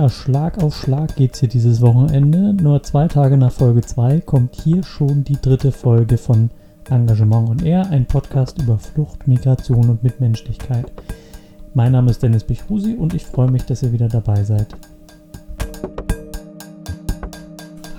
Ja, 0.00 0.08
Schlag 0.08 0.62
auf 0.62 0.74
Schlag 0.74 1.14
geht's 1.14 1.40
hier 1.40 1.48
dieses 1.50 1.82
Wochenende. 1.82 2.54
Nur 2.54 2.82
zwei 2.82 3.06
Tage 3.06 3.36
nach 3.36 3.52
Folge 3.52 3.82
2 3.82 4.22
kommt 4.22 4.56
hier 4.56 4.82
schon 4.82 5.24
die 5.24 5.36
dritte 5.38 5.72
Folge 5.72 6.16
von 6.16 6.48
Engagement 6.88 7.50
und 7.50 7.62
Air, 7.62 7.90
ein 7.90 8.06
Podcast 8.06 8.62
über 8.62 8.78
Flucht, 8.78 9.28
Migration 9.28 9.90
und 9.90 10.02
Mitmenschlichkeit. 10.02 10.90
Mein 11.74 11.92
Name 11.92 12.12
ist 12.12 12.22
Dennis 12.22 12.44
Bichrusi 12.44 12.94
und 12.94 13.12
ich 13.12 13.26
freue 13.26 13.50
mich, 13.50 13.64
dass 13.64 13.82
ihr 13.82 13.92
wieder 13.92 14.08
dabei 14.08 14.42
seid. 14.42 14.68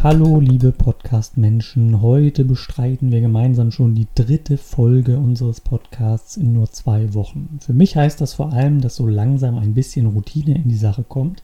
Hallo 0.01 0.39
liebe 0.39 0.71
Podcast-Menschen, 0.71 2.01
heute 2.01 2.43
bestreiten 2.45 3.11
wir 3.11 3.21
gemeinsam 3.21 3.69
schon 3.69 3.93
die 3.93 4.07
dritte 4.15 4.57
Folge 4.57 5.19
unseres 5.19 5.61
Podcasts 5.61 6.35
in 6.35 6.53
nur 6.53 6.71
zwei 6.71 7.13
Wochen. 7.13 7.59
Für 7.61 7.73
mich 7.73 7.95
heißt 7.95 8.19
das 8.19 8.33
vor 8.33 8.51
allem, 8.53 8.81
dass 8.81 8.95
so 8.95 9.05
langsam 9.05 9.59
ein 9.59 9.75
bisschen 9.75 10.07
Routine 10.07 10.55
in 10.55 10.67
die 10.67 10.75
Sache 10.75 11.03
kommt. 11.07 11.43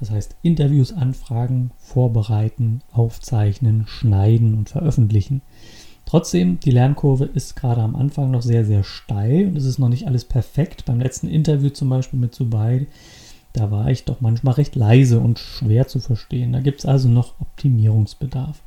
Das 0.00 0.10
heißt 0.10 0.36
Interviews 0.42 0.92
anfragen, 0.92 1.72
vorbereiten, 1.78 2.82
aufzeichnen, 2.92 3.86
schneiden 3.86 4.54
und 4.54 4.68
veröffentlichen. 4.68 5.42
Trotzdem, 6.06 6.58
die 6.60 6.70
Lernkurve 6.70 7.24
ist 7.26 7.56
gerade 7.56 7.82
am 7.82 7.94
Anfang 7.94 8.30
noch 8.30 8.42
sehr, 8.42 8.64
sehr 8.64 8.84
steil 8.84 9.48
und 9.48 9.56
es 9.56 9.64
ist 9.64 9.78
noch 9.78 9.88
nicht 9.88 10.06
alles 10.06 10.24
perfekt. 10.24 10.84
Beim 10.86 11.00
letzten 11.00 11.28
Interview 11.28 11.68
zum 11.70 11.88
Beispiel 11.90 12.18
mit 12.18 12.34
Zubai 12.34 12.86
da 13.52 13.70
war 13.70 13.90
ich 13.90 14.04
doch 14.04 14.20
manchmal 14.20 14.54
recht 14.54 14.76
leise 14.76 15.20
und 15.20 15.38
schwer 15.38 15.88
zu 15.88 16.00
verstehen. 16.00 16.52
Da 16.52 16.60
gibt 16.60 16.80
es 16.80 16.86
also 16.86 17.08
noch 17.08 17.40
Optimierungsbedarf. 17.40 18.62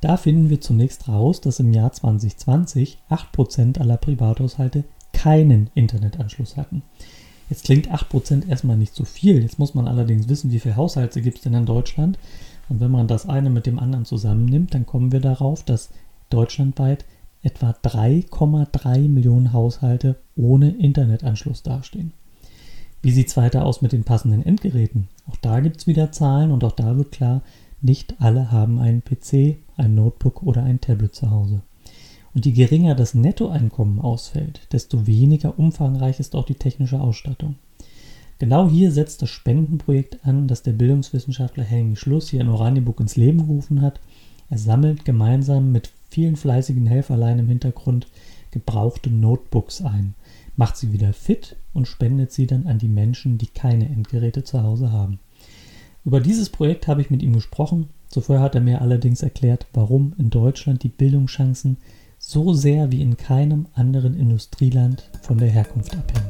Da 0.01 0.17
finden 0.17 0.51
wir 0.51 0.61
zunächst 0.61 1.09
raus, 1.09 1.41
dass 1.41 1.59
im 1.59 1.73
Jahr 1.73 1.91
2020 1.91 2.99
8% 3.09 3.79
aller 3.79 3.97
Privathaushalte 3.97 4.83
keinen 5.13 5.71
Internetanschluss 5.73 6.55
hatten. 6.55 6.83
Jetzt 7.49 7.65
klingt 7.65 7.91
8% 7.91 8.47
erstmal 8.47 8.77
nicht 8.77 8.95
so 8.95 9.05
viel. 9.05 9.41
Jetzt 9.41 9.59
muss 9.59 9.73
man 9.73 9.87
allerdings 9.87 10.29
wissen, 10.29 10.51
wie 10.51 10.59
viele 10.59 10.75
Haushalte 10.75 11.21
gibt 11.21 11.37
es 11.37 11.43
denn 11.43 11.53
in 11.55 11.65
Deutschland. 11.65 12.19
Und 12.69 12.79
wenn 12.79 12.91
man 12.91 13.07
das 13.07 13.27
eine 13.27 13.49
mit 13.49 13.65
dem 13.65 13.79
anderen 13.79 14.05
zusammennimmt, 14.05 14.73
dann 14.73 14.85
kommen 14.85 15.11
wir 15.11 15.19
darauf, 15.19 15.63
dass 15.63 15.89
deutschlandweit 16.29 17.05
etwa 17.41 17.71
3,3 17.71 19.09
Millionen 19.09 19.53
Haushalte 19.53 20.17
ohne 20.35 20.69
Internetanschluss 20.71 21.63
dastehen. 21.63 22.13
Wie 23.01 23.11
sieht 23.11 23.29
es 23.29 23.37
weiter 23.37 23.65
aus 23.65 23.81
mit 23.81 23.93
den 23.93 24.03
passenden 24.03 24.45
Endgeräten? 24.45 25.07
Auch 25.27 25.37
da 25.37 25.61
gibt 25.61 25.77
es 25.77 25.87
wieder 25.87 26.11
Zahlen 26.11 26.51
und 26.51 26.63
auch 26.63 26.73
da 26.73 26.97
wird 26.97 27.11
klar, 27.11 27.41
nicht 27.81 28.15
alle 28.19 28.51
haben 28.51 28.77
einen 28.79 29.01
PC, 29.03 29.57
ein 29.77 29.95
Notebook 29.95 30.43
oder 30.43 30.63
ein 30.63 30.81
Tablet 30.81 31.15
zu 31.15 31.31
Hause. 31.31 31.61
Und 32.33 32.45
je 32.45 32.51
geringer 32.51 32.95
das 32.95 33.13
Nettoeinkommen 33.13 33.99
ausfällt, 33.99 34.61
desto 34.71 35.07
weniger 35.07 35.57
umfangreich 35.57 36.19
ist 36.19 36.35
auch 36.35 36.45
die 36.45 36.55
technische 36.55 36.99
Ausstattung. 36.99 37.55
Genau 38.37 38.69
hier 38.69 38.91
setzt 38.91 39.21
das 39.21 39.29
Spendenprojekt 39.29 40.25
an, 40.25 40.47
das 40.47 40.63
der 40.63 40.71
Bildungswissenschaftler 40.71 41.63
Henning 41.63 41.95
Schluss 41.95 42.29
hier 42.29 42.41
in 42.41 42.49
Oranienburg 42.49 43.01
ins 43.01 43.17
Leben 43.17 43.39
gerufen 43.39 43.81
hat. 43.81 43.99
Er 44.49 44.57
sammelt 44.57 45.03
gemeinsam 45.03 45.71
mit 45.71 45.91
vielen 46.09 46.37
fleißigen 46.37 46.87
Helferlein 46.87 47.39
im 47.39 47.49
Hintergrund 47.49 48.07
gebrauchte 48.51 49.09
Notebooks 49.09 49.81
ein, 49.81 50.15
macht 50.55 50.77
sie 50.77 50.91
wieder 50.91 51.13
fit 51.13 51.55
und 51.73 51.87
spendet 51.87 52.31
sie 52.31 52.47
dann 52.47 52.65
an 52.65 52.79
die 52.79 52.87
Menschen, 52.87 53.37
die 53.37 53.47
keine 53.47 53.85
Endgeräte 53.85 54.43
zu 54.43 54.63
Hause 54.63 54.91
haben. 54.91 55.19
Über 56.05 56.19
dieses 56.19 56.49
Projekt 56.49 56.87
habe 56.87 57.01
ich 57.01 57.09
mit 57.09 57.21
ihm 57.21 57.33
gesprochen. 57.33 57.89
Zuvor 58.07 58.39
hat 58.39 58.55
er 58.55 58.61
mir 58.61 58.81
allerdings 58.81 59.21
erklärt, 59.21 59.67
warum 59.73 60.13
in 60.17 60.29
Deutschland 60.29 60.81
die 60.81 60.89
Bildungschancen 60.89 61.77
so 62.29 62.53
sehr 62.53 62.91
wie 62.91 63.01
in 63.01 63.17
keinem 63.17 63.65
anderen 63.73 64.15
Industrieland 64.15 65.09
von 65.23 65.39
der 65.39 65.49
Herkunft 65.49 65.97
abhängen. 65.97 66.27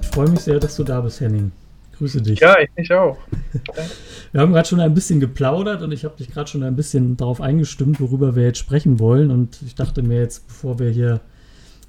Ich 0.00 0.06
freue 0.06 0.30
mich 0.30 0.40
sehr, 0.40 0.58
dass 0.58 0.76
du 0.76 0.82
da 0.82 1.02
bist, 1.02 1.20
Henning. 1.20 1.52
Grüße 1.98 2.22
dich. 2.22 2.40
Ja, 2.40 2.58
ich 2.58 2.70
mich 2.74 2.90
auch. 2.90 3.18
wir 4.32 4.40
haben 4.40 4.54
gerade 4.54 4.66
schon 4.66 4.80
ein 4.80 4.94
bisschen 4.94 5.20
geplaudert 5.20 5.82
und 5.82 5.92
ich 5.92 6.06
habe 6.06 6.16
dich 6.16 6.30
gerade 6.30 6.48
schon 6.48 6.62
ein 6.62 6.74
bisschen 6.74 7.18
darauf 7.18 7.42
eingestimmt, 7.42 8.00
worüber 8.00 8.34
wir 8.34 8.44
jetzt 8.44 8.56
sprechen 8.60 8.98
wollen. 8.98 9.30
Und 9.30 9.60
ich 9.66 9.74
dachte 9.74 10.02
mir 10.02 10.20
jetzt, 10.20 10.46
bevor 10.46 10.78
wir 10.78 10.88
hier 10.88 11.20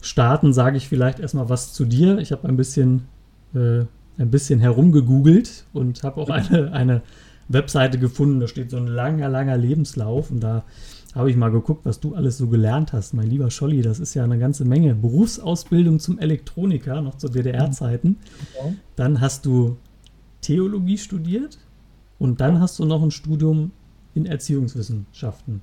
starten, 0.01 0.51
sage 0.51 0.75
ich 0.75 0.89
vielleicht 0.89 1.21
erstmal 1.21 1.47
was 1.47 1.71
zu 1.71 1.85
dir. 1.85 2.17
Ich 2.17 2.33
habe 2.33 2.49
ein 2.49 2.57
bisschen, 2.57 3.07
äh, 3.55 3.85
ein 4.17 4.29
bisschen 4.29 4.59
herumgegoogelt 4.59 5.63
und 5.71 6.03
habe 6.03 6.19
auch 6.19 6.29
eine, 6.31 6.73
eine 6.73 7.01
Webseite 7.47 7.97
gefunden. 7.97 8.41
Da 8.41 8.49
steht 8.49 8.71
so 8.71 8.77
ein 8.77 8.87
langer, 8.87 9.29
langer 9.29 9.55
Lebenslauf 9.55 10.31
und 10.31 10.41
da 10.41 10.65
habe 11.15 11.29
ich 11.29 11.37
mal 11.37 11.51
geguckt, 11.51 11.85
was 11.85 11.99
du 11.99 12.15
alles 12.15 12.37
so 12.37 12.47
gelernt 12.47 12.93
hast. 12.93 13.13
Mein 13.13 13.27
lieber 13.27 13.49
Scholli, 13.49 13.81
das 13.81 13.99
ist 13.99 14.13
ja 14.13 14.23
eine 14.23 14.37
ganze 14.37 14.65
Menge. 14.65 14.93
Berufsausbildung 14.93 15.99
zum 15.99 16.19
Elektroniker, 16.19 17.01
noch 17.01 17.15
zu 17.15 17.29
DDR-Zeiten. 17.29 18.17
Dann 18.95 19.21
hast 19.21 19.45
du 19.45 19.77
Theologie 20.41 20.97
studiert 20.97 21.57
und 22.19 22.41
dann 22.41 22.59
hast 22.59 22.79
du 22.79 22.85
noch 22.85 23.01
ein 23.01 23.11
Studium 23.11 23.71
in 24.13 24.25
Erziehungswissenschaften 24.25 25.61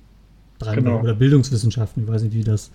dran 0.59 0.75
genau. 0.75 1.01
oder 1.01 1.13
Bildungswissenschaften, 1.13 2.03
ich 2.03 2.09
weiß 2.09 2.23
nicht, 2.23 2.33
wie 2.33 2.43
das. 2.43 2.71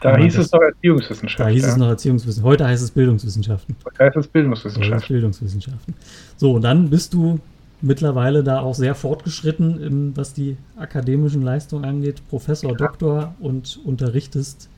Da 0.00 0.16
hieß 0.16 0.34
das, 0.34 0.46
es 0.46 0.52
noch 0.52 0.60
Erziehungswissenschaften. 0.60 1.46
Da 1.46 1.52
hieß 1.52 1.62
ja. 1.62 1.68
es 1.68 1.76
noch 1.76 1.88
Erziehungswissenschaften. 1.88 2.50
Heute 2.50 2.66
heißt 2.66 2.82
es 2.82 2.90
Bildungswissenschaften. 2.90 3.76
Heute 3.84 4.04
heißt 4.04 4.16
es 4.16 4.26
Bildungswissenschaften. 4.26 4.94
Heißt 4.94 5.08
Bildungswissenschaften. 5.08 5.94
So, 6.36 6.52
und 6.52 6.62
dann 6.62 6.90
bist 6.90 7.14
du 7.14 7.38
mittlerweile 7.84 8.42
da 8.42 8.60
auch 8.60 8.74
sehr 8.74 8.94
fortgeschritten, 8.94 9.80
im, 9.80 10.16
was 10.16 10.32
die 10.32 10.56
akademischen 10.76 11.42
Leistungen 11.42 11.84
angeht, 11.84 12.22
Professor. 12.28 12.74
Doktor 12.74 13.34
und 13.40 13.78
unterrichtest 13.84 14.68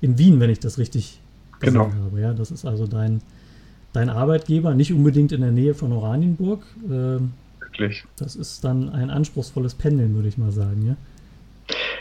in 0.00 0.18
Wien, 0.18 0.40
wenn 0.40 0.50
ich 0.50 0.60
das 0.60 0.78
richtig 0.78 1.20
gesehen 1.60 1.74
genau. 1.74 1.92
habe. 2.04 2.20
Ja, 2.20 2.32
das 2.32 2.50
ist 2.50 2.64
also 2.64 2.86
dein, 2.86 3.20
dein 3.92 4.08
Arbeitgeber, 4.08 4.74
nicht 4.74 4.92
unbedingt 4.92 5.32
in 5.32 5.40
der 5.40 5.50
Nähe 5.50 5.74
von 5.74 5.92
Oranienburg. 5.92 6.62
Äh, 6.86 7.20
wirklich. 7.60 8.04
Das 8.16 8.36
ist 8.36 8.64
dann 8.64 8.88
ein 8.88 9.10
anspruchsvolles 9.10 9.74
Pendeln, 9.74 10.14
würde 10.14 10.28
ich 10.28 10.38
mal 10.38 10.52
sagen, 10.52 10.86
ja? 10.86 10.96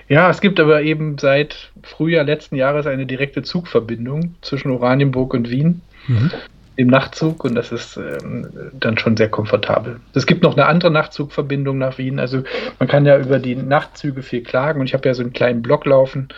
Ja, 0.09 0.29
es 0.29 0.41
gibt 0.41 0.59
aber 0.59 0.83
eben 0.83 1.17
seit 1.17 1.71
Frühjahr 1.81 2.25
letzten 2.25 2.57
Jahres 2.57 2.85
eine 2.85 3.05
direkte 3.05 3.41
Zugverbindung 3.41 4.35
zwischen 4.41 4.69
Oranienburg 4.69 5.33
und 5.33 5.49
Wien. 5.49 5.81
Mhm. 6.07 6.31
Im 6.75 6.87
Nachtzug 6.87 7.43
und 7.43 7.53
das 7.55 7.71
ist 7.71 7.97
ähm, 7.97 8.47
dann 8.73 8.97
schon 8.97 9.15
sehr 9.15 9.29
komfortabel. 9.29 9.99
Es 10.13 10.25
gibt 10.25 10.41
noch 10.41 10.53
eine 10.53 10.65
andere 10.65 10.89
Nachtzugverbindung 10.89 11.77
nach 11.77 11.99
Wien. 11.99 12.19
Also 12.19 12.43
man 12.79 12.89
kann 12.89 13.05
ja 13.05 13.17
über 13.19 13.37
die 13.37 13.55
Nachtzüge 13.55 14.23
viel 14.23 14.41
klagen 14.41 14.79
und 14.79 14.87
ich 14.87 14.93
habe 14.93 15.07
ja 15.07 15.13
so 15.13 15.21
einen 15.21 15.33
kleinen 15.33 15.61
Blog 15.61 15.85
laufen, 15.85 16.29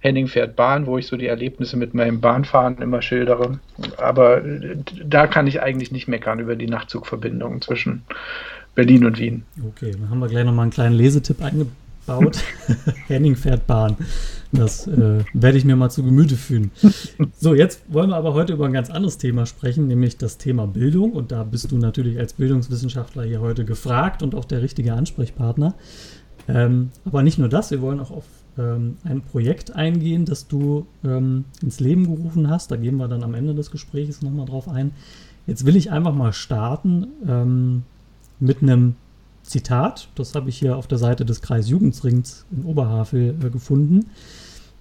Henning 0.00 0.28
fährt 0.28 0.56
Bahn, 0.56 0.86
wo 0.86 0.98
ich 0.98 1.06
so 1.06 1.16
die 1.16 1.26
Erlebnisse 1.26 1.76
mit 1.76 1.94
meinem 1.94 2.20
Bahnfahren 2.20 2.78
immer 2.78 3.02
schildere. 3.02 3.58
Aber 3.96 4.44
äh, 4.44 4.76
da 5.04 5.26
kann 5.26 5.46
ich 5.46 5.62
eigentlich 5.62 5.92
nicht 5.92 6.08
meckern 6.08 6.38
über 6.38 6.56
die 6.56 6.66
Nachtzugverbindungen 6.66 7.62
zwischen 7.62 8.02
Berlin 8.74 9.04
und 9.04 9.18
Wien. 9.18 9.44
Okay, 9.68 9.92
dann 9.92 10.10
haben 10.10 10.18
wir 10.18 10.28
gleich 10.28 10.44
nochmal 10.44 10.64
einen 10.64 10.72
kleinen 10.72 10.94
Lesetipp 10.94 11.42
eingebaut. 11.42 11.72
Henning 13.06 13.36
fährt 13.36 13.66
Bahn. 13.66 13.96
Das 14.52 14.86
äh, 14.86 15.24
werde 15.32 15.58
ich 15.58 15.64
mir 15.64 15.76
mal 15.76 15.90
zu 15.90 16.02
Gemüte 16.02 16.36
führen. 16.36 16.70
So, 17.38 17.54
jetzt 17.54 17.82
wollen 17.88 18.10
wir 18.10 18.16
aber 18.16 18.34
heute 18.34 18.54
über 18.54 18.66
ein 18.66 18.72
ganz 18.72 18.90
anderes 18.90 19.18
Thema 19.18 19.46
sprechen, 19.46 19.86
nämlich 19.86 20.16
das 20.16 20.38
Thema 20.38 20.66
Bildung. 20.66 21.12
Und 21.12 21.32
da 21.32 21.44
bist 21.44 21.70
du 21.70 21.76
natürlich 21.76 22.18
als 22.18 22.32
Bildungswissenschaftler 22.32 23.24
hier 23.24 23.40
heute 23.40 23.64
gefragt 23.64 24.22
und 24.22 24.34
auch 24.34 24.44
der 24.44 24.62
richtige 24.62 24.94
Ansprechpartner. 24.94 25.74
Ähm, 26.48 26.90
aber 27.04 27.22
nicht 27.22 27.38
nur 27.38 27.48
das, 27.48 27.70
wir 27.70 27.82
wollen 27.82 28.00
auch 28.00 28.10
auf 28.10 28.24
ähm, 28.58 28.96
ein 29.04 29.22
Projekt 29.22 29.74
eingehen, 29.74 30.24
das 30.24 30.48
du 30.48 30.86
ähm, 31.04 31.44
ins 31.62 31.80
Leben 31.80 32.04
gerufen 32.04 32.48
hast. 32.48 32.70
Da 32.70 32.76
gehen 32.76 32.96
wir 32.96 33.08
dann 33.08 33.22
am 33.22 33.34
Ende 33.34 33.54
des 33.54 33.70
Gesprächs 33.70 34.22
nochmal 34.22 34.46
drauf 34.46 34.68
ein. 34.68 34.92
Jetzt 35.46 35.64
will 35.66 35.76
ich 35.76 35.90
einfach 35.90 36.14
mal 36.14 36.32
starten 36.32 37.06
ähm, 37.28 37.82
mit 38.40 38.62
einem 38.62 38.96
Zitat. 39.46 40.08
Das 40.14 40.34
habe 40.34 40.48
ich 40.48 40.58
hier 40.58 40.76
auf 40.76 40.86
der 40.86 40.98
Seite 40.98 41.24
des 41.24 41.40
Kreisjugendsrings 41.40 42.46
in 42.50 42.64
Oberhavel 42.64 43.34
äh, 43.42 43.50
gefunden. 43.50 44.06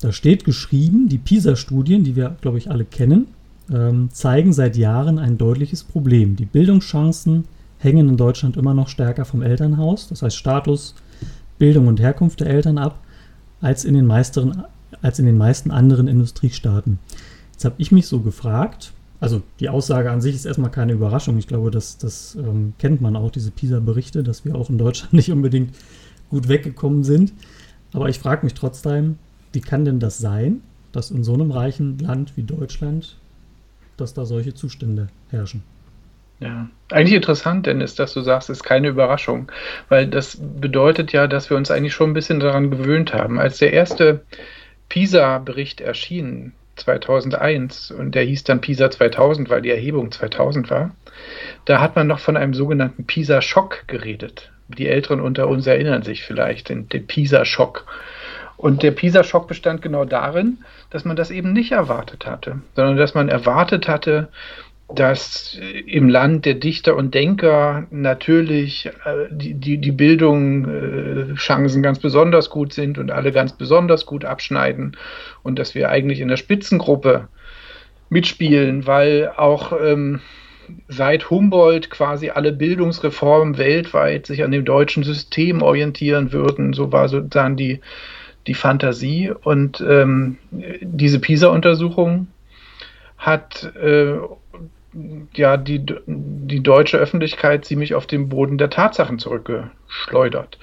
Da 0.02 0.12
steht 0.12 0.44
geschrieben, 0.44 1.08
die 1.10 1.18
PISA-Studien, 1.18 2.04
die 2.04 2.16
wir, 2.16 2.36
glaube 2.42 2.58
ich, 2.58 2.70
alle 2.70 2.86
kennen, 2.86 3.28
ähm, 3.74 4.10
zeigen 4.12 4.54
seit 4.54 4.78
Jahren 4.78 5.20
ein 5.20 5.38
deutliches 5.38 5.84
Problem. 5.84 6.36
Die 6.36 6.46
Bildungschancen 6.46 7.46
hängen 7.80 8.10
in 8.10 8.18
Deutschland 8.18 8.58
immer 8.58 8.74
noch 8.74 8.90
stärker 8.90 9.26
vom 9.26 9.42
Elternhaus, 9.42 10.08
das 10.08 10.22
heißt 10.22 10.36
Status, 10.36 10.96
Bildung 11.58 11.88
und 11.88 12.00
Herkunft 12.00 12.42
der 12.42 12.48
Eltern 12.48 12.78
ab, 12.78 13.00
als 13.62 13.86
in 13.86 13.94
den, 13.94 14.12
als 14.12 15.20
in 15.20 15.26
den 15.26 15.38
meisten 15.38 15.72
anderen 15.72 16.08
Industriestaaten. 16.08 17.00
Jetzt 17.54 17.66
habe 17.66 17.76
ich 17.78 17.92
mich 17.92 18.08
so 18.08 18.20
gefragt, 18.20 18.92
also 19.26 19.42
die 19.60 19.70
Aussage 19.70 20.12
an 20.12 20.22
sich 20.22 20.36
ist 20.36 20.46
erstmal 20.46 20.70
keine 20.70 20.94
Überraschung. 20.94 21.40
Ich 21.40 21.48
glaube, 21.48 21.72
das, 21.72 21.98
das 21.98 22.36
ähm, 22.36 22.76
kennt 22.78 23.02
man 23.02 23.16
auch, 23.16 23.32
diese 23.32 23.50
PISA-Berichte, 23.50 24.22
dass 24.22 24.46
wir 24.46 24.54
auch 24.54 24.70
in 24.70 24.78
Deutschland 24.78 25.14
nicht 25.14 25.32
unbedingt 25.32 25.74
gut 26.30 26.48
weggekommen 26.48 27.04
sind. 27.04 27.34
Aber 27.92 28.08
ich 28.08 28.20
frage 28.20 28.46
mich 28.46 28.54
trotzdem, 28.54 29.18
wie 29.52 29.62
kann 29.62 29.84
denn 29.84 30.00
das 30.00 30.20
sein, 30.20 30.62
dass 30.92 31.10
in 31.10 31.24
so 31.24 31.34
einem 31.34 31.50
reichen 31.50 31.98
Land 31.98 32.38
wie 32.38 32.44
Deutschland, 32.44 33.18
dass 33.98 34.14
da 34.14 34.26
solche 34.26 34.54
Zustände 34.54 35.08
herrschen? 35.32 35.64
Ja, 36.40 36.70
eigentlich 36.92 37.16
interessant, 37.16 37.66
Dennis, 37.66 37.96
dass 37.96 38.14
du 38.14 38.22
sagst, 38.22 38.52
es 38.52 38.58
ist 38.58 38.64
keine 38.64 38.90
Überraschung, 38.90 39.52
weil 39.90 40.06
das 40.06 40.38
bedeutet 40.40 41.14
ja, 41.14 41.26
dass 41.26 41.50
wir 41.50 41.58
uns 41.58 41.72
eigentlich 41.72 41.96
schon 41.96 42.12
ein 42.12 42.14
bisschen 42.14 42.40
daran 42.40 42.70
gewöhnt 42.70 43.12
haben. 43.12 43.40
Als 43.40 43.58
der 43.58 43.74
erste 43.74 44.22
PISA-Bericht 44.90 45.82
erschien, 45.82 46.54
2001, 46.76 47.92
und 47.92 48.16
der 48.16 48.24
hieß 48.24 48.44
dann 48.44 48.62
PISA 48.62 48.92
2000, 48.92 49.50
weil 49.50 49.62
die 49.62 49.72
Erhebung 49.72 50.12
2000 50.12 50.70
war, 50.70 50.92
da 51.66 51.80
hat 51.80 51.96
man 51.96 52.08
noch 52.08 52.20
von 52.20 52.38
einem 52.38 52.54
sogenannten 52.54 53.06
PISA-Schock 53.06 53.88
geredet. 53.88 54.52
Die 54.68 54.88
Älteren 54.88 55.22
unter 55.22 55.48
uns 55.48 55.68
erinnern 55.68 56.04
sich 56.04 56.24
vielleicht, 56.24 56.70
den, 56.70 56.90
den 56.90 57.08
PISA-Schock. 57.08 57.86
Und 58.58 58.84
der 58.84 58.92
PISA-Schock 58.92 59.48
bestand 59.48 59.82
genau 59.82 60.06
darin, 60.06 60.60
dass 60.90 61.06
man 61.06 61.16
das 61.16 61.32
eben 61.32 61.54
nicht 61.54 61.72
erwartet 61.72 62.26
hatte, 62.26 62.62
sondern 62.76 62.98
dass 62.98 63.14
man 63.14 63.30
erwartet 63.30 63.88
hatte, 63.88 64.30
dass 64.94 65.60
im 65.88 66.10
Land 66.10 66.46
der 66.46 66.54
Dichter 66.54 66.96
und 66.96 67.16
Denker 67.16 67.88
natürlich 67.90 68.86
äh, 69.06 69.28
die, 69.32 69.56
die, 69.56 69.80
die 69.80 69.92
Bildungschancen 69.92 71.82
äh, 71.82 71.84
ganz 71.84 72.00
besonders 72.00 72.50
gut 72.52 72.72
sind 72.72 72.98
und 73.00 73.10
alle 73.10 73.32
ganz 73.32 73.54
besonders 73.54 74.06
gut 74.06 74.26
abschneiden 74.26 74.96
und 75.42 75.58
dass 75.58 75.74
wir 75.74 75.90
eigentlich 75.90 76.20
in 76.20 76.28
der 76.28 76.38
Spitzengruppe 76.38 77.28
mitspielen, 78.10 78.86
weil 78.86 79.32
auch 79.36 79.74
ähm, 79.82 80.22
seit 80.88 81.30
Humboldt 81.30 81.90
quasi 81.90 82.30
alle 82.30 82.52
Bildungsreformen 82.52 83.58
weltweit 83.58 84.28
sich 84.28 84.44
an 84.44 84.52
dem 84.52 84.66
deutschen 84.66 85.04
System 85.04 85.62
orientieren 85.62 86.32
würden. 86.32 86.74
So 86.74 86.92
war 86.92 87.10
sozusagen 87.10 87.58
die, 87.58 87.82
die 88.48 88.54
Fantasie. 88.54 89.32
Und 89.32 89.84
ähm, 89.88 90.38
diese 90.82 91.20
PISA-Untersuchung 91.20 92.28
hat 93.18 93.72
äh, 93.76 94.18
ja 95.34 95.58
die, 95.58 95.86
die 96.08 96.64
deutsche 96.64 96.98
Öffentlichkeit 96.98 97.66
ziemlich 97.66 97.96
auf 97.96 98.08
den 98.08 98.30
Boden 98.30 98.58
der 98.58 98.70
Tatsachen 98.70 99.20
zurückgeschleudert. 99.20 100.58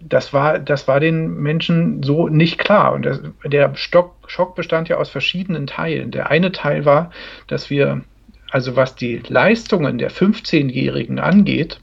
Das 0.00 0.32
war, 0.32 0.58
das 0.58 0.86
war 0.86 1.00
den 1.00 1.38
Menschen 1.40 2.02
so 2.02 2.28
nicht 2.28 2.58
klar. 2.58 2.92
Und 2.92 3.04
das, 3.04 3.20
der 3.44 3.74
Stock, 3.74 4.14
Schock 4.26 4.54
bestand 4.54 4.88
ja 4.88 4.96
aus 4.96 5.08
verschiedenen 5.08 5.66
Teilen. 5.66 6.10
Der 6.10 6.30
eine 6.30 6.52
Teil 6.52 6.84
war, 6.84 7.10
dass 7.48 7.70
wir, 7.70 8.02
also 8.50 8.76
was 8.76 8.94
die 8.94 9.22
Leistungen 9.26 9.98
der 9.98 10.10
15-Jährigen 10.10 11.18
angeht, 11.18 11.80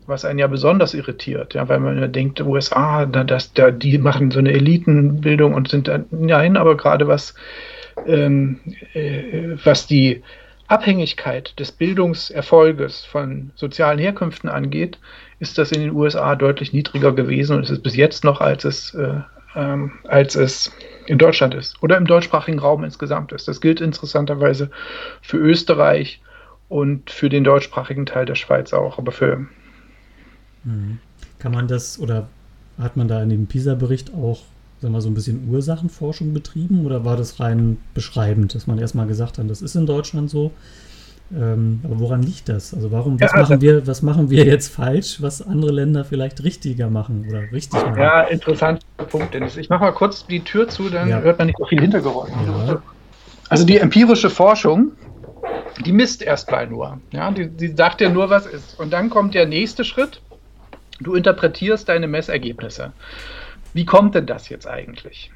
was 0.09 0.25
einen 0.25 0.39
ja 0.39 0.47
besonders 0.47 0.95
irritiert, 0.95 1.55
ja, 1.55 1.69
weil 1.69 1.81
man 1.81 1.99
ja 1.99 2.09
denkt, 2.09 2.41
USA, 2.41 3.05
da, 3.05 3.25
das, 3.25 3.53
da, 3.53 3.71
die 3.71 3.99
machen 3.99 4.31
so 4.31 4.39
eine 4.39 4.53
Elitenbildung 4.53 5.55
und 5.55 5.69
sind 5.69 5.87
dann, 5.87 6.07
nein, 6.11 6.57
aber 6.57 6.77
gerade 6.77 7.07
was, 7.07 7.35
ähm, 8.07 8.61
äh, 8.95 9.57
was 9.63 9.87
die 9.87 10.23
Abhängigkeit 10.67 11.59
des 11.59 11.73
Bildungserfolges 11.73 13.05
von 13.05 13.51
sozialen 13.55 13.99
Herkünften 13.99 14.49
angeht, 14.49 14.99
ist 15.41 15.59
das 15.59 15.73
in 15.73 15.83
den 15.83 15.93
USA 15.93 16.35
deutlich 16.37 16.73
niedriger 16.73 17.13
gewesen 17.13 17.57
und 17.57 17.63
es 17.63 17.71
ist 17.71 17.83
bis 17.83 17.97
jetzt 17.97 18.25
noch, 18.25 18.41
als 18.41 18.65
es, 18.65 18.95
äh, 18.95 19.21
ähm, 19.55 19.93
als 20.05 20.35
es 20.37 20.73
in 21.07 21.19
Deutschland 21.19 21.55
ist 21.55 21.83
oder 21.83 21.97
im 21.97 22.07
deutschsprachigen 22.07 22.59
Raum 22.59 22.83
insgesamt 22.83 23.33
ist. 23.33 23.47
Das 23.47 23.61
gilt 23.61 23.81
interessanterweise 23.81 24.71
für 25.21 25.37
Österreich 25.37 26.21
und 26.69 27.11
für 27.11 27.29
den 27.29 27.45
deutschsprachigen 27.45 28.07
Teil 28.07 28.27
der 28.27 28.35
Schweiz 28.35 28.73
auch, 28.73 28.99
aber 28.99 29.13
für 29.13 29.47
Mhm. 30.69 30.99
Kann 31.39 31.53
man 31.53 31.69
das 31.69 31.99
oder 31.99 32.29
hat 32.79 32.97
man 32.97 33.09
da 33.09 33.23
in 33.23 33.29
dem 33.29 33.47
PISA-Bericht 33.47 34.15
auch 34.15 34.43
sagen 34.81 34.95
wir, 34.95 35.01
so 35.01 35.09
ein 35.09 35.15
bisschen 35.15 35.49
Ursachenforschung 35.51 36.33
betrieben 36.33 36.87
oder 36.87 37.05
war 37.05 37.17
das 37.17 37.41
rein 37.41 37.79
beschreibend, 37.95 38.55
dass 38.55 38.69
man 38.69 38.79
erstmal 38.79 39.09
gesagt 39.09 39.39
hat, 39.39 39.51
das 39.51 39.61
ist 39.61 39.75
in 39.75 39.87
Deutschland 39.87 40.31
so? 40.31 40.53
Ähm, 41.37 41.81
aber 41.83 41.99
woran 41.99 42.23
liegt 42.23 42.49
das? 42.49 42.73
Also 42.73 42.93
warum, 42.93 43.21
was, 43.21 43.33
ja, 43.33 43.41
machen 43.41 43.61
wir, 43.61 43.87
was 43.87 44.03
machen 44.03 44.31
wir 44.31 44.45
jetzt 44.47 44.69
falsch, 44.69 45.21
was 45.21 45.43
andere 45.43 45.73
Länder 45.73 46.05
vielleicht 46.05 46.43
richtiger 46.45 46.89
machen 46.89 47.27
oder 47.29 47.53
richtig 47.53 47.83
machen? 47.83 47.99
Ja, 47.99 48.23
interessanter 48.23 48.85
Punkt, 49.11 49.35
Dennis. 49.35 49.57
Ich 49.57 49.69
mache 49.69 49.81
mal 49.81 49.93
kurz 49.93 50.27
die 50.27 50.41
Tür 50.41 50.69
zu, 50.69 50.89
dann 50.89 51.09
ja. 51.09 51.21
hört 51.21 51.39
man 51.39 51.49
nicht 51.49 51.59
so 51.59 51.67
viel 51.67 51.81
Hintergeräusch. 51.81 52.31
Ja. 52.47 52.81
Also 53.51 53.67
die 53.67 53.79
empirische 53.79 54.31
Forschung 54.31 54.93
die 55.85 55.93
misst 55.93 56.23
erstmal 56.23 56.67
nur. 56.67 57.01
Ja, 57.13 57.31
die, 57.31 57.49
die 57.49 57.69
sagt 57.69 58.01
dir 58.01 58.11
nur, 58.11 58.31
was 58.31 58.47
ist. 58.47 58.79
Und 58.79 58.93
dann 58.93 59.11
kommt 59.11 59.35
der 59.35 59.47
nächste 59.47 59.85
Schritt. 59.85 60.21
Du 61.01 61.15
interpretierst 61.15 61.89
deine 61.89 62.09
Messergebnisse. 62.09 62.93
Wie 63.75 63.85
kommt 63.85 64.15
denn 64.15 64.27
das 64.27 64.49
jetzt 64.49 64.67
eigentlich? 64.67 65.31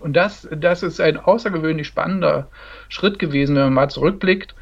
Und 0.00 0.14
das, 0.14 0.48
das 0.50 0.82
ist 0.82 1.00
ein 1.00 1.18
außergewöhnlich 1.18 1.86
spannender 1.86 2.48
Schritt 2.88 3.18
gewesen, 3.18 3.56
wenn 3.56 3.64
man 3.64 3.74
mal 3.74 3.90
zurückblickt, 3.90 4.54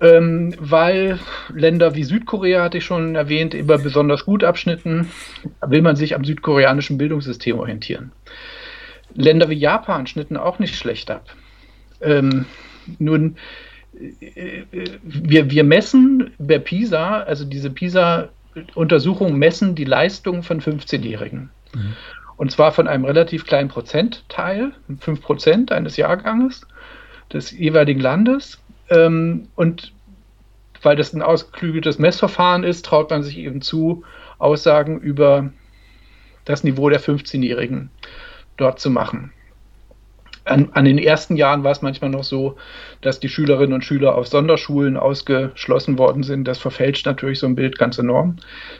ähm, 0.00 0.54
weil 0.58 1.18
Länder 1.52 1.94
wie 1.94 2.04
Südkorea, 2.04 2.62
hatte 2.62 2.78
ich 2.78 2.84
schon 2.84 3.14
erwähnt, 3.14 3.54
immer 3.54 3.78
besonders 3.78 4.24
gut 4.24 4.44
abschnitten, 4.44 5.10
will 5.66 5.82
man 5.82 5.96
sich 5.96 6.14
am 6.14 6.24
südkoreanischen 6.24 6.98
Bildungssystem 6.98 7.58
orientieren. 7.58 8.12
Länder 9.14 9.48
wie 9.48 9.54
Japan 9.54 10.06
schnitten 10.06 10.36
auch 10.36 10.58
nicht 10.58 10.76
schlecht 10.76 11.10
ab. 11.10 11.24
Ähm, 12.00 12.44
nun, 12.98 13.36
äh, 13.98 14.64
wir, 15.02 15.50
wir 15.50 15.64
messen 15.64 16.30
bei 16.38 16.58
PISA, 16.58 17.20
also 17.20 17.44
diese 17.44 17.70
PISA-Untersuchungen 18.56 19.36
messen 19.36 19.74
die 19.74 19.84
Leistung 19.84 20.42
von 20.42 20.60
15-Jährigen. 20.60 21.50
Mhm. 21.74 21.92
Und 22.36 22.50
zwar 22.50 22.72
von 22.72 22.86
einem 22.86 23.04
relativ 23.04 23.46
kleinen 23.46 23.68
Prozentteil, 23.68 24.72
5 25.00 25.22
Prozent 25.22 25.72
eines 25.72 25.96
Jahrganges 25.96 26.66
des 27.32 27.50
jeweiligen 27.50 28.00
Landes. 28.00 28.62
Ähm, 28.90 29.48
und 29.54 29.92
weil 30.82 30.96
das 30.96 31.12
ein 31.12 31.22
ausgeklügeltes 31.22 31.98
Messverfahren 31.98 32.62
ist, 32.62 32.84
traut 32.84 33.10
man 33.10 33.22
sich 33.22 33.38
eben 33.38 33.62
zu, 33.62 34.04
Aussagen 34.38 35.00
über 35.00 35.50
das 36.44 36.62
Niveau 36.62 36.90
der 36.90 37.00
15-Jährigen 37.00 37.90
dort 38.56 38.78
zu 38.78 38.90
machen. 38.90 39.32
An, 40.46 40.70
an, 40.74 40.84
den 40.84 40.98
ersten 40.98 41.36
Jahren 41.36 41.64
war 41.64 41.72
es 41.72 41.82
manchmal 41.82 42.10
noch 42.10 42.22
so, 42.22 42.56
dass 43.00 43.18
die 43.18 43.28
Schülerinnen 43.28 43.72
und 43.72 43.84
Schüler 43.84 44.14
auf 44.14 44.28
Sonderschulen 44.28 44.96
ausgeschlossen 44.96 45.98
worden 45.98 46.22
sind. 46.22 46.44
Das 46.44 46.58
verfälscht 46.58 47.04
natürlich 47.04 47.40
so 47.40 47.46
ein 47.46 47.56
Bild 47.56 47.78
ganz 47.78 47.98
enorm. 47.98 48.36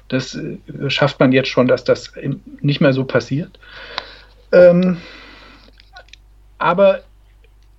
Das 0.09 0.37
äh, 0.37 0.59
schafft 0.89 1.19
man 1.19 1.33
jetzt 1.33 1.49
schon, 1.49 1.67
dass 1.67 1.83
das 1.83 2.13
nicht 2.61 2.81
mehr 2.81 2.93
so 2.93 3.05
passiert. 3.05 3.59
Ähm, 4.53 4.99
aber 6.59 7.01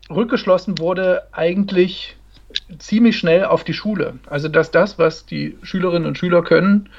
rückgeschlossen 0.10 0.80
wurde 0.80 1.24
eigentlich 1.32 2.18
ziemlich 2.80 3.18
schnell 3.18 3.46
auf 3.46 3.64
die 3.64 3.74
Schule. 3.74 4.16
Also 4.28 4.50
dass 4.50 4.70
das, 4.72 5.00
was 5.00 5.26
die 5.26 5.58
Schülerinnen 5.64 6.08
und 6.08 6.18
Schüler 6.18 6.44
können, 6.44 6.90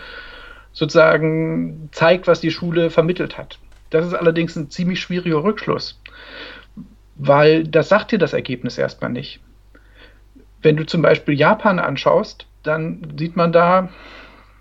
sozusagen 0.73 1.89
zeigt, 1.93 2.27
was 2.27 2.41
die 2.41 2.51
Schule 2.51 2.91
vermittelt 2.91 3.37
hat. 3.37 3.59
Das 3.91 4.07
ist 4.07 4.15
allerdings 4.15 4.57
ein 4.57 4.71
ziemlich 4.71 5.01
schwieriger 5.01 5.43
Rückschluss 5.43 6.01
weil 7.19 7.65
das 7.65 7.89
sagt 7.89 8.13
dir 8.13 8.19
das 8.19 8.33
Ergebnis 8.33 8.79
erstmal 8.79 9.11
nicht. 9.11 9.41
Wenn 10.63 10.77
du 10.77 10.87
zum 10.87 11.03
Beispiel 11.03 11.35
Japan 11.35 11.79
anschaust, 11.79 12.47
dann 12.63 13.15
sieht 13.19 13.37
man 13.37 13.53
da, 13.53 13.91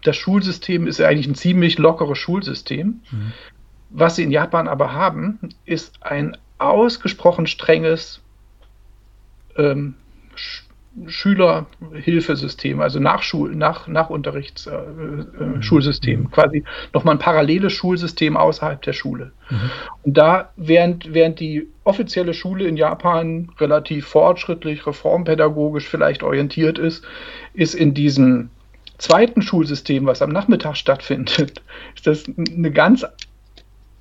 das 0.03 0.17
Schulsystem 0.17 0.87
ist 0.87 1.01
eigentlich 1.01 1.27
ein 1.27 1.35
ziemlich 1.35 1.77
lockeres 1.77 2.17
Schulsystem. 2.17 3.01
Mhm. 3.09 3.33
Was 3.89 4.15
sie 4.15 4.23
in 4.23 4.31
Japan 4.31 4.67
aber 4.67 4.93
haben, 4.93 5.39
ist 5.65 6.03
ein 6.03 6.37
ausgesprochen 6.57 7.47
strenges 7.47 8.21
ähm, 9.55 9.95
Schülerhilfesystem, 11.05 12.81
also 12.81 12.99
Nachschul 12.99 13.55
nach, 13.55 13.87
Nachunterrichtsschulsystem, 13.87 16.11
äh, 16.11 16.15
äh, 16.15 16.23
mhm. 16.23 16.31
quasi 16.31 16.63
nochmal 16.93 17.15
ein 17.15 17.19
paralleles 17.19 17.71
Schulsystem 17.73 18.35
außerhalb 18.35 18.81
der 18.81 18.93
Schule. 18.93 19.31
Mhm. 19.49 19.69
Und 20.03 20.17
da, 20.17 20.49
während, 20.55 21.13
während 21.13 21.39
die 21.39 21.67
offizielle 21.83 22.33
Schule 22.33 22.67
in 22.67 22.77
Japan 22.77 23.51
relativ 23.59 24.07
fortschrittlich, 24.07 24.87
reformpädagogisch 24.87 25.87
vielleicht 25.87 26.23
orientiert 26.23 26.79
ist, 26.79 27.05
ist 27.53 27.75
in 27.75 27.93
diesem 27.93 28.49
zweiten 28.97 29.43
Schulsystem, 29.43 30.07
was 30.07 30.23
am 30.23 30.31
Nachmittag 30.31 30.75
stattfindet, 30.75 31.61
ist 31.95 32.07
das 32.07 32.25
eine 32.37 32.71
ganz 32.71 33.05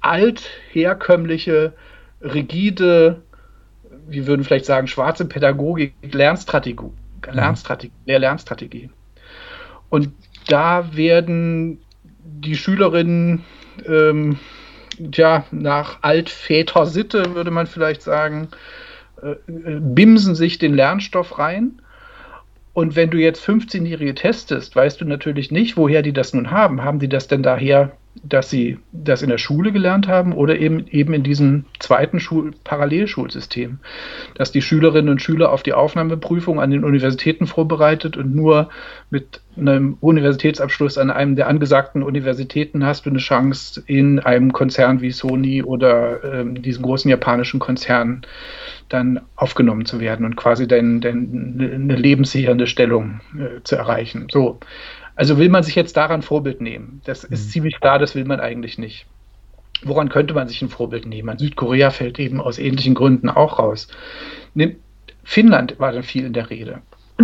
alt 0.00 0.48
herkömmliche, 0.72 1.74
rigide 2.22 3.22
wir 4.08 4.26
würden 4.26 4.44
vielleicht 4.44 4.66
sagen, 4.66 4.86
schwarze 4.86 5.25
Pädagogik, 5.25 5.94
Lernstrategie, 6.02 6.90
Lernstrategie, 7.30 7.92
Lehr-Lernstrategie. 8.06 8.90
Und 9.88 10.10
da 10.48 10.94
werden 10.94 11.78
die 12.25 12.56
Schülerinnen 12.56 13.44
ähm, 13.86 14.38
ja, 14.98 15.44
nach 15.50 16.02
Altväter-Sitte, 16.02 17.34
würde 17.34 17.50
man 17.50 17.66
vielleicht 17.66 18.02
sagen, 18.02 18.48
äh, 19.22 19.30
äh 19.30 19.80
bimsen 19.80 20.34
sich 20.34 20.58
den 20.58 20.75
Lernstoff 20.75 21.38
rein 21.38 21.80
und 22.76 22.94
wenn 22.94 23.08
du 23.08 23.16
jetzt 23.16 23.42
15-Jährige 23.42 24.14
testest, 24.14 24.76
weißt 24.76 25.00
du 25.00 25.06
natürlich 25.06 25.50
nicht, 25.50 25.78
woher 25.78 26.02
die 26.02 26.12
das 26.12 26.34
nun 26.34 26.50
haben. 26.50 26.84
Haben 26.84 26.98
die 26.98 27.08
das 27.08 27.26
denn 27.26 27.42
daher, 27.42 27.92
dass 28.23 28.50
sie 28.50 28.78
das 28.92 29.23
in 29.23 29.28
der 29.28 29.38
Schule 29.38 29.73
gelernt 29.73 30.08
haben 30.08 30.32
oder 30.32 30.58
eben, 30.58 30.87
eben 30.88 31.14
in 31.14 31.23
diesem 31.23 31.64
zweiten 31.78 32.20
Schul 32.20 32.52
Parallelschulsystem, 32.64 33.78
dass 34.35 34.52
die 34.52 34.62
Schülerinnen 34.62 35.11
und 35.11 35.23
Schüler 35.23 35.52
auf 35.52 35.62
die 35.62 35.73
Aufnahmeprüfung 35.73 36.61
an 36.61 36.70
den 36.70 36.85
Universitäten 36.85 37.46
vorbereitet 37.46 38.16
und 38.16 38.35
nur 38.35 38.70
mit 39.11 39.40
einem 39.56 39.96
Universitätsabschluss 40.00 40.99
an 40.99 41.11
einem 41.11 41.37
der 41.37 41.49
angesagten 41.49 42.02
Universitäten 42.02 42.85
hast 42.85 43.06
du 43.06 43.11
eine 43.11 43.18
Chance, 43.18 43.82
in 43.87 44.18
einem 44.18 44.52
Konzern 44.52 45.00
wie 45.00 45.11
Sony 45.11 45.62
oder 45.62 46.23
ähm, 46.25 46.61
diesem 46.61 46.82
großen 46.82 47.11
japanischen 47.11 47.61
Konzern 47.61 48.23
dann 48.88 49.20
aufgenommen 49.35 49.87
zu 49.87 49.99
werden 50.00 50.25
und 50.26 50.37
quasi 50.37 50.68
dein, 50.68 51.00
dein, 51.00 51.58
eine 51.58 51.96
lebenssichernde 51.96 52.66
Stellung 52.66 53.20
äh, 53.38 53.62
zu 53.64 53.76
erreichen. 53.76 54.28
So. 54.30 54.58
Also 55.16 55.38
will 55.38 55.49
man 55.49 55.62
sich 55.62 55.75
jetzt 55.75 55.96
daran 55.96 56.23
Vorbild 56.23 56.61
nehmen. 56.61 57.00
Das 57.04 57.25
ist 57.25 57.46
mhm. 57.46 57.50
ziemlich 57.50 57.80
klar, 57.80 57.99
das 57.99 58.14
will 58.14 58.25
man 58.25 58.38
eigentlich 58.38 58.78
nicht. 58.78 59.06
Woran 59.82 60.08
könnte 60.08 60.35
man 60.35 60.49
sich 60.49 60.62
ein 60.62 60.68
Vorbild 60.68 61.06
nehmen? 61.06 61.28
An 61.28 61.38
Südkorea 61.38 61.90
fällt 61.90 62.18
eben 62.18 62.40
aus 62.40 62.58
ähnlichen 62.58 62.94
Gründen 62.94 63.28
auch 63.28 63.58
raus. 63.58 63.88
Finnland 65.25 65.78
war 65.78 65.92
dann 65.92 66.02
viel 66.02 66.25
in 66.25 66.32
der 66.32 66.50
Rede. 66.50 66.80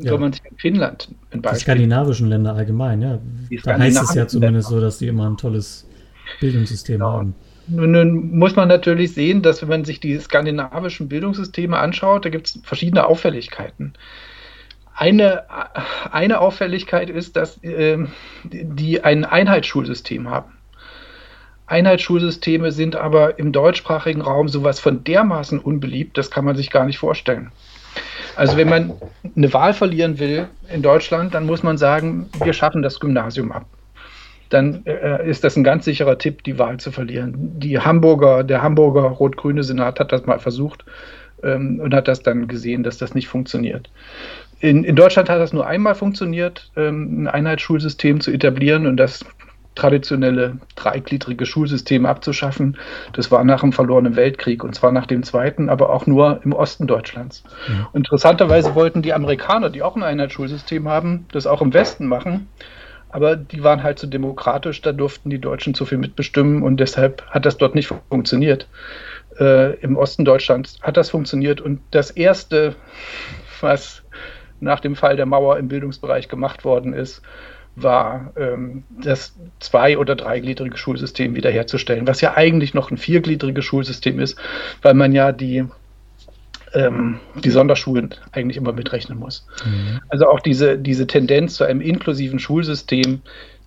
ja. 0.00 0.10
Soll 0.10 0.18
man 0.18 0.32
sich 0.32 0.42
in 0.50 0.56
Finnland 0.56 1.08
ein 1.30 1.42
Beispiel. 1.42 1.58
Die 1.58 1.62
skandinavischen 1.62 2.28
Länder 2.28 2.54
allgemein, 2.54 3.02
ja. 3.02 3.18
Da 3.64 3.78
heißt 3.78 4.02
es 4.02 4.14
ja 4.14 4.26
zumindest 4.26 4.70
Länder. 4.70 4.80
so, 4.80 4.86
dass 4.86 4.98
die 4.98 5.06
immer 5.06 5.28
ein 5.28 5.36
tolles 5.36 5.86
Bildungssystem 6.40 6.98
genau. 6.98 7.12
haben. 7.12 7.34
Nun 7.68 8.36
muss 8.36 8.56
man 8.56 8.68
natürlich 8.68 9.12
sehen, 9.12 9.42
dass 9.42 9.60
wenn 9.60 9.68
man 9.68 9.84
sich 9.84 10.00
die 10.00 10.18
skandinavischen 10.18 11.08
Bildungssysteme 11.08 11.76
anschaut, 11.76 12.24
da 12.24 12.28
gibt 12.28 12.46
es 12.46 12.60
verschiedene 12.62 13.06
Auffälligkeiten. 13.06 13.94
Eine, 14.96 15.44
eine 16.10 16.40
Auffälligkeit 16.40 17.10
ist, 17.10 17.36
dass 17.36 17.62
äh, 17.62 17.98
die 18.44 19.04
ein 19.04 19.24
Einheitsschulsystem 19.24 20.30
haben. 20.30 20.52
Einheitsschulsysteme 21.66 22.70
sind 22.70 22.96
aber 22.96 23.38
im 23.38 23.52
deutschsprachigen 23.52 24.20
Raum 24.20 24.48
sowas 24.48 24.80
von 24.80 25.04
dermaßen 25.04 25.58
unbeliebt, 25.58 26.16
das 26.16 26.30
kann 26.30 26.44
man 26.44 26.56
sich 26.56 26.70
gar 26.70 26.86
nicht 26.86 26.98
vorstellen. 26.98 27.50
Also 28.36 28.56
wenn 28.56 28.68
man 28.68 28.92
eine 29.34 29.52
Wahl 29.52 29.74
verlieren 29.74 30.18
will 30.18 30.48
in 30.72 30.82
Deutschland, 30.82 31.34
dann 31.34 31.46
muss 31.46 31.62
man 31.62 31.78
sagen, 31.78 32.28
wir 32.42 32.52
schaffen 32.52 32.82
das 32.82 33.00
Gymnasium 33.00 33.52
ab 33.52 33.66
dann 34.48 34.84
äh, 34.86 35.28
ist 35.28 35.44
das 35.44 35.56
ein 35.56 35.64
ganz 35.64 35.84
sicherer 35.84 36.18
Tipp, 36.18 36.44
die 36.44 36.58
Wahl 36.58 36.78
zu 36.78 36.92
verlieren. 36.92 37.34
Die 37.58 37.78
Hamburger, 37.78 38.44
der 38.44 38.62
Hamburger 38.62 39.02
rot-grüne 39.02 39.64
Senat 39.64 39.98
hat 39.98 40.12
das 40.12 40.26
mal 40.26 40.38
versucht 40.38 40.84
ähm, 41.42 41.80
und 41.80 41.94
hat 41.94 42.08
das 42.08 42.22
dann 42.22 42.46
gesehen, 42.46 42.82
dass 42.82 42.98
das 42.98 43.14
nicht 43.14 43.28
funktioniert. 43.28 43.90
In, 44.60 44.84
in 44.84 44.96
Deutschland 44.96 45.28
hat 45.28 45.38
das 45.38 45.52
nur 45.52 45.66
einmal 45.66 45.94
funktioniert, 45.94 46.70
ähm, 46.76 47.22
ein 47.22 47.28
Einheitsschulsystem 47.28 48.20
zu 48.20 48.30
etablieren 48.30 48.86
und 48.86 48.96
das 48.96 49.24
traditionelle 49.74 50.56
dreigliedrige 50.74 51.44
Schulsystem 51.44 52.06
abzuschaffen. 52.06 52.78
Das 53.12 53.30
war 53.30 53.44
nach 53.44 53.60
dem 53.60 53.72
verlorenen 53.72 54.16
Weltkrieg 54.16 54.64
und 54.64 54.74
zwar 54.74 54.90
nach 54.90 55.04
dem 55.04 55.22
zweiten, 55.22 55.68
aber 55.68 55.90
auch 55.90 56.06
nur 56.06 56.40
im 56.44 56.54
Osten 56.54 56.86
Deutschlands. 56.86 57.44
Ja. 57.68 57.90
Interessanterweise 57.92 58.74
wollten 58.74 59.02
die 59.02 59.12
Amerikaner, 59.12 59.68
die 59.68 59.82
auch 59.82 59.94
ein 59.94 60.02
Einheitsschulsystem 60.02 60.88
haben, 60.88 61.26
das 61.32 61.46
auch 61.46 61.60
im 61.60 61.74
Westen 61.74 62.06
machen 62.06 62.48
aber 63.16 63.34
die 63.34 63.62
waren 63.62 63.82
halt 63.82 63.98
zu 63.98 64.04
so 64.06 64.10
demokratisch, 64.10 64.82
da 64.82 64.92
durften 64.92 65.30
die 65.30 65.38
Deutschen 65.38 65.72
zu 65.72 65.86
viel 65.86 65.96
mitbestimmen 65.96 66.62
und 66.62 66.78
deshalb 66.78 67.22
hat 67.30 67.46
das 67.46 67.56
dort 67.56 67.74
nicht 67.74 67.90
funktioniert. 68.10 68.68
Äh, 69.38 69.74
Im 69.80 69.96
Osten 69.96 70.26
Deutschlands 70.26 70.78
hat 70.82 70.98
das 70.98 71.08
funktioniert 71.08 71.62
und 71.62 71.80
das 71.92 72.10
Erste, 72.10 72.74
was 73.62 74.02
nach 74.60 74.80
dem 74.80 74.96
Fall 74.96 75.16
der 75.16 75.26
Mauer 75.26 75.58
im 75.58 75.68
Bildungsbereich 75.68 76.28
gemacht 76.28 76.64
worden 76.64 76.92
ist, 76.92 77.22
war 77.76 78.32
ähm, 78.36 78.84
das 79.02 79.34
zwei- 79.60 79.98
oder 79.98 80.16
dreigliedrige 80.16 80.78
Schulsystem 80.78 81.34
wiederherzustellen, 81.34 82.06
was 82.06 82.22
ja 82.22 82.34
eigentlich 82.34 82.72
noch 82.72 82.90
ein 82.90 82.96
viergliedriges 82.96 83.64
Schulsystem 83.64 84.18
ist, 84.18 84.38
weil 84.82 84.94
man 84.94 85.12
ja 85.12 85.32
die 85.32 85.66
ähm, 86.72 87.20
die 87.42 87.50
Sonderschulen 87.50 88.14
eigentlich 88.32 88.56
immer 88.56 88.72
mitrechnen 88.72 89.18
muss. 89.18 89.46
Mhm. 89.64 90.00
Also 90.08 90.28
auch 90.28 90.40
diese, 90.40 90.78
diese 90.78 91.06
Tendenz 91.06 91.54
zu 91.54 91.64
einem 91.64 91.80
inklusiven 91.80 92.38
Schulsystem, 92.38 93.20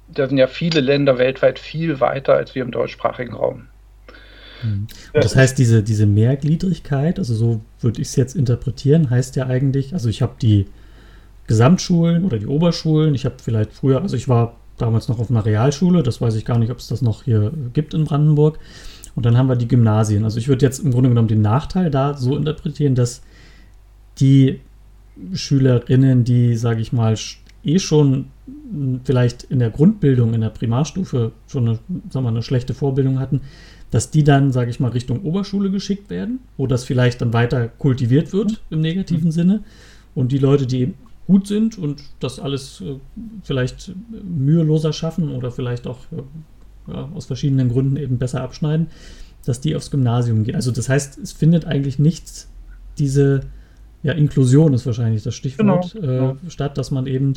da 0.07 0.27
sind 0.27 0.37
ja 0.37 0.47
viele 0.47 0.79
Länder 0.79 1.17
weltweit 1.17 1.59
viel 1.59 1.99
weiter 1.99 2.33
als 2.33 2.55
wir 2.55 2.63
im 2.63 2.71
deutschsprachigen 2.71 3.33
Raum. 3.33 3.67
Mhm. 4.61 4.87
das 5.13 5.37
heißt, 5.37 5.57
diese, 5.57 5.83
diese 5.83 6.05
Mehrgliedrigkeit, 6.05 7.17
also 7.17 7.33
so 7.33 7.61
würde 7.79 8.01
ich 8.01 8.09
es 8.09 8.15
jetzt 8.17 8.35
interpretieren, 8.35 9.09
heißt 9.09 9.37
ja 9.37 9.47
eigentlich, 9.47 9.93
also 9.93 10.09
ich 10.09 10.21
habe 10.21 10.35
die 10.41 10.67
Gesamtschulen 11.49 12.25
oder 12.25 12.37
die 12.37 12.45
Oberschulen, 12.45 13.15
ich 13.15 13.25
habe 13.25 13.35
vielleicht 13.41 13.73
früher, 13.73 14.01
also 14.01 14.15
ich 14.15 14.29
war 14.29 14.55
damals 14.77 15.07
noch 15.07 15.17
auf 15.17 15.31
einer 15.31 15.43
Realschule, 15.43 16.03
das 16.03 16.21
weiß 16.21 16.35
ich 16.35 16.45
gar 16.45 16.59
nicht, 16.59 16.69
ob 16.71 16.77
es 16.77 16.87
das 16.87 17.01
noch 17.01 17.23
hier 17.23 17.51
gibt 17.73 17.95
in 17.95 18.05
Brandenburg. 18.05 18.59
Und 19.15 19.25
dann 19.25 19.35
haben 19.35 19.49
wir 19.49 19.55
die 19.55 19.67
Gymnasien. 19.67 20.23
Also 20.23 20.37
ich 20.37 20.47
würde 20.47 20.63
jetzt 20.63 20.79
im 20.79 20.91
Grunde 20.91 21.09
genommen 21.09 21.27
den 21.27 21.41
Nachteil 21.41 21.89
da 21.89 22.15
so 22.15 22.37
interpretieren, 22.37 22.93
dass 22.93 23.23
die 24.19 24.59
Schülerinnen, 25.33 26.23
die, 26.23 26.55
sage 26.55 26.81
ich 26.81 26.93
mal, 26.93 27.15
eh 27.63 27.79
schon 27.79 28.27
vielleicht 29.03 29.43
in 29.43 29.57
der 29.57 29.71
Grundbildung, 29.71 30.35
in 30.35 30.41
der 30.41 30.49
Primarstufe 30.49 31.31
schon 31.47 31.67
eine, 31.67 31.79
sagen 32.11 32.25
wir, 32.25 32.29
eine 32.29 32.43
schlechte 32.43 32.75
Vorbildung 32.75 33.19
hatten, 33.19 33.41
dass 33.89 34.11
die 34.11 34.23
dann, 34.23 34.51
sage 34.51 34.69
ich 34.69 34.79
mal, 34.79 34.91
Richtung 34.91 35.23
Oberschule 35.23 35.71
geschickt 35.71 36.11
werden, 36.11 36.39
wo 36.57 36.67
das 36.67 36.83
vielleicht 36.83 37.21
dann 37.21 37.33
weiter 37.33 37.67
kultiviert 37.67 38.33
wird 38.33 38.61
im 38.69 38.81
negativen 38.81 39.29
mhm. 39.29 39.31
Sinne. 39.31 39.63
Und 40.13 40.31
die 40.31 40.37
Leute, 40.37 40.67
die 40.67 40.81
eben 40.81 40.93
gut 41.29 41.45
sind 41.45 41.77
und 41.77 42.01
das 42.19 42.39
alles 42.39 42.81
äh, 42.81 42.95
vielleicht 43.43 43.93
müheloser 44.23 44.93
schaffen 44.93 45.29
oder 45.29 45.51
vielleicht 45.51 45.85
auch 45.85 45.99
äh, 46.11 46.91
ja, 46.91 47.07
aus 47.13 47.27
verschiedenen 47.27 47.69
Gründen 47.69 47.97
eben 47.97 48.17
besser 48.17 48.41
abschneiden, 48.41 48.87
dass 49.45 49.61
die 49.61 49.75
aufs 49.75 49.91
Gymnasium 49.91 50.43
gehen. 50.43 50.55
Also 50.55 50.71
das 50.71 50.89
heißt, 50.89 51.19
es 51.19 51.31
findet 51.31 51.65
eigentlich 51.65 51.99
nichts, 51.99 52.49
diese 52.97 53.41
ja, 54.01 54.13
Inklusion 54.13 54.73
ist 54.73 54.87
wahrscheinlich 54.87 55.21
das 55.21 55.35
Stichwort, 55.35 55.93
genau, 55.93 56.07
genau. 56.07 56.31
Äh, 56.31 56.49
statt 56.49 56.79
dass 56.79 56.89
man 56.89 57.05
eben 57.05 57.33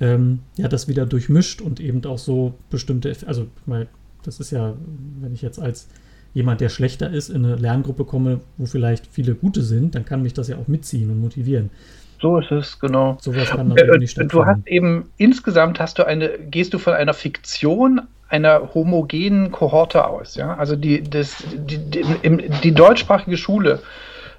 ähm, 0.00 0.40
ja, 0.56 0.66
das 0.66 0.88
wieder 0.88 1.06
durchmischt 1.06 1.60
und 1.60 1.78
eben 1.78 2.04
auch 2.06 2.18
so 2.18 2.54
bestimmte, 2.70 3.14
also 3.26 3.46
weil 3.66 3.86
das 4.24 4.40
ist 4.40 4.50
ja, 4.50 4.74
wenn 5.20 5.32
ich 5.32 5.42
jetzt 5.42 5.60
als 5.60 5.86
jemand, 6.34 6.60
der 6.60 6.70
schlechter 6.70 7.08
ist, 7.12 7.28
in 7.28 7.44
eine 7.44 7.54
Lerngruppe 7.54 8.04
komme, 8.04 8.40
wo 8.56 8.66
vielleicht 8.66 9.06
viele 9.06 9.36
gute 9.36 9.62
sind, 9.62 9.94
dann 9.94 10.04
kann 10.04 10.22
mich 10.22 10.34
das 10.34 10.48
ja 10.48 10.56
auch 10.56 10.66
mitziehen 10.66 11.08
und 11.08 11.20
motivieren. 11.20 11.70
So 12.20 12.38
ist 12.38 12.50
es, 12.50 12.78
genau. 12.78 13.18
Sowas 13.20 13.50
kann 13.50 13.68
natürlich 13.68 13.94
äh, 13.94 13.98
nicht 13.98 14.10
stattfinden. 14.12 14.36
Du 14.36 14.46
hast 14.46 14.66
eben, 14.66 15.12
insgesamt 15.16 15.80
hast 15.80 15.98
du 15.98 16.04
eine, 16.04 16.30
gehst 16.38 16.74
du 16.74 16.78
von 16.78 16.94
einer 16.94 17.14
Fiktion 17.14 18.02
einer 18.28 18.74
homogenen 18.74 19.52
Kohorte 19.52 20.06
aus, 20.06 20.34
ja. 20.34 20.54
Also 20.54 20.74
die, 20.76 21.02
das, 21.02 21.44
die, 21.54 21.78
die, 21.78 22.50
die 22.62 22.72
deutschsprachige 22.72 23.36
Schule, 23.36 23.80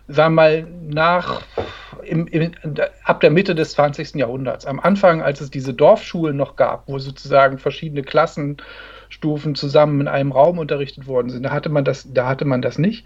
sagen 0.07 0.35
wir 0.35 0.41
mal, 0.41 0.67
nach 0.89 1.41
im, 2.03 2.27
im, 2.27 2.51
ab 3.03 3.21
der 3.21 3.29
Mitte 3.29 3.55
des 3.55 3.71
20. 3.71 4.15
Jahrhunderts. 4.15 4.65
Am 4.65 4.79
Anfang, 4.79 5.21
als 5.21 5.41
es 5.41 5.51
diese 5.51 5.73
Dorfschulen 5.73 6.35
noch 6.35 6.55
gab, 6.55 6.87
wo 6.87 6.99
sozusagen 6.99 7.57
verschiedene 7.57 8.03
Klassen 8.03 8.57
Stufen 9.09 9.55
zusammen 9.55 10.01
in 10.01 10.07
einem 10.07 10.31
Raum 10.31 10.59
unterrichtet 10.59 11.07
worden 11.07 11.29
sind. 11.29 11.43
Da 11.43 11.51
hatte 11.51 11.69
man 11.69 11.85
das, 11.85 12.13
da 12.13 12.27
hatte 12.27 12.45
man 12.45 12.61
das 12.61 12.77
nicht. 12.77 13.05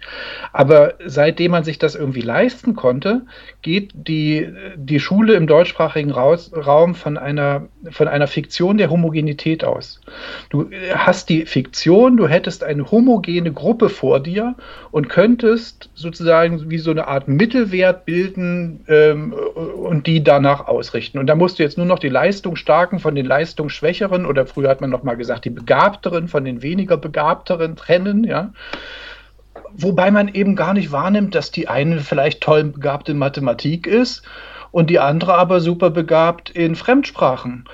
Aber 0.52 0.94
seitdem 1.04 1.52
man 1.52 1.64
sich 1.64 1.78
das 1.78 1.94
irgendwie 1.94 2.20
leisten 2.20 2.74
konnte, 2.74 3.22
geht 3.62 3.92
die, 3.94 4.48
die 4.76 5.00
Schule 5.00 5.34
im 5.34 5.46
deutschsprachigen 5.46 6.10
Raum 6.10 6.94
von 6.94 7.16
einer, 7.16 7.68
von 7.90 8.08
einer 8.08 8.26
Fiktion 8.26 8.78
der 8.78 8.90
Homogenität 8.90 9.64
aus. 9.64 10.00
Du 10.50 10.70
hast 10.94 11.28
die 11.28 11.46
Fiktion, 11.46 12.16
du 12.16 12.26
hättest 12.26 12.64
eine 12.64 12.90
homogene 12.90 13.52
Gruppe 13.52 13.88
vor 13.88 14.20
dir 14.20 14.54
und 14.90 15.08
könntest 15.08 15.90
sozusagen 15.94 16.70
wie 16.70 16.78
so 16.78 16.90
eine 16.90 17.08
Art 17.08 17.28
Mittelwert 17.28 18.04
bilden 18.04 18.84
ähm, 18.88 19.32
und 19.32 20.06
die 20.06 20.22
danach 20.22 20.66
ausrichten. 20.66 21.18
Und 21.18 21.26
da 21.26 21.34
musst 21.34 21.58
du 21.58 21.62
jetzt 21.62 21.78
nur 21.78 21.86
noch 21.86 21.98
die 21.98 22.08
Leistungsstarken 22.08 22.98
von 22.98 23.14
den 23.14 23.26
Leistungsschwächeren 23.26 24.26
oder 24.26 24.46
früher 24.46 24.68
hat 24.68 24.80
man 24.80 24.90
noch 24.90 25.02
mal 25.02 25.16
gesagt, 25.16 25.44
die 25.44 25.50
Begabten 25.50 25.91
Begabteren 25.92 26.28
von 26.28 26.44
den 26.44 26.62
weniger 26.62 26.96
Begabteren 26.96 27.76
trennen, 27.76 28.24
ja. 28.24 28.52
Wobei 29.74 30.10
man 30.10 30.28
eben 30.28 30.56
gar 30.56 30.74
nicht 30.74 30.92
wahrnimmt, 30.92 31.34
dass 31.34 31.50
die 31.50 31.68
eine 31.68 32.00
vielleicht 32.00 32.40
toll 32.40 32.64
begabt 32.64 33.08
in 33.08 33.18
Mathematik 33.18 33.86
ist 33.86 34.22
und 34.70 34.90
die 34.90 34.98
andere 34.98 35.34
aber 35.34 35.60
super 35.60 35.90
begabt 35.90 36.50
in 36.50 36.74
Fremdsprachen. 36.74 37.64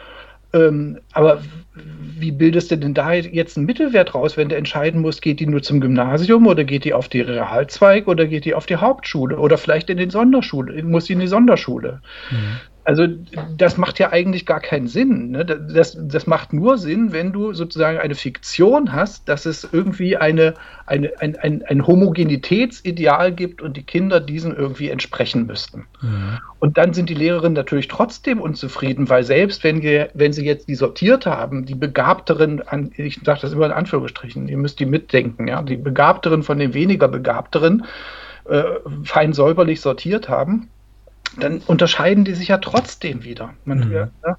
Ähm, 0.52 0.98
aber 1.12 1.42
wie 1.74 2.32
bildest 2.32 2.70
du 2.70 2.76
denn 2.76 2.94
da 2.94 3.12
jetzt 3.12 3.56
einen 3.56 3.66
Mittelwert 3.66 4.14
raus, 4.14 4.36
wenn 4.36 4.48
du 4.48 4.56
entscheiden 4.56 5.00
musst, 5.00 5.22
geht 5.22 5.40
die 5.40 5.46
nur 5.46 5.62
zum 5.62 5.80
Gymnasium 5.80 6.46
oder 6.46 6.64
geht 6.64 6.84
die 6.84 6.94
auf 6.94 7.08
die 7.08 7.20
Realzweig 7.20 8.08
oder 8.08 8.26
geht 8.26 8.44
die 8.44 8.54
auf 8.54 8.66
die 8.66 8.76
Hauptschule 8.76 9.38
oder 9.38 9.58
vielleicht 9.58 9.90
in 9.90 9.98
den 9.98 10.10
Sonderschule, 10.10 10.82
muss 10.82 11.06
sie 11.06 11.12
in 11.12 11.20
die 11.20 11.28
Sonderschule? 11.28 12.00
Mhm. 12.30 12.60
Also 12.88 13.06
das 13.54 13.76
macht 13.76 13.98
ja 13.98 14.12
eigentlich 14.12 14.46
gar 14.46 14.60
keinen 14.60 14.88
Sinn. 14.88 15.32
Ne? 15.32 15.44
Das, 15.44 15.94
das 16.00 16.26
macht 16.26 16.54
nur 16.54 16.78
Sinn, 16.78 17.12
wenn 17.12 17.34
du 17.34 17.52
sozusagen 17.52 17.98
eine 17.98 18.14
Fiktion 18.14 18.94
hast, 18.94 19.28
dass 19.28 19.44
es 19.44 19.68
irgendwie 19.70 20.16
eine, 20.16 20.54
eine, 20.86 21.12
ein, 21.20 21.36
ein, 21.36 21.62
ein 21.64 21.86
Homogenitätsideal 21.86 23.32
gibt 23.32 23.60
und 23.60 23.76
die 23.76 23.82
Kinder 23.82 24.20
diesen 24.20 24.56
irgendwie 24.56 24.88
entsprechen 24.88 25.44
müssten. 25.44 25.84
Mhm. 26.00 26.38
Und 26.60 26.78
dann 26.78 26.94
sind 26.94 27.10
die 27.10 27.14
Lehrerinnen 27.14 27.52
natürlich 27.52 27.88
trotzdem 27.88 28.40
unzufrieden, 28.40 29.10
weil 29.10 29.22
selbst 29.22 29.64
wenn, 29.64 29.82
wir, 29.82 30.08
wenn 30.14 30.32
sie 30.32 30.46
jetzt 30.46 30.66
die 30.66 30.74
sortiert 30.74 31.26
haben, 31.26 31.66
die 31.66 31.74
Begabteren, 31.74 32.62
ich 32.96 33.20
sage 33.22 33.40
das 33.42 33.52
immer 33.52 33.66
in 33.66 33.72
Anführungsstrichen, 33.72 34.48
ihr 34.48 34.56
müsst 34.56 34.80
die 34.80 34.86
mitdenken, 34.86 35.46
ja, 35.46 35.60
die 35.60 35.76
Begabteren 35.76 36.42
von 36.42 36.58
den 36.58 36.72
weniger 36.72 37.08
Begabteren 37.08 37.84
äh, 38.48 38.62
fein 39.04 39.34
säuberlich 39.34 39.82
sortiert 39.82 40.30
haben, 40.30 40.70
dann 41.36 41.58
unterscheiden 41.66 42.24
die 42.24 42.34
sich 42.34 42.48
ja 42.48 42.58
trotzdem 42.58 43.24
wieder. 43.24 43.54
Man, 43.64 43.88
mhm. 43.88 43.92
ja, 43.92 44.36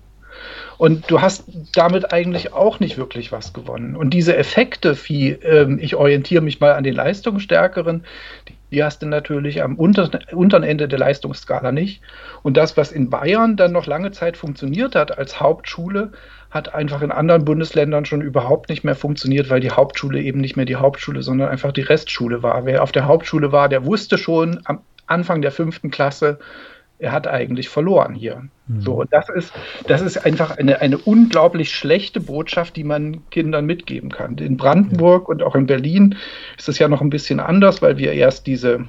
und 0.77 1.11
du 1.11 1.21
hast 1.21 1.43
damit 1.75 2.13
eigentlich 2.13 2.53
auch 2.53 2.79
nicht 2.79 2.97
wirklich 2.97 3.31
was 3.31 3.51
gewonnen. 3.51 3.95
Und 3.95 4.11
diese 4.11 4.37
Effekte, 4.37 4.97
wie 5.07 5.31
ähm, 5.31 5.77
ich 5.81 5.95
orientiere 5.95 6.41
mich 6.41 6.61
mal 6.61 6.73
an 6.73 6.85
den 6.85 6.95
Leistungsstärkeren, 6.95 8.05
die, 8.47 8.53
die 8.71 8.83
hast 8.83 9.01
du 9.01 9.07
natürlich 9.07 9.61
am 9.61 9.75
unter, 9.75 10.09
unteren 10.31 10.63
Ende 10.63 10.87
der 10.87 10.99
Leistungsskala 10.99 11.73
nicht. 11.73 12.01
Und 12.43 12.55
das, 12.55 12.77
was 12.77 12.93
in 12.93 13.09
Bayern 13.09 13.57
dann 13.57 13.73
noch 13.73 13.87
lange 13.87 14.11
Zeit 14.11 14.37
funktioniert 14.37 14.95
hat 14.95 15.17
als 15.17 15.41
Hauptschule, 15.41 16.13
hat 16.49 16.73
einfach 16.73 17.01
in 17.01 17.11
anderen 17.11 17.45
Bundesländern 17.45 18.05
schon 18.05 18.21
überhaupt 18.21 18.69
nicht 18.69 18.83
mehr 18.83 18.95
funktioniert, 18.95 19.49
weil 19.49 19.59
die 19.59 19.71
Hauptschule 19.71 20.21
eben 20.21 20.39
nicht 20.39 20.55
mehr 20.55 20.65
die 20.65 20.77
Hauptschule, 20.77 21.21
sondern 21.21 21.49
einfach 21.49 21.73
die 21.73 21.81
Restschule 21.81 22.41
war. 22.41 22.65
Wer 22.65 22.83
auf 22.83 22.91
der 22.91 23.05
Hauptschule 23.05 23.51
war, 23.51 23.67
der 23.69 23.85
wusste 23.85 24.17
schon 24.17 24.61
am 24.63 24.81
Anfang 25.07 25.41
der 25.41 25.51
fünften 25.51 25.91
Klasse, 25.91 26.39
er 26.99 27.13
hat 27.13 27.27
eigentlich 27.27 27.69
verloren 27.69 28.13
hier. 28.13 28.43
Mhm. 28.67 28.81
So, 28.81 28.93
und 29.01 29.11
das 29.11 29.29
ist, 29.29 29.53
das 29.87 30.01
ist 30.01 30.17
einfach 30.25 30.57
eine, 30.57 30.81
eine 30.81 30.97
unglaublich 30.97 31.71
schlechte 31.71 32.19
Botschaft, 32.19 32.75
die 32.75 32.83
man 32.83 33.27
Kindern 33.29 33.65
mitgeben 33.65 34.11
kann. 34.11 34.37
In 34.37 34.57
Brandenburg 34.57 35.23
ja. 35.23 35.29
und 35.29 35.43
auch 35.43 35.55
in 35.55 35.65
Berlin 35.65 36.15
ist 36.57 36.69
es 36.69 36.77
ja 36.77 36.87
noch 36.89 37.01
ein 37.01 37.09
bisschen 37.09 37.39
anders, 37.39 37.81
weil 37.81 37.97
wir 37.97 38.11
erst 38.11 38.47
diese 38.47 38.85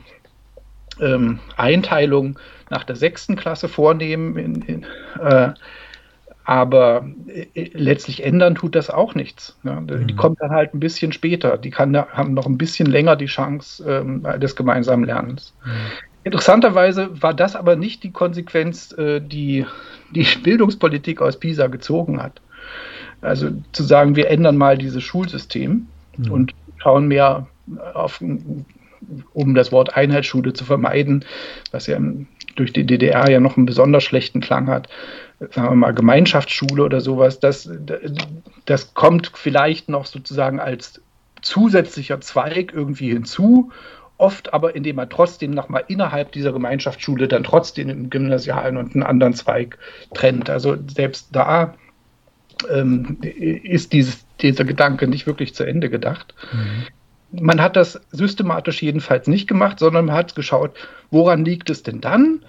ähm, 1.01 1.39
Einteilung 1.57 2.39
nach 2.69 2.85
der 2.85 2.97
sechsten 2.97 3.37
Klasse 3.37 3.69
vornehmen. 3.69 4.37
In, 4.37 4.63
in, 4.63 4.87
äh, 5.23 5.53
aber 6.45 7.07
äh, 7.29 7.71
letztlich 7.75 8.25
ändern 8.25 8.57
tut 8.57 8.75
das 8.75 8.91
auch 8.91 9.15
nichts. 9.15 9.57
Ja. 9.63 9.81
Die 9.81 10.15
mhm. 10.15 10.17
kommt 10.17 10.41
dann 10.41 10.51
halt 10.51 10.75
ein 10.75 10.81
bisschen 10.81 11.13
später. 11.13 11.57
Die 11.59 11.71
kann, 11.71 11.97
haben 11.97 12.35
noch 12.35 12.47
ein 12.47 12.59
bisschen 12.59 12.87
länger 12.87 13.15
die 13.15 13.27
Chance 13.27 13.85
ähm, 13.89 14.27
des 14.41 14.57
gemeinsamen 14.57 15.05
Lernens. 15.05 15.55
Interessanterweise 16.23 17.23
war 17.23 17.35
das 17.35 17.57
aber 17.57 17.77
nicht 17.77 18.03
die 18.03 18.11
Konsequenz, 18.11 18.93
äh, 18.93 19.21
die 19.21 19.67
die 20.11 20.27
Bildungspolitik 20.43 21.23
aus 21.23 21.39
Pisa 21.39 21.69
gezogen 21.69 22.23
hat. 22.23 22.41
Also 23.21 23.51
zu 23.73 23.83
sagen, 23.83 24.17
wir 24.17 24.31
ändern 24.31 24.57
mal 24.57 24.79
dieses 24.79 25.03
Schulsystem 25.03 25.87
mhm. 26.17 26.31
und 26.31 26.55
schauen 26.79 27.09
mehr 27.09 27.47
auf, 27.95 28.21
um 29.33 29.55
das 29.55 29.73
Wort 29.73 29.97
Einheitsschule 29.97 30.53
zu 30.53 30.65
vermeiden, 30.65 31.25
was 31.71 31.87
ja 31.87 31.99
durch 32.57 32.73
die 32.73 32.85
DDR 32.85 33.31
ja 33.31 33.41
noch 33.41 33.57
einen 33.57 33.67
besonders 33.67 34.05
schlechten 34.05 34.41
Klang 34.41 34.69
hat, 34.69 34.89
sagen 35.39 35.69
wir 35.69 35.75
mal 35.75 35.95
Gemeinschaftsschule 35.95 36.83
oder 36.83 37.01
sowas, 37.01 37.41
das, 37.41 37.71
das 38.65 38.95
kommt 38.95 39.33
vielleicht 39.35 39.89
noch 39.89 40.07
sozusagen 40.07 40.61
als 40.61 41.01
zusätzlicher 41.43 42.21
Zweig 42.21 42.73
irgendwie 42.75 43.11
hinzu 43.11 43.71
oft 44.21 44.53
aber 44.53 44.77
indem 44.77 44.97
man 44.97 45.11
trotzdem 45.11 45.53
nochmal 45.53 45.85
innerhalb 45.89 46.33
dieser 46.33 46.53
Gemeinschaftsschule 46.53 47.29
dann 47.29 47.45
trotzdem 47.45 47.89
im 47.89 48.11
Gymnasialen 48.11 48.77
und 48.77 48.95
einen 48.95 49.03
anderen 49.03 49.35
Zweig 49.35 49.79
trennt. 50.15 50.51
Also 50.51 50.77
selbst 50.87 51.29
da 51.33 51.75
ähm, 52.69 53.19
ist 53.23 53.93
dieses, 53.93 54.27
dieser 54.41 54.65
Gedanke 54.65 55.09
nicht 55.09 55.27
wirklich 55.27 55.55
zu 55.55 55.65
Ende 55.65 55.91
gedacht. 55.91 56.35
Mhm. 56.53 57.43
Man 57.43 57.63
hat 57.63 57.77
das 57.77 58.01
systematisch 58.11 58.83
jedenfalls 58.83 59.29
nicht 59.29 59.49
gemacht, 59.49 59.79
sondern 59.79 60.07
man 60.07 60.17
hat 60.17 60.35
geschaut, 60.35 60.73
woran 61.11 61.45
liegt 61.45 61.71
es 61.71 61.83
denn 61.83 62.01
dann? 62.01 62.45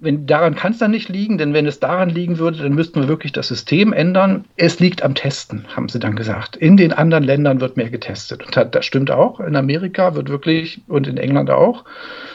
Wenn, 0.00 0.26
daran 0.26 0.54
kann 0.54 0.72
es 0.72 0.78
dann 0.78 0.90
nicht 0.90 1.08
liegen, 1.08 1.38
denn 1.38 1.54
wenn 1.54 1.66
es 1.66 1.80
daran 1.80 2.10
liegen 2.10 2.38
würde, 2.38 2.58
dann 2.58 2.74
müssten 2.74 3.00
wir 3.00 3.08
wirklich 3.08 3.32
das 3.32 3.48
System 3.48 3.92
ändern. 3.92 4.44
Es 4.56 4.80
liegt 4.80 5.02
am 5.02 5.14
Testen, 5.14 5.64
haben 5.74 5.88
sie 5.88 5.98
dann 5.98 6.16
gesagt. 6.16 6.56
In 6.56 6.76
den 6.76 6.92
anderen 6.92 7.24
Ländern 7.24 7.60
wird 7.60 7.76
mehr 7.76 7.90
getestet. 7.90 8.44
Und 8.44 8.74
das 8.74 8.84
stimmt 8.84 9.10
auch. 9.10 9.40
In 9.40 9.56
Amerika 9.56 10.14
wird 10.14 10.28
wirklich 10.28 10.80
und 10.88 11.06
in 11.06 11.16
England 11.16 11.50
auch, 11.50 11.84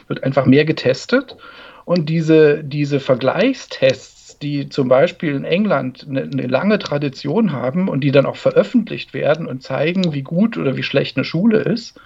wird 0.08 0.24
einfach 0.24 0.46
mehr 0.46 0.66
getestet. 0.66 1.38
Und 1.86 2.10
diese, 2.10 2.64
diese 2.64 3.00
Vergleichstests, 3.00 4.14
Tests, 4.24 4.40
die 4.40 4.70
zum 4.70 4.88
Beispiel 4.88 5.36
in 5.36 5.46
England 5.46 6.06
eine, 6.10 6.24
eine, 6.24 6.48
lange 6.48 6.80
Tradition 6.80 7.52
haben 7.52 7.88
und 7.88 8.02
die 8.02 8.12
dann 8.12 8.26
auch 8.26 8.36
veröffentlicht 8.36 9.14
werden 9.14 9.48
und 9.48 9.64
zeigen, 9.64 10.14
wie 10.14 10.22
gut 10.22 10.58
oder 10.58 10.76
wie 10.76 10.84
schlecht 10.84 11.18
eine 11.18 11.26
Schule 11.26 11.60
ist, 11.60 12.00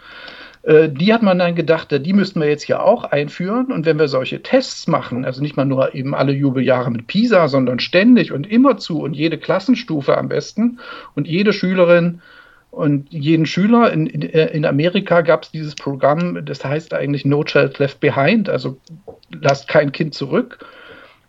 die 0.68 1.14
hat 1.14 1.24
man 1.24 1.40
dann 1.40 1.56
gedacht, 1.56 1.88
die 1.98 2.12
müssten 2.12 2.42
wir 2.42 2.50
jetzt 2.50 2.64
hier 2.64 2.84
auch 2.84 3.06
einführen. 3.06 3.72
Und 3.72 3.86
wenn 3.86 3.98
wir 3.98 4.10
solche 4.10 4.44
Tests 4.44 4.86
machen, 4.88 5.24
also 5.24 5.42
nicht 5.42 5.56
mal 5.56 5.64
nur 5.64 5.96
eben 5.96 6.14
alle 6.14 6.34
Jubeljahre 6.34 6.92
mit 6.92 7.08
PISA, 7.08 7.48
sondern 7.48 7.80
ständig 7.80 8.34
und 8.34 8.46
immerzu 8.46 9.02
und 9.02 9.14
jede 9.14 9.38
Klassenstufe 9.38 10.18
am 10.18 10.28
besten 10.28 10.80
und 11.16 11.26
jede 11.26 11.54
Schülerin 11.54 12.22
und 12.70 13.12
jeden 13.14 13.46
Schüler 13.46 13.94
in, 13.94 14.08
in, 14.08 14.22
in 14.22 14.66
Amerika 14.66 15.22
gab 15.22 15.44
es 15.44 15.52
dieses 15.52 15.74
Programm, 15.74 16.46
das 16.46 16.66
heißt 16.66 16.94
eigentlich 16.94 17.24
No 17.24 17.46
Child 17.46 17.80
Left 17.80 18.02
Behind, 18.02 18.50
also 18.50 18.78
lasst 19.32 19.70
kein 19.70 19.94
Kind 19.94 20.16
zurück. 20.16 20.60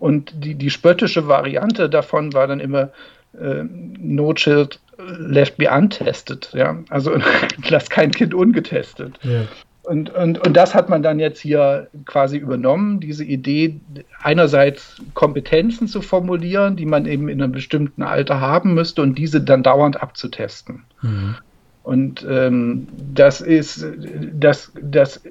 Und 0.01 0.33
die, 0.45 0.57
die 0.57 0.71
spöttische 0.71 1.29
Variante 1.29 1.89
davon 1.89 2.33
war 2.33 2.49
dann 2.49 2.61
immer 2.61 2.91
äh, 3.35 3.65
No 3.65 4.33
Child 4.35 4.81
Left 4.99 5.57
Be 5.57 5.71
Untested. 5.71 6.51
Ja? 6.55 6.79
Also 6.91 7.13
lasst 7.69 7.91
kein 7.91 8.11
Kind 8.11 8.35
ungetestet. 8.35 9.19
Ja. 9.23 9.43
Und, 9.89 10.11
und, 10.11 10.39
und 10.47 10.55
das 10.55 10.75
hat 10.75 10.91
man 10.91 11.03
dann 11.03 11.19
jetzt 11.19 11.41
hier 11.41 11.89
quasi 12.05 12.37
übernommen, 12.37 13.01
diese 13.01 13.25
Idee, 13.25 13.81
einerseits 14.23 15.01
Kompetenzen 15.15 15.89
zu 15.89 16.03
formulieren, 16.03 16.77
die 16.77 16.85
man 16.85 17.07
eben 17.07 17.31
in 17.31 17.41
einem 17.41 17.53
bestimmten 17.53 18.03
Alter 18.03 18.39
haben 18.39 18.75
müsste 18.75 19.01
und 19.01 19.17
diese 19.17 19.41
dann 19.41 19.63
dauernd 19.63 20.03
abzutesten. 20.03 20.85
Mhm. 21.01 21.37
Und 21.85 22.27
ähm, 22.29 22.87
das 23.15 23.41
ist, 23.41 23.87
das, 24.31 24.73
das 24.79 25.23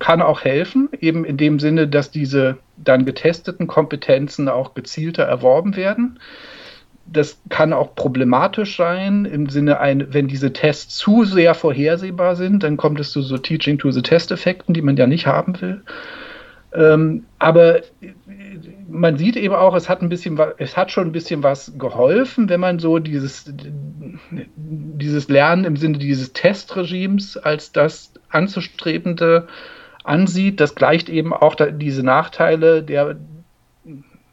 kann 0.00 0.20
auch 0.20 0.44
helfen, 0.44 0.90
eben 1.00 1.24
in 1.24 1.38
dem 1.38 1.58
Sinne, 1.58 1.88
dass 1.88 2.10
diese 2.10 2.58
dann 2.76 3.06
getesteten 3.06 3.68
Kompetenzen 3.68 4.50
auch 4.50 4.74
gezielter 4.74 5.22
erworben 5.22 5.76
werden 5.76 6.18
das 7.06 7.40
kann 7.48 7.72
auch 7.72 7.94
problematisch 7.94 8.76
sein, 8.76 9.24
im 9.24 9.48
Sinne, 9.48 9.80
ein, 9.80 10.12
wenn 10.12 10.28
diese 10.28 10.52
Tests 10.52 10.96
zu 10.96 11.24
sehr 11.24 11.54
vorhersehbar 11.54 12.36
sind, 12.36 12.62
dann 12.62 12.76
kommt 12.76 12.98
es 13.00 13.10
zu 13.10 13.22
so 13.22 13.38
Teaching 13.38 13.78
to 13.78 13.90
the 13.90 14.02
Test-Effekten, 14.02 14.74
die 14.74 14.82
man 14.82 14.96
ja 14.96 15.06
nicht 15.06 15.26
haben 15.26 15.60
will. 15.60 15.82
Ähm, 16.74 17.24
aber 17.38 17.80
man 18.88 19.16
sieht 19.16 19.36
eben 19.36 19.54
auch, 19.54 19.74
es 19.76 19.88
hat 19.88 20.02
ein 20.02 20.08
bisschen 20.08 20.38
es 20.58 20.76
hat 20.76 20.90
schon 20.90 21.08
ein 21.08 21.12
bisschen 21.12 21.42
was 21.42 21.72
geholfen, 21.78 22.48
wenn 22.48 22.60
man 22.60 22.78
so 22.78 22.98
dieses, 22.98 23.52
dieses 24.56 25.28
Lernen 25.28 25.64
im 25.64 25.76
Sinne 25.76 25.98
dieses 25.98 26.32
Testregimes 26.32 27.36
als 27.36 27.72
das 27.72 28.12
anzustrebende 28.28 29.46
ansieht. 30.02 30.60
Das 30.60 30.74
gleicht 30.74 31.08
eben 31.08 31.32
auch 31.32 31.54
diese 31.54 32.02
Nachteile 32.02 32.82
der 32.82 33.16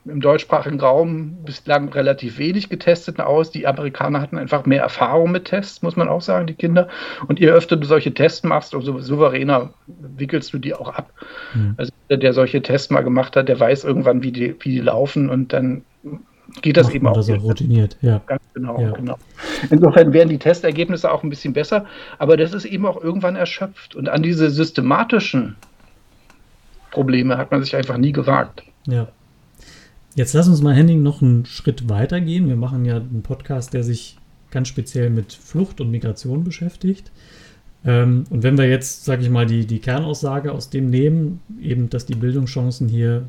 im 0.06 0.20
deutschsprachigen 0.20 0.80
Raum 0.80 1.38
bislang 1.46 1.90
relativ 1.90 2.40
wenig 2.40 2.70
getesteten 2.70 3.24
aus. 3.24 3.52
Die 3.52 3.68
Amerikaner 3.68 4.20
hatten 4.20 4.38
einfach 4.38 4.66
mehr 4.66 4.82
Erfahrung 4.82 5.32
mit 5.32 5.46
Tests, 5.46 5.82
muss 5.84 5.96
man 5.96 6.08
auch 6.08 6.22
sagen, 6.22 6.48
die 6.48 6.56
Kinder. 6.56 6.88
Und 7.28 7.40
je 7.40 7.50
öfter 7.50 7.78
du 7.78 7.86
solche 7.86 8.14
Tests 8.14 8.44
machst, 8.44 8.74
umso 8.74 9.00
souveräner 9.00 9.72
wickelst 9.88 10.54
du 10.54 10.58
die 10.58 10.74
auch 10.74 10.90
ab. 10.90 11.12
Mhm. 11.54 11.76
Also 11.78 11.92
der, 12.10 12.18
der 12.18 12.34
solche 12.34 12.62
Tests 12.62 12.90
mal 12.90 13.02
gemacht 13.02 13.36
hat, 13.36 13.48
der 13.48 13.60
weiß 13.60 13.84
irgendwann, 13.84 14.24
wie 14.24 14.32
die, 14.32 14.56
wie 14.60 14.70
die 14.70 14.80
laufen 14.80 15.30
und 15.30 15.54
dann 15.54 15.84
geht 16.62 16.78
das 16.78 16.88
Macht 16.88 16.96
eben 16.96 17.08
auch. 17.08 17.14
Das 17.14 17.30
auch 17.30 17.44
routiniert, 17.44 17.98
ja. 18.02 18.22
Ganz 18.26 18.42
genau, 18.54 18.82
ja. 18.82 18.92
genau. 18.92 19.18
Insofern 19.70 20.14
wären 20.14 20.30
die 20.30 20.40
Testergebnisse 20.40 21.12
auch 21.12 21.24
ein 21.24 21.30
bisschen 21.30 21.54
besser, 21.54 21.86
aber 22.18 22.38
das 22.38 22.54
ist 22.54 22.66
eben 22.66 22.86
auch 22.86 23.02
irgendwann 23.02 23.36
erschöpft. 23.36 23.96
Und 23.96 24.10
an 24.10 24.24
diese 24.24 24.50
systematischen 24.50 25.56
Probleme 26.90 27.38
hat 27.38 27.52
man 27.52 27.64
sich 27.64 27.76
einfach 27.76 27.98
nie 27.98 28.12
gewagt. 28.12 28.64
Ja. 28.88 29.08
Jetzt 30.16 30.34
lass 30.34 30.48
uns 30.48 30.62
mal, 30.62 30.76
Henning, 30.76 31.02
noch 31.02 31.22
einen 31.22 31.46
Schritt 31.46 31.88
weiter 31.90 32.20
gehen. 32.20 32.48
Wir 32.48 32.58
machen 32.58 32.84
ja 32.86 32.98
einen 32.98 33.24
Podcast, 33.24 33.74
der 33.74 33.84
sich 33.84 34.18
ganz 34.50 34.68
speziell 34.68 35.10
mit 35.10 35.32
Flucht 35.32 35.80
und 35.80 35.90
Migration 35.90 36.44
beschäftigt. 36.44 37.12
Ähm, 37.86 38.26
und 38.30 38.44
wenn 38.44 38.58
wir 38.58 38.68
jetzt, 38.68 39.06
sage 39.06 39.24
ich 39.24 39.30
mal, 39.30 39.46
die, 39.46 39.66
die 39.66 39.80
Kernaussage 39.80 40.52
aus 40.52 40.70
dem 40.70 40.90
nehmen, 40.90 41.40
eben, 41.60 41.90
dass 41.90 42.06
die 42.06 42.16
Bildungschancen 42.16 42.90
hier 42.90 43.24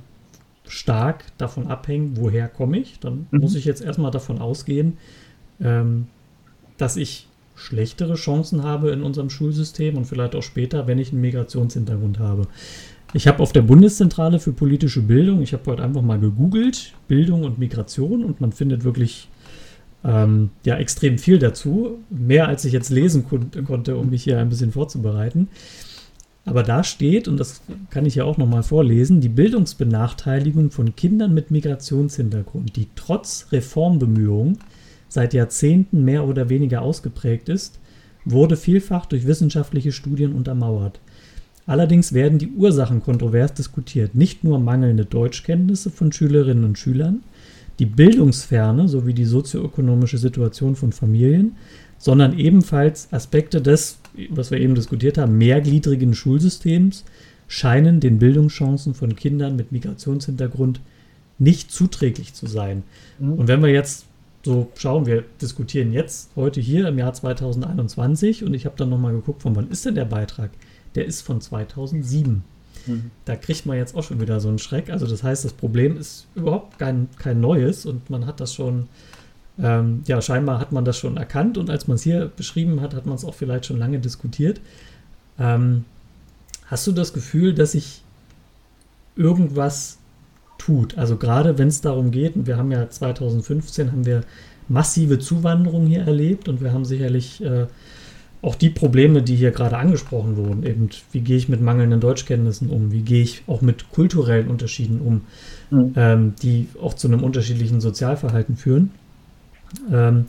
stark 0.67 1.25
davon 1.39 1.69
abhängen, 1.69 2.17
woher 2.17 2.49
komme 2.49 2.79
ich, 2.79 2.99
dann 2.99 3.27
mhm. 3.31 3.41
muss 3.41 3.55
ich 3.55 3.65
jetzt 3.65 3.83
erstmal 3.83 4.11
davon 4.11 4.41
ausgehen, 4.41 4.99
ähm, 5.61 6.07
dass 6.79 6.97
ich 6.97 7.29
schlechtere 7.55 8.15
Chancen 8.15 8.65
habe 8.65 8.91
in 8.91 9.03
unserem 9.03 9.31
Schulsystem 9.31 9.97
und 9.97 10.07
vielleicht 10.07 10.35
auch 10.35 10.43
später, 10.43 10.87
wenn 10.87 10.99
ich 10.99 11.13
einen 11.13 11.21
Migrationshintergrund 11.21 12.19
habe. 12.19 12.49
Ich 13.15 13.27
habe 13.27 13.41
auf 13.41 13.53
der 13.53 13.63
Bundeszentrale 13.63 14.41
für 14.41 14.53
politische 14.53 15.03
Bildung, 15.03 15.43
ich 15.43 15.53
habe 15.53 15.71
heute 15.71 15.83
einfach 15.83 16.01
mal 16.01 16.19
gegoogelt, 16.19 16.95
Bildung 17.09 17.45
und 17.45 17.59
Migration 17.59 18.25
und 18.25 18.41
man 18.41 18.53
findet 18.53 18.85
wirklich 18.85 19.29
ähm, 20.03 20.51
ja 20.65 20.77
extrem 20.77 21.19
viel 21.19 21.39
dazu. 21.39 21.99
Mehr 22.09 22.49
als 22.49 22.65
ich 22.65 22.73
jetzt 22.73 22.89
lesen 22.89 23.27
kon 23.29 23.51
konnte, 23.67 23.97
um 23.97 24.09
mich 24.11 24.25
hier 24.25 24.39
ein 24.39 24.49
bisschen 24.49 24.73
vorzubereiten. 24.73 25.49
Aber 26.45 26.63
da 26.63 26.83
steht, 26.83 27.29
und 27.29 27.37
das 27.39 27.61
kann 27.91 28.07
ich 28.07 28.17
ja 28.17 28.25
auch 28.25 28.39
nochmal 28.39 28.63
vorlesen, 28.65 29.21
die 29.21 29.29
Bildungsbenachteiligung 29.29 30.71
von 30.71 30.97
Kindern 30.97 31.35
mit 31.35 31.51
Migrationshintergrund, 31.51 32.75
die 32.75 32.89
trotz 32.97 33.49
Reformbemühungen 33.53 34.59
seit 35.09 35.35
Jahrzehnten 35.35 36.05
mehr 36.05 36.27
oder 36.27 36.49
weniger 36.49 36.83
ausgeprägt 36.83 37.49
ist, 37.49 37.79
wurde 38.25 38.57
vielfach 38.57 39.07
durch 39.07 39.27
wissenschaftliche 39.27 39.93
Studien 39.93 40.33
untermauert. 40.33 40.99
Allerdings 41.67 42.13
werden 42.13 42.39
die 42.39 42.51
Ursachen 42.51 43.03
kontrovers 43.03 43.55
diskutiert, 43.55 44.15
nicht 44.15 44.45
nur 44.45 44.59
mangelnde 44.59 45.05
Deutschkenntnisse 45.05 45.91
von 45.91 46.11
Schülerinnen 46.13 46.65
und 46.65 46.79
Schülern, 46.79 47.23
die 47.79 47.87
Bildungsferne 47.87 48.89
sowie 48.89 49.15
die 49.15 49.25
sozioökonomische 49.25 50.19
Situation 50.19 50.77
von 50.77 50.93
Familien, 50.93 51.57
sondern 51.99 52.39
ebenfalls 52.39 53.13
Aspekte 53.13 53.63
des, 53.63 53.99
was 54.31 54.51
wir 54.51 54.61
eben 54.61 54.75
diskutiert 54.75 55.19
haben, 55.19 55.39
mehrgliedrigen 55.39 56.15
Schulsystems 56.15 57.05
scheinen 57.47 58.01
den 58.01 58.19
Bildungschancen 58.19 58.95
von 58.95 59.15
Kindern 59.15 59.57
mit 59.57 59.73
Migrationshintergrund 59.73 60.81
nicht 61.39 61.71
zuträglich 61.71 62.35
zu 62.35 62.47
sein. 62.47 62.83
Mhm. 63.19 63.35
Und 63.35 63.49
wenn 63.49 63.63
wir 63.63 63.71
jetzt 63.71 64.07
so 64.45 64.69
schauen, 64.75 65.07
wir 65.07 65.25
diskutieren 65.41 65.93
jetzt 65.93 66.31
heute 66.35 66.61
hier 66.61 66.89
im 66.89 66.99
Jahr 66.99 67.13
2021 67.13 68.45
und 68.45 68.55
ich 68.55 68.67
habe 68.67 68.77
dann 68.77 68.91
nochmal 68.91 69.13
geguckt, 69.13 69.43
von 69.43 69.55
wann 69.55 69.71
ist 69.71 69.87
denn 69.87 69.95
der 69.95 70.05
Beitrag? 70.05 70.51
Der 70.95 71.07
ist 71.07 71.23
von 71.23 71.41
2007. 71.41 72.45
Mhm. 72.87 73.11
Da 73.25 73.37
kriegt 73.37 73.67
man 73.67 73.77
jetzt 73.77 73.95
auch 73.95 74.03
schon 74.03 74.21
wieder 74.21 74.41
so 74.41 74.49
einen 74.49 74.59
Schreck. 74.59 74.91
Also 74.91 75.07
das 75.07 75.23
heißt, 75.23 75.45
das 75.45 75.53
Problem 75.53 75.97
ist 75.97 76.27
überhaupt 76.35 76.79
kein, 76.79 77.09
kein 77.19 77.41
neues 77.41 77.87
und 77.87 78.11
man 78.11 78.27
hat 78.27 78.41
das 78.41 78.55
schon, 78.55 78.89
ähm, 79.59 80.03
ja, 80.07 80.21
scheinbar 80.21 80.59
hat 80.59 80.73
man 80.73 80.85
das 80.85 80.99
schon 80.99 81.17
erkannt 81.17 81.59
und 81.59 81.71
als 81.71 81.89
man 81.89 81.97
es 81.97 82.03
hier 82.03 82.31
beschrieben 82.35 82.81
hat, 82.81 82.95
hat 82.95 83.07
man 83.07 83.15
es 83.15 83.25
auch 83.25 83.35
vielleicht 83.35 83.67
schon 83.67 83.79
lange 83.79 83.99
diskutiert. 83.99 84.61
Ähm, 85.39 85.85
hast 86.67 86.87
du 86.87 86.93
das 86.93 87.13
Gefühl, 87.13 87.55
dass 87.55 87.73
sich 87.73 88.03
irgendwas 89.17 89.99
tut? 90.59 90.99
Also 90.99 91.17
gerade 91.17 91.59
wenn 91.59 91.69
es 91.69 91.81
darum 91.81 92.11
geht, 92.11 92.37
und 92.37 92.47
wir 92.47 92.57
haben 92.57 92.73
ja 92.73 92.89
2015 92.89 93.93
haben 93.93 94.07
wir 94.07 94.23
massive 94.69 95.19
Zuwanderung 95.19 95.87
hier 95.87 96.03
erlebt 96.03 96.49
und 96.49 96.61
wir 96.61 96.73
haben 96.73 96.85
sicherlich 96.85 97.43
äh, 97.43 97.67
auch 98.43 98.57
die 98.57 98.71
Probleme, 98.71 99.23
die 99.23 99.37
hier 99.37 99.53
gerade 99.53 99.79
angesprochen 99.79 100.37
wurden, 100.37 100.65
eben 100.65 100.91
wie 101.13 101.21
gehe 101.21 101.37
ich 101.37 101.49
mit 101.49 101.61
mangelnden 101.61 102.01
Deutschkenntnissen 102.01 102.71
um, 102.71 102.91
wie 102.91 103.03
gehe 103.03 103.23
ich 103.23 103.45
auch 103.47 103.63
mit 103.63 103.91
kulturellen 103.91 104.49
Unterschieden 104.49 105.01
um, 105.01 105.23
mhm. 105.71 105.93
ähm, 105.97 106.35
die 106.43 106.67
auch 106.81 106.95
zu 106.95 107.07
einem 107.07 107.23
unterschiedlichen 107.23 107.81
Sozialverhalten 107.81 108.57
führen. 108.57 108.91
Ähm, 109.91 110.27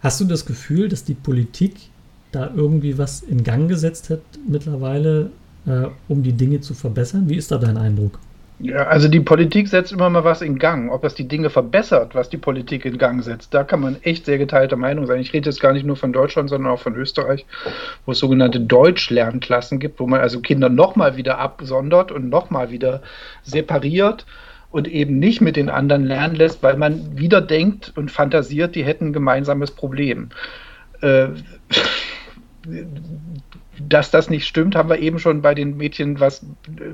hast 0.00 0.20
du 0.20 0.24
das 0.26 0.46
Gefühl, 0.46 0.88
dass 0.88 1.04
die 1.04 1.14
Politik 1.14 1.74
da 2.30 2.52
irgendwie 2.54 2.96
was 2.96 3.22
in 3.22 3.42
Gang 3.42 3.68
gesetzt 3.68 4.10
hat 4.10 4.20
mittlerweile, 4.48 5.30
äh, 5.66 5.86
um 6.06 6.22
die 6.22 6.32
Dinge 6.32 6.60
zu 6.60 6.74
verbessern? 6.74 7.28
Wie 7.28 7.36
ist 7.36 7.50
da 7.50 7.58
dein 7.58 7.76
Eindruck? 7.76 8.20
Ja, 8.62 8.88
also 8.88 9.08
die 9.08 9.20
Politik 9.20 9.68
setzt 9.68 9.90
immer 9.90 10.10
mal 10.10 10.22
was 10.22 10.42
in 10.42 10.58
Gang. 10.58 10.90
Ob 10.90 11.00
das 11.00 11.14
die 11.14 11.26
Dinge 11.26 11.48
verbessert, 11.48 12.14
was 12.14 12.28
die 12.28 12.36
Politik 12.36 12.84
in 12.84 12.98
Gang 12.98 13.24
setzt, 13.24 13.54
da 13.54 13.64
kann 13.64 13.80
man 13.80 13.96
echt 14.02 14.26
sehr 14.26 14.36
geteilter 14.36 14.76
Meinung 14.76 15.06
sein. 15.06 15.18
Ich 15.20 15.32
rede 15.32 15.48
jetzt 15.48 15.60
gar 15.60 15.72
nicht 15.72 15.86
nur 15.86 15.96
von 15.96 16.12
Deutschland, 16.12 16.50
sondern 16.50 16.70
auch 16.70 16.78
von 16.78 16.94
Österreich, 16.94 17.46
wo 18.04 18.12
es 18.12 18.18
sogenannte 18.18 18.60
Deutschlernklassen 18.60 19.78
gibt, 19.78 19.98
wo 19.98 20.06
man 20.06 20.20
also 20.20 20.40
Kinder 20.40 20.68
nochmal 20.68 21.16
wieder 21.16 21.38
absondert 21.38 22.12
und 22.12 22.28
nochmal 22.28 22.70
wieder 22.70 23.00
separiert 23.42 24.26
und 24.70 24.88
eben 24.88 25.18
nicht 25.18 25.40
mit 25.40 25.56
den 25.56 25.70
anderen 25.70 26.04
lernen 26.04 26.36
lässt, 26.36 26.62
weil 26.62 26.76
man 26.76 27.18
wieder 27.18 27.40
denkt 27.40 27.92
und 27.96 28.10
fantasiert, 28.10 28.74
die 28.74 28.84
hätten 28.84 29.06
ein 29.06 29.12
gemeinsames 29.14 29.70
Problem. 29.70 30.28
Äh, 31.00 31.28
dass 33.88 34.10
das 34.10 34.30
nicht 34.30 34.46
stimmt, 34.46 34.76
haben 34.76 34.88
wir 34.88 34.98
eben 34.98 35.18
schon 35.18 35.42
bei 35.42 35.54
den 35.54 35.76
Mädchen 35.76 36.20
was 36.20 36.44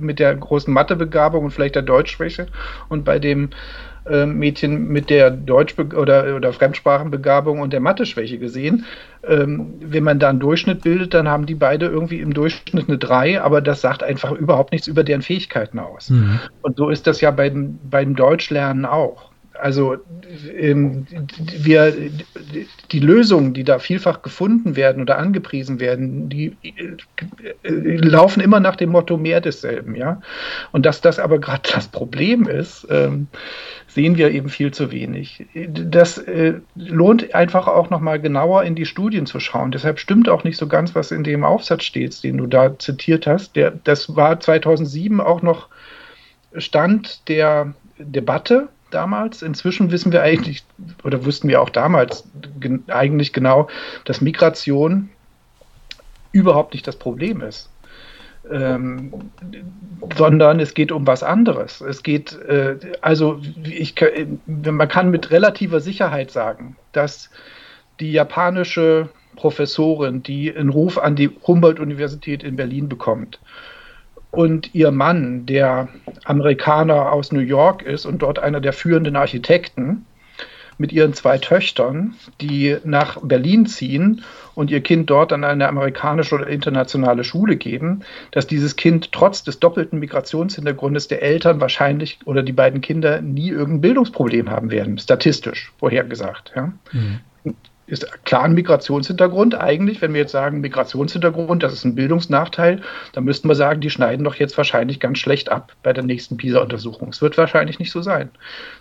mit 0.01 0.19
der 0.19 0.35
großen 0.35 0.73
Mathebegabung 0.73 1.45
und 1.45 1.51
vielleicht 1.51 1.75
der 1.75 1.83
Deutschschwäche 1.83 2.47
und 2.89 3.05
bei 3.05 3.19
dem 3.19 3.51
äh, 4.09 4.27
Mädchen 4.27 4.89
mit 4.89 5.11
der 5.11 5.31
Deutsch- 5.31 5.79
oder, 5.79 6.37
oder 6.37 6.53
Fremdsprachenbegabung 6.53 7.61
und 7.61 7.73
der 7.73 7.81
Mathe-Schwäche 7.81 8.39
gesehen. 8.39 8.85
Ähm, 9.27 9.75
wenn 9.81 10.05
man 10.05 10.19
da 10.19 10.29
einen 10.29 10.39
Durchschnitt 10.39 10.83
bildet, 10.83 11.15
dann 11.15 11.29
haben 11.29 11.47
die 11.47 11.57
beide 11.57 11.87
irgendwie 11.87 12.21
im 12.21 12.33
Durchschnitt 12.33 12.89
eine 12.89 12.99
3, 12.99 13.41
aber 13.41 13.61
das 13.61 13.81
sagt 13.81 14.03
einfach 14.03 14.31
überhaupt 14.33 14.73
nichts 14.73 14.87
über 14.87 15.03
deren 15.03 15.23
Fähigkeiten 15.23 15.79
aus. 15.79 16.11
Mhm. 16.11 16.39
Und 16.63 16.77
so 16.77 16.89
ist 16.89 17.07
das 17.07 17.21
ja 17.21 17.33
beim, 17.33 17.79
beim 17.83 18.15
Deutschlernen 18.15 18.85
auch. 18.85 19.31
Also 19.61 19.97
ähm, 20.57 21.07
wir, 21.39 21.95
die 22.91 23.01
Lösungen, 23.01 23.55
die 23.55 23.65
da 23.65 23.79
vielfach 23.79 24.23
gefunden 24.23 24.77
werden 24.77 25.03
oder 25.03 25.19
angepriesen 25.19 25.81
werden, 25.81 26.29
die 26.29 26.57
äh, 26.63 27.97
laufen 27.97 28.41
immer 28.41 28.61
nach 28.61 28.77
dem 28.77 28.91
Motto 28.91 29.17
mehr 29.17 29.41
desselben, 29.41 29.95
ja. 29.95 30.21
Und 30.73 30.87
dass 30.87 31.01
das 31.01 31.19
aber 31.19 31.39
gerade 31.39 31.69
das 31.73 31.89
Problem 31.89 32.47
ist, 32.47 32.87
ähm, 32.91 33.29
sehen 33.89 34.17
wir 34.17 34.31
eben 34.31 34.49
viel 34.49 34.73
zu 34.73 34.91
wenig. 34.93 35.47
Das 35.55 36.19
äh, 36.19 36.55
lohnt 36.75 37.35
einfach 37.35 37.67
auch 37.67 37.91
nochmal 37.91 38.21
genauer 38.21 38.65
in 38.65 38.75
die 38.75 38.87
Studien 38.87 39.27
zu 39.27 39.41
schauen. 39.41 39.71
Deshalb 39.71 39.99
stimmt 39.99 40.29
auch 40.29 40.45
nicht 40.45 40.59
so 40.59 40.67
ganz, 40.67 40.95
was 40.95 41.11
in 41.13 41.25
dem 41.25 41.45
Aufsatz 41.45 41.85
steht, 41.85 42.23
den 42.23 42.39
du 42.39 42.47
da 42.47 42.79
zitiert 42.79 43.27
hast. 43.27 43.57
Der, 43.57 43.71
das 43.71 44.15
war 44.15 44.39
2007 44.39 45.21
auch 45.21 45.43
noch 45.43 45.69
Stand 46.57 47.29
der 47.29 47.75
Debatte 47.99 48.69
damals. 48.91 49.43
Inzwischen 49.43 49.91
wissen 49.91 50.13
wir 50.13 50.23
eigentlich, 50.23 50.65
oder 51.05 51.25
wussten 51.25 51.49
wir 51.49 51.61
auch 51.61 51.71
damals 51.71 52.25
gen 52.61 52.85
eigentlich 52.89 53.33
genau, 53.33 53.69
dass 54.05 54.21
Migration 54.21 55.11
überhaupt 56.33 56.75
nicht 56.75 56.87
das 56.87 56.97
Problem 56.97 57.41
ist. 57.41 57.71
Ähm, 58.51 59.13
sondern 60.17 60.61
es 60.61 60.75
geht 60.75 60.93
um 60.93 61.05
was 61.07 61.25
anderes. 61.25 61.81
Es 61.81 62.05
geht, 62.05 62.33
äh, 62.43 62.77
also 63.01 63.41
ich, 63.65 63.97
man 64.47 64.89
kann 64.89 65.11
mit 65.11 65.33
relativer 65.33 65.81
Sicherheit 65.81 66.31
sagen, 66.31 66.77
dass 66.93 67.31
die 67.99 68.13
japanische 68.13 69.09
Professorin, 69.35 70.23
die 70.23 70.55
einen 70.55 70.71
Ruf 70.71 70.97
an 70.97 71.17
die 71.17 71.31
Humboldt-Universität 71.47 72.45
in 72.45 72.57
Berlin 72.57 72.89
bekommt, 72.89 73.41
und 74.31 74.75
ihr 74.75 74.91
Mann, 74.91 75.47
der 75.47 75.89
Amerikaner 76.25 77.13
aus 77.13 77.33
New 77.33 77.41
York 77.41 77.83
ist 77.83 78.07
und 78.07 78.23
dort 78.23 78.39
einer 78.39 78.61
der 78.61 78.73
führenden 78.73 79.17
Architekten, 79.17 80.07
mit 80.79 80.93
ihren 80.93 81.15
zwei 81.15 81.39
Töchtern, 81.39 82.15
die 82.41 82.77
nach 82.85 83.19
Berlin 83.23 83.67
ziehen 83.67 84.23
und 84.55 84.71
ihr 84.71 84.83
Kind 84.83 85.09
dort 85.09 85.33
an 85.33 85.45
eine 85.45 85.69
amerikanische 85.69 86.35
oder 86.35 86.49
internationale 86.49 87.25
Schule 87.25 87.57
geben, 87.57 88.01
dass 88.33 88.47
dieses 88.47 88.77
Kind 88.77 89.13
trotz 89.13 89.43
des 89.43 89.59
doppelten 89.59 89.99
Migrationshintergrundes 89.99 91.09
der 91.09 91.23
Eltern 91.23 91.61
wahrscheinlich 91.61 92.19
oder 92.25 92.43
die 92.43 92.53
beiden 92.53 92.81
Kinder 92.81 93.23
nie 93.23 93.49
irgendein 93.49 93.81
Bildungsproblem 93.81 94.51
haben 94.51 94.71
werden, 94.71 94.99
statistisch 94.99 95.73
vorhergesagt. 95.79 96.53
Ja. 96.55 96.73
Mhm 96.93 97.21
ist 97.87 98.25
klar 98.25 98.43
ein 98.43 98.55
Migrationshintergrund 98.55 99.55
eigentlich. 99.55 100.03
Wenn 100.03 100.13
wir 100.13 100.21
jetzt 100.21 100.33
sagen 100.33 100.61
Migrationshintergrund, 100.61 101.63
das 101.63 101.73
ist 101.73 101.85
ein 101.85 101.95
Bildungsnachteil, 101.95 102.83
dann 103.13 103.25
müssten 103.25 103.49
wir 103.49 103.55
sagen, 103.55 103.81
die 103.81 103.91
schneiden 103.91 104.25
doch 104.25 104.35
jetzt 104.35 104.57
wahrscheinlich 104.57 104.99
ganz 104.99 105.19
schlecht 105.19 105.51
ab 105.51 105.73
bei 105.83 105.93
der 105.93 106.03
nächsten 106.03 106.37
PISA-Untersuchung. 106.37 107.11
Es 107.11 107.23
wird 107.23 107.39
wahrscheinlich 107.39 107.79
nicht 107.79 107.93
so 107.93 108.03
sein. 108.03 108.31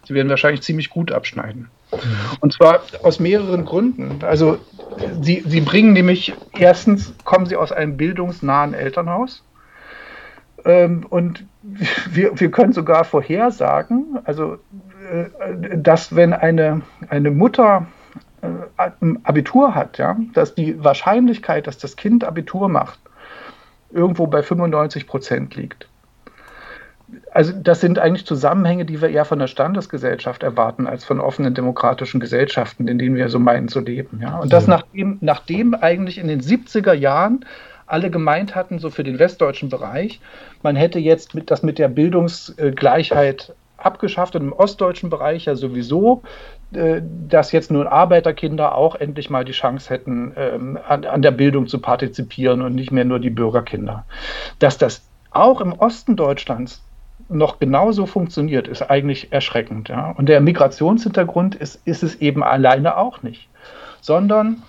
Sie 0.06 0.14
werden 0.14 0.30
wahrscheinlich 0.30 0.62
ziemlich 0.62 0.90
gut 0.90 1.12
abschneiden. 1.12 1.70
Mhm. 1.92 1.98
Und 2.40 2.54
zwar 2.54 2.82
aus 3.04 3.20
mehreren 3.20 3.66
Gründen. 3.66 4.20
Also 4.24 4.58
sie, 5.22 5.44
sie 5.46 5.62
bringen 5.62 5.94
nämlich, 5.94 6.34
erstens 6.58 7.14
kommen 7.24 7.46
sie 7.46 7.56
aus 7.56 7.72
einem 7.72 7.98
bildungsnahen 7.98 8.74
Elternhaus. 8.74 9.44
Ähm, 10.64 11.06
und 11.08 11.46
wir, 12.10 12.40
wir 12.40 12.50
können 12.50 12.74
sogar 12.74 13.06
vorhersagen, 13.06 14.20
also 14.24 14.58
äh, 15.12 15.78
dass 15.78 16.16
wenn 16.16 16.34
eine, 16.34 16.82
eine 17.10 17.30
Mutter 17.30 17.86
Abitur 19.24 19.76
hat, 19.76 19.98
ja, 19.98 20.18
dass 20.34 20.56
die 20.56 20.84
Wahrscheinlichkeit, 20.84 21.68
dass 21.68 21.78
das 21.78 21.96
Kind 21.96 22.24
Abitur 22.24 22.70
macht, 22.70 23.00
irgendwo 23.92 24.28
bei 24.28 24.44
95 24.44 25.08
Prozent 25.08 25.56
liegt. 25.56 25.88
Also 27.32 27.54
das 27.54 27.82
sind 27.82 28.00
eigentlich 28.00 28.26
Zusammenhänge, 28.26 28.86
die 28.86 29.02
wir 29.02 29.10
eher 29.10 29.26
von 29.26 29.40
der 29.40 29.48
Standesgesellschaft 29.48 30.44
erwarten, 30.44 30.88
als 30.88 31.06
von 31.06 31.20
offenen 31.20 31.54
demokratischen 31.54 32.20
Gesellschaften, 32.20 32.88
in 32.88 32.98
denen 32.98 33.16
wir 33.16 33.30
so 33.30 33.40
meinen 33.40 33.68
zu 33.68 33.80
leben. 33.80 34.20
Ja? 34.22 34.40
Und 34.40 34.52
das 34.52 34.68
nachdem, 34.68 35.18
nachdem 35.22 35.76
eigentlich 35.76 36.18
in 36.18 36.28
den 36.28 36.42
70er 36.42 36.94
Jahren 36.94 37.46
alle 37.86 38.10
gemeint 38.10 38.56
hatten, 38.56 38.80
so 38.80 38.90
für 38.90 39.04
den 39.04 39.20
westdeutschen 39.20 39.70
Bereich, 39.70 40.20
man 40.64 40.76
hätte 40.76 40.98
jetzt 41.00 41.36
mit, 41.36 41.52
das 41.52 41.62
mit 41.62 41.78
der 41.78 41.88
Bildungsgleichheit 41.88 43.54
abgeschafft 43.78 44.36
und 44.36 44.42
im 44.42 44.54
ostdeutschen 44.54 45.10
Bereich 45.10 45.46
ja 45.46 45.56
sowieso, 45.56 46.24
dass 47.28 47.52
jetzt 47.52 47.72
nun 47.72 47.88
Arbeiterkinder 47.88 48.76
auch 48.76 48.96
endlich 48.96 49.30
mal 49.30 49.46
die 49.46 49.52
Chance 49.52 49.90
hätten, 49.90 50.34
ähm, 50.36 50.78
an, 50.88 51.06
an 51.06 51.22
der 51.22 51.32
Bildung 51.32 51.68
zu 51.68 51.80
partizipieren 51.80 52.62
und 52.62 52.76
nicht 52.76 52.92
mehr 52.92 53.06
nur 53.06 53.20
die 53.20 53.30
Bürgerkinder. 53.30 54.06
Dass 54.60 54.78
das 54.78 55.08
auch 55.32 55.62
im 55.62 55.74
Osten 55.74 56.16
Deutschlands 56.16 56.84
noch 57.30 57.60
genauso 57.60 58.06
funktioniert, 58.06 58.68
ist 58.68 58.82
eigentlich 58.84 59.32
erschreckend. 59.32 59.90
Ja? 59.90 60.12
Und 60.12 60.30
der 60.30 60.42
Migrationshintergrund 60.42 61.56
ist, 61.56 61.82
ist 61.86 62.04
es 62.04 62.16
eben 62.16 62.44
alleine 62.44 62.98
auch 62.98 63.24
nicht, 63.24 63.50
sondern 64.02 64.62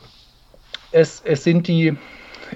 es, 0.93 1.23
es 1.25 1.45
sind 1.45 1.69
die 1.69 1.97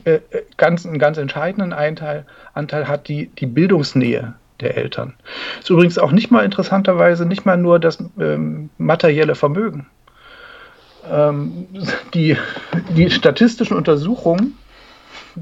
äh, 0.04 0.20
ganz, 0.56 0.86
einen 0.86 0.98
ganz 0.98 1.18
entscheidenden 1.18 1.72
Anteil, 1.72 2.24
Anteil 2.54 2.88
hat 2.88 3.08
die, 3.08 3.26
die 3.26 3.46
Bildungsnähe 3.46 4.34
der 4.60 4.76
Eltern. 4.76 5.14
Ist 5.60 5.70
übrigens 5.70 5.98
auch 5.98 6.12
nicht 6.12 6.30
mal 6.30 6.44
interessanterweise 6.44 7.26
nicht 7.26 7.46
mal 7.46 7.56
nur 7.56 7.78
das 7.78 8.02
ähm, 8.18 8.70
materielle 8.78 9.34
Vermögen. 9.34 9.86
Ähm, 11.10 11.66
die, 12.14 12.36
die 12.96 13.10
statistischen 13.10 13.76
Untersuchungen 13.76 14.56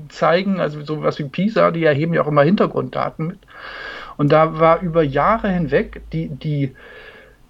zeigen, 0.09 0.61
also 0.61 0.83
sowas 0.85 1.19
wie 1.19 1.25
PISA, 1.25 1.71
die 1.71 1.85
erheben 1.85 2.15
ja 2.15 2.23
auch 2.23 2.29
immer 2.29 2.43
Hintergrunddaten 2.43 3.27
mit. 3.27 3.39
Und 4.17 4.33
da 4.33 4.59
war 4.59 4.81
über 4.81 5.03
Jahre 5.03 5.49
hinweg 5.49 6.03
die, 6.13 6.29
die 6.29 6.75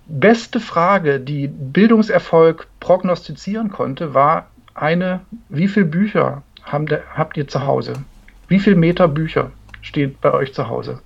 beste 0.07 0.61
Frage, 0.61 1.21
die 1.21 1.49
Bildungserfolg 1.49 2.67
prognostizieren 2.81 3.71
konnte, 3.71 4.15
war 4.15 4.49
eine, 4.75 5.21
wie 5.49 5.69
viele 5.69 5.87
Bücher 5.87 6.43
habt 6.65 7.37
ihr 7.37 7.49
zu 7.49 7.67
Hause? 7.67 7.95
Wie 8.49 8.59
viele 8.59 8.77
Meter 8.77 9.09
Bücher 9.09 9.51
steht 9.81 10.21
bei 10.21 10.33
euch 10.33 10.53
zu 10.55 10.69
Hause? 10.69 11.01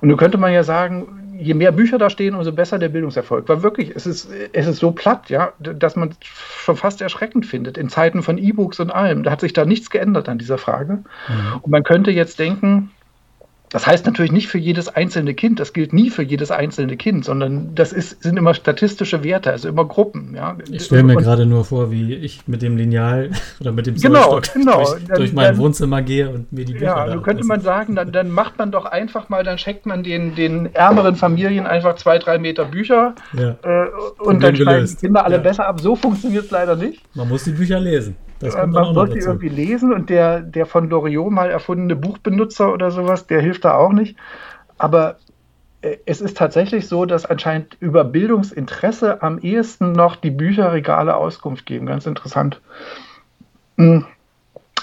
Und 0.00 0.08
nun 0.08 0.16
könnte 0.16 0.38
man 0.38 0.52
ja 0.52 0.62
sagen, 0.62 1.28
je 1.38 1.54
mehr 1.54 1.72
Bücher 1.72 1.98
da 1.98 2.10
stehen, 2.10 2.34
umso 2.34 2.52
besser 2.52 2.78
der 2.78 2.88
Bildungserfolg. 2.88 3.48
Weil 3.48 3.62
wirklich, 3.62 3.94
es 3.94 4.06
ist, 4.06 4.28
es 4.52 4.66
ist 4.66 4.78
so 4.78 4.90
platt, 4.90 5.30
ja, 5.30 5.52
dass 5.58 5.96
man 5.96 6.10
schon 6.20 6.76
fast 6.76 7.00
erschreckend 7.00 7.46
findet 7.46 7.78
in 7.78 7.88
Zeiten 7.88 8.22
von 8.22 8.38
E-Books 8.38 8.80
und 8.80 8.90
allem. 8.90 9.22
Da 9.22 9.30
hat 9.30 9.40
sich 9.40 9.52
da 9.52 9.64
nichts 9.64 9.90
geändert 9.90 10.28
an 10.28 10.38
dieser 10.38 10.58
Frage. 10.58 10.94
Mhm. 11.28 11.58
Und 11.62 11.70
man 11.70 11.84
könnte 11.84 12.10
jetzt 12.10 12.38
denken, 12.38 12.90
das 13.70 13.86
heißt 13.86 14.06
natürlich 14.06 14.32
nicht 14.32 14.48
für 14.48 14.58
jedes 14.58 14.88
einzelne 14.88 15.34
Kind, 15.34 15.60
das 15.60 15.72
gilt 15.72 15.92
nie 15.92 16.10
für 16.10 16.22
jedes 16.22 16.50
einzelne 16.50 16.96
Kind, 16.96 17.24
sondern 17.24 17.74
das 17.74 17.92
ist, 17.92 18.22
sind 18.22 18.36
immer 18.36 18.54
statistische 18.54 19.22
Werte, 19.24 19.50
also 19.50 19.68
immer 19.68 19.84
Gruppen. 19.84 20.34
Ja. 20.34 20.56
Ich 20.70 20.84
stelle 20.84 21.02
mir 21.02 21.16
gerade 21.16 21.44
nur 21.44 21.64
vor, 21.64 21.90
wie 21.90 22.14
ich 22.14 22.46
mit 22.46 22.62
dem 22.62 22.76
Lineal 22.76 23.30
oder 23.60 23.72
mit 23.72 23.86
dem 23.86 23.96
genau, 23.96 24.40
genau. 24.54 24.84
durch, 24.84 25.04
durch 25.04 25.32
mein 25.32 25.46
dann, 25.52 25.58
Wohnzimmer 25.58 26.02
gehe 26.02 26.30
und 26.30 26.52
mir 26.52 26.64
die 26.64 26.72
Bücher 26.72 26.84
Ja, 26.86 27.12
so 27.12 27.20
könnte 27.20 27.44
man 27.44 27.60
sagen, 27.60 27.94
dann, 27.94 28.12
dann, 28.12 28.30
macht 28.30 28.58
man 28.58 28.70
doch 28.70 28.84
einfach 28.84 29.28
mal, 29.28 29.44
dann 29.44 29.58
schenkt 29.58 29.86
man 29.86 30.02
den, 30.02 30.34
den 30.34 30.74
ärmeren 30.74 31.16
Familien 31.16 31.66
einfach 31.66 31.96
zwei, 31.96 32.18
drei 32.18 32.38
Meter 32.38 32.64
Bücher 32.64 33.14
ja. 33.36 33.56
äh, 33.62 33.88
und 34.18 34.42
dann 34.42 34.56
schneiden 34.56 34.86
die 34.86 34.96
Kinder 34.96 35.24
alle 35.24 35.36
ja. 35.36 35.42
besser 35.42 35.66
ab. 35.66 35.80
So 35.80 35.96
funktioniert 35.96 36.46
es 36.46 36.50
leider 36.50 36.76
nicht. 36.76 37.02
Man 37.14 37.28
muss 37.28 37.44
die 37.44 37.50
Bücher 37.50 37.80
lesen. 37.80 38.16
Äh, 38.42 38.66
man 38.66 38.94
sollte 38.94 39.14
die 39.14 39.20
irgendwie 39.20 39.48
lesen 39.48 39.92
und 39.92 40.10
der, 40.10 40.40
der 40.40 40.66
von 40.66 40.88
Loriot 40.88 41.30
mal 41.30 41.50
erfundene 41.50 41.96
Buchbenutzer 41.96 42.72
oder 42.72 42.90
sowas, 42.90 43.26
der 43.26 43.40
hilft 43.40 43.64
da 43.64 43.74
auch 43.74 43.92
nicht. 43.92 44.16
Aber 44.76 45.16
äh, 45.82 45.96
es 46.06 46.20
ist 46.20 46.36
tatsächlich 46.36 46.88
so, 46.88 47.04
dass 47.04 47.26
anscheinend 47.26 47.76
über 47.80 48.04
Bildungsinteresse 48.04 49.22
am 49.22 49.38
ehesten 49.38 49.92
noch 49.92 50.16
die 50.16 50.30
Bücherregale 50.30 51.16
Auskunft 51.16 51.66
geben. 51.66 51.86
Ganz 51.86 52.06
interessant. 52.06 52.60
Mm. 53.76 54.00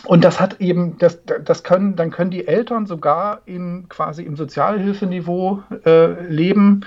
Und 0.06 0.24
das 0.24 0.39
hat 0.39 0.62
eben, 0.62 1.00
das, 1.00 1.20
das 1.26 1.63
können, 1.63 1.96
dann 1.96 2.12
können 2.12 2.30
die 2.30 2.48
Eltern 2.48 2.86
sogar 2.86 3.41
im, 3.46 3.89
quasi 3.89 4.22
im 4.22 4.36
Sozialhilfeniveau 4.36 5.63
äh, 5.84 6.28
leben. 6.28 6.82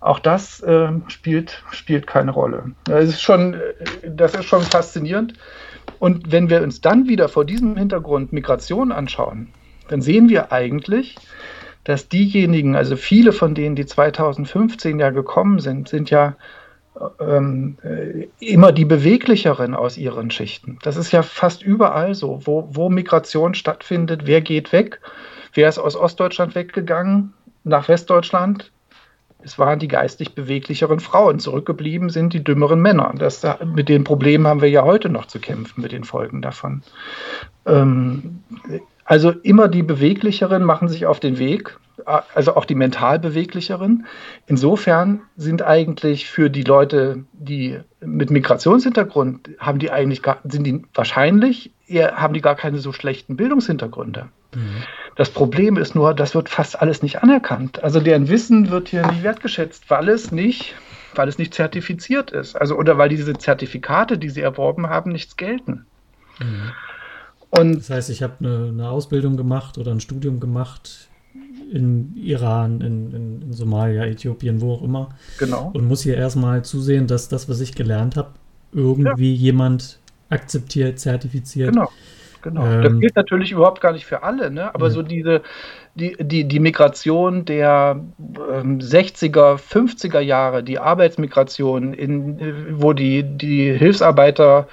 Auch 0.00 0.18
das 0.18 0.60
äh, 0.60 0.90
spielt, 1.08 1.62
spielt 1.70 2.06
keine 2.06 2.30
Rolle. 2.30 2.72
Das 2.84 3.04
ist 3.04 3.22
schon, 3.22 3.54
äh, 3.54 3.58
das 4.06 4.34
ist 4.34 4.44
schon 4.44 4.62
faszinierend. 4.62 5.34
Und 5.98 6.30
wenn 6.32 6.50
wir 6.50 6.62
uns 6.62 6.80
dann 6.80 7.08
wieder 7.08 7.28
vor 7.28 7.44
diesem 7.44 7.76
Hintergrund 7.76 8.32
Migration 8.32 8.92
anschauen, 8.92 9.48
dann 9.88 10.02
sehen 10.02 10.28
wir 10.28 10.52
eigentlich, 10.52 11.16
dass 11.84 12.08
diejenigen, 12.08 12.76
also 12.76 12.96
viele 12.96 13.32
von 13.32 13.54
denen, 13.54 13.74
die 13.74 13.86
2015 13.86 14.98
ja 14.98 15.10
gekommen 15.10 15.58
sind, 15.58 15.88
sind 15.88 16.10
ja 16.10 16.36
ähm, 17.20 17.78
äh, 17.82 18.28
immer 18.40 18.72
die 18.72 18.84
beweglicheren 18.84 19.74
aus 19.74 19.96
ihren 19.96 20.30
Schichten. 20.30 20.78
Das 20.82 20.96
ist 20.96 21.12
ja 21.12 21.22
fast 21.22 21.62
überall 21.62 22.14
so, 22.14 22.40
wo, 22.44 22.68
wo 22.72 22.90
Migration 22.90 23.54
stattfindet, 23.54 24.26
wer 24.26 24.40
geht 24.40 24.72
weg, 24.72 25.00
wer 25.54 25.68
ist 25.68 25.78
aus 25.78 25.96
Ostdeutschland 25.96 26.54
weggegangen 26.54 27.32
nach 27.64 27.88
Westdeutschland, 27.88 28.70
es 29.48 29.58
waren 29.58 29.78
die 29.78 29.88
geistig 29.88 30.34
beweglicheren 30.34 31.00
Frauen. 31.00 31.38
Zurückgeblieben 31.38 32.10
sind 32.10 32.34
die 32.34 32.44
dümmeren 32.44 32.80
Männer. 32.80 33.14
Das, 33.16 33.46
mit 33.64 33.88
den 33.88 34.04
Problemen 34.04 34.46
haben 34.46 34.60
wir 34.60 34.68
ja 34.68 34.84
heute 34.84 35.08
noch 35.08 35.24
zu 35.24 35.38
kämpfen, 35.40 35.80
mit 35.80 35.92
den 35.92 36.04
Folgen 36.04 36.42
davon. 36.42 36.82
Ähm, 37.64 38.40
also 39.06 39.30
immer 39.30 39.68
die 39.68 39.82
beweglicheren 39.82 40.62
machen 40.64 40.88
sich 40.88 41.06
auf 41.06 41.18
den 41.18 41.38
Weg, 41.38 41.78
also 42.04 42.56
auch 42.56 42.66
die 42.66 42.74
mental 42.74 43.18
beweglicheren. 43.18 44.04
Insofern 44.46 45.22
sind 45.38 45.62
eigentlich 45.62 46.28
für 46.28 46.50
die 46.50 46.64
Leute, 46.64 47.24
die 47.32 47.80
mit 48.02 48.30
Migrationshintergrund 48.30 49.48
haben 49.58 49.78
die 49.78 49.90
eigentlich 49.90 50.22
gar, 50.22 50.40
sind 50.44 50.64
die 50.64 50.82
wahrscheinlich 50.92 51.72
eher, 51.86 52.16
haben 52.16 52.34
die 52.34 52.42
gar 52.42 52.54
keine 52.54 52.78
so 52.80 52.92
schlechten 52.92 53.36
Bildungshintergründe. 53.36 54.28
Mhm. 54.54 54.82
Das 55.16 55.30
Problem 55.30 55.76
ist 55.76 55.94
nur, 55.94 56.14
das 56.14 56.34
wird 56.34 56.48
fast 56.48 56.80
alles 56.80 57.02
nicht 57.02 57.22
anerkannt. 57.22 57.82
Also 57.82 58.00
deren 58.00 58.28
Wissen 58.28 58.70
wird 58.70 58.88
hier 58.88 59.06
nicht 59.06 59.22
wertgeschätzt, 59.22 59.90
weil 59.90 60.08
es 60.08 60.30
nicht, 60.30 60.74
weil 61.14 61.28
es 61.28 61.38
nicht 61.38 61.54
zertifiziert 61.54 62.30
ist. 62.30 62.54
Also 62.54 62.76
oder 62.76 62.98
weil 62.98 63.08
diese 63.08 63.32
Zertifikate, 63.34 64.16
die 64.16 64.30
sie 64.30 64.40
erworben 64.40 64.88
haben, 64.88 65.10
nichts 65.10 65.36
gelten. 65.36 65.86
Mhm. 66.38 66.72
Und 67.50 67.76
das 67.76 67.90
heißt, 67.90 68.10
ich 68.10 68.22
habe 68.22 68.34
eine, 68.40 68.68
eine, 68.68 68.90
Ausbildung 68.90 69.36
gemacht 69.36 69.78
oder 69.78 69.90
ein 69.90 70.00
Studium 70.00 70.38
gemacht 70.38 71.08
in 71.72 72.14
Iran, 72.16 72.80
in, 72.80 73.12
in, 73.12 73.42
in, 73.42 73.52
Somalia, 73.52 74.04
Äthiopien, 74.04 74.60
wo 74.60 74.74
auch 74.74 74.82
immer. 74.82 75.10
Genau. 75.38 75.70
Und 75.72 75.86
muss 75.86 76.02
hier 76.02 76.16
erstmal 76.16 76.64
zusehen, 76.64 77.06
dass 77.06 77.28
das, 77.28 77.48
was 77.48 77.60
ich 77.60 77.74
gelernt 77.74 78.16
habe, 78.16 78.30
irgendwie 78.72 79.34
ja. 79.34 79.40
jemand 79.40 79.98
akzeptiert, 80.28 80.98
zertifiziert. 80.98 81.72
Genau. 81.72 81.90
Genau. 82.42 82.64
Ähm, 82.64 82.82
das 82.82 82.98
gilt 83.00 83.16
natürlich 83.16 83.52
überhaupt 83.52 83.80
gar 83.80 83.92
nicht 83.92 84.06
für 84.06 84.22
alle, 84.22 84.50
ne? 84.50 84.74
aber 84.74 84.86
ja. 84.86 84.92
so 84.92 85.02
diese, 85.02 85.42
die, 85.94 86.16
die, 86.20 86.44
die 86.44 86.60
Migration 86.60 87.44
der 87.44 88.00
ähm, 88.52 88.78
60er, 88.78 89.58
50er 89.58 90.20
Jahre, 90.20 90.62
die 90.62 90.78
Arbeitsmigration, 90.78 91.92
in, 91.92 92.80
wo 92.80 92.92
die, 92.92 93.22
die 93.22 93.72
Hilfsarbeiter 93.72 94.68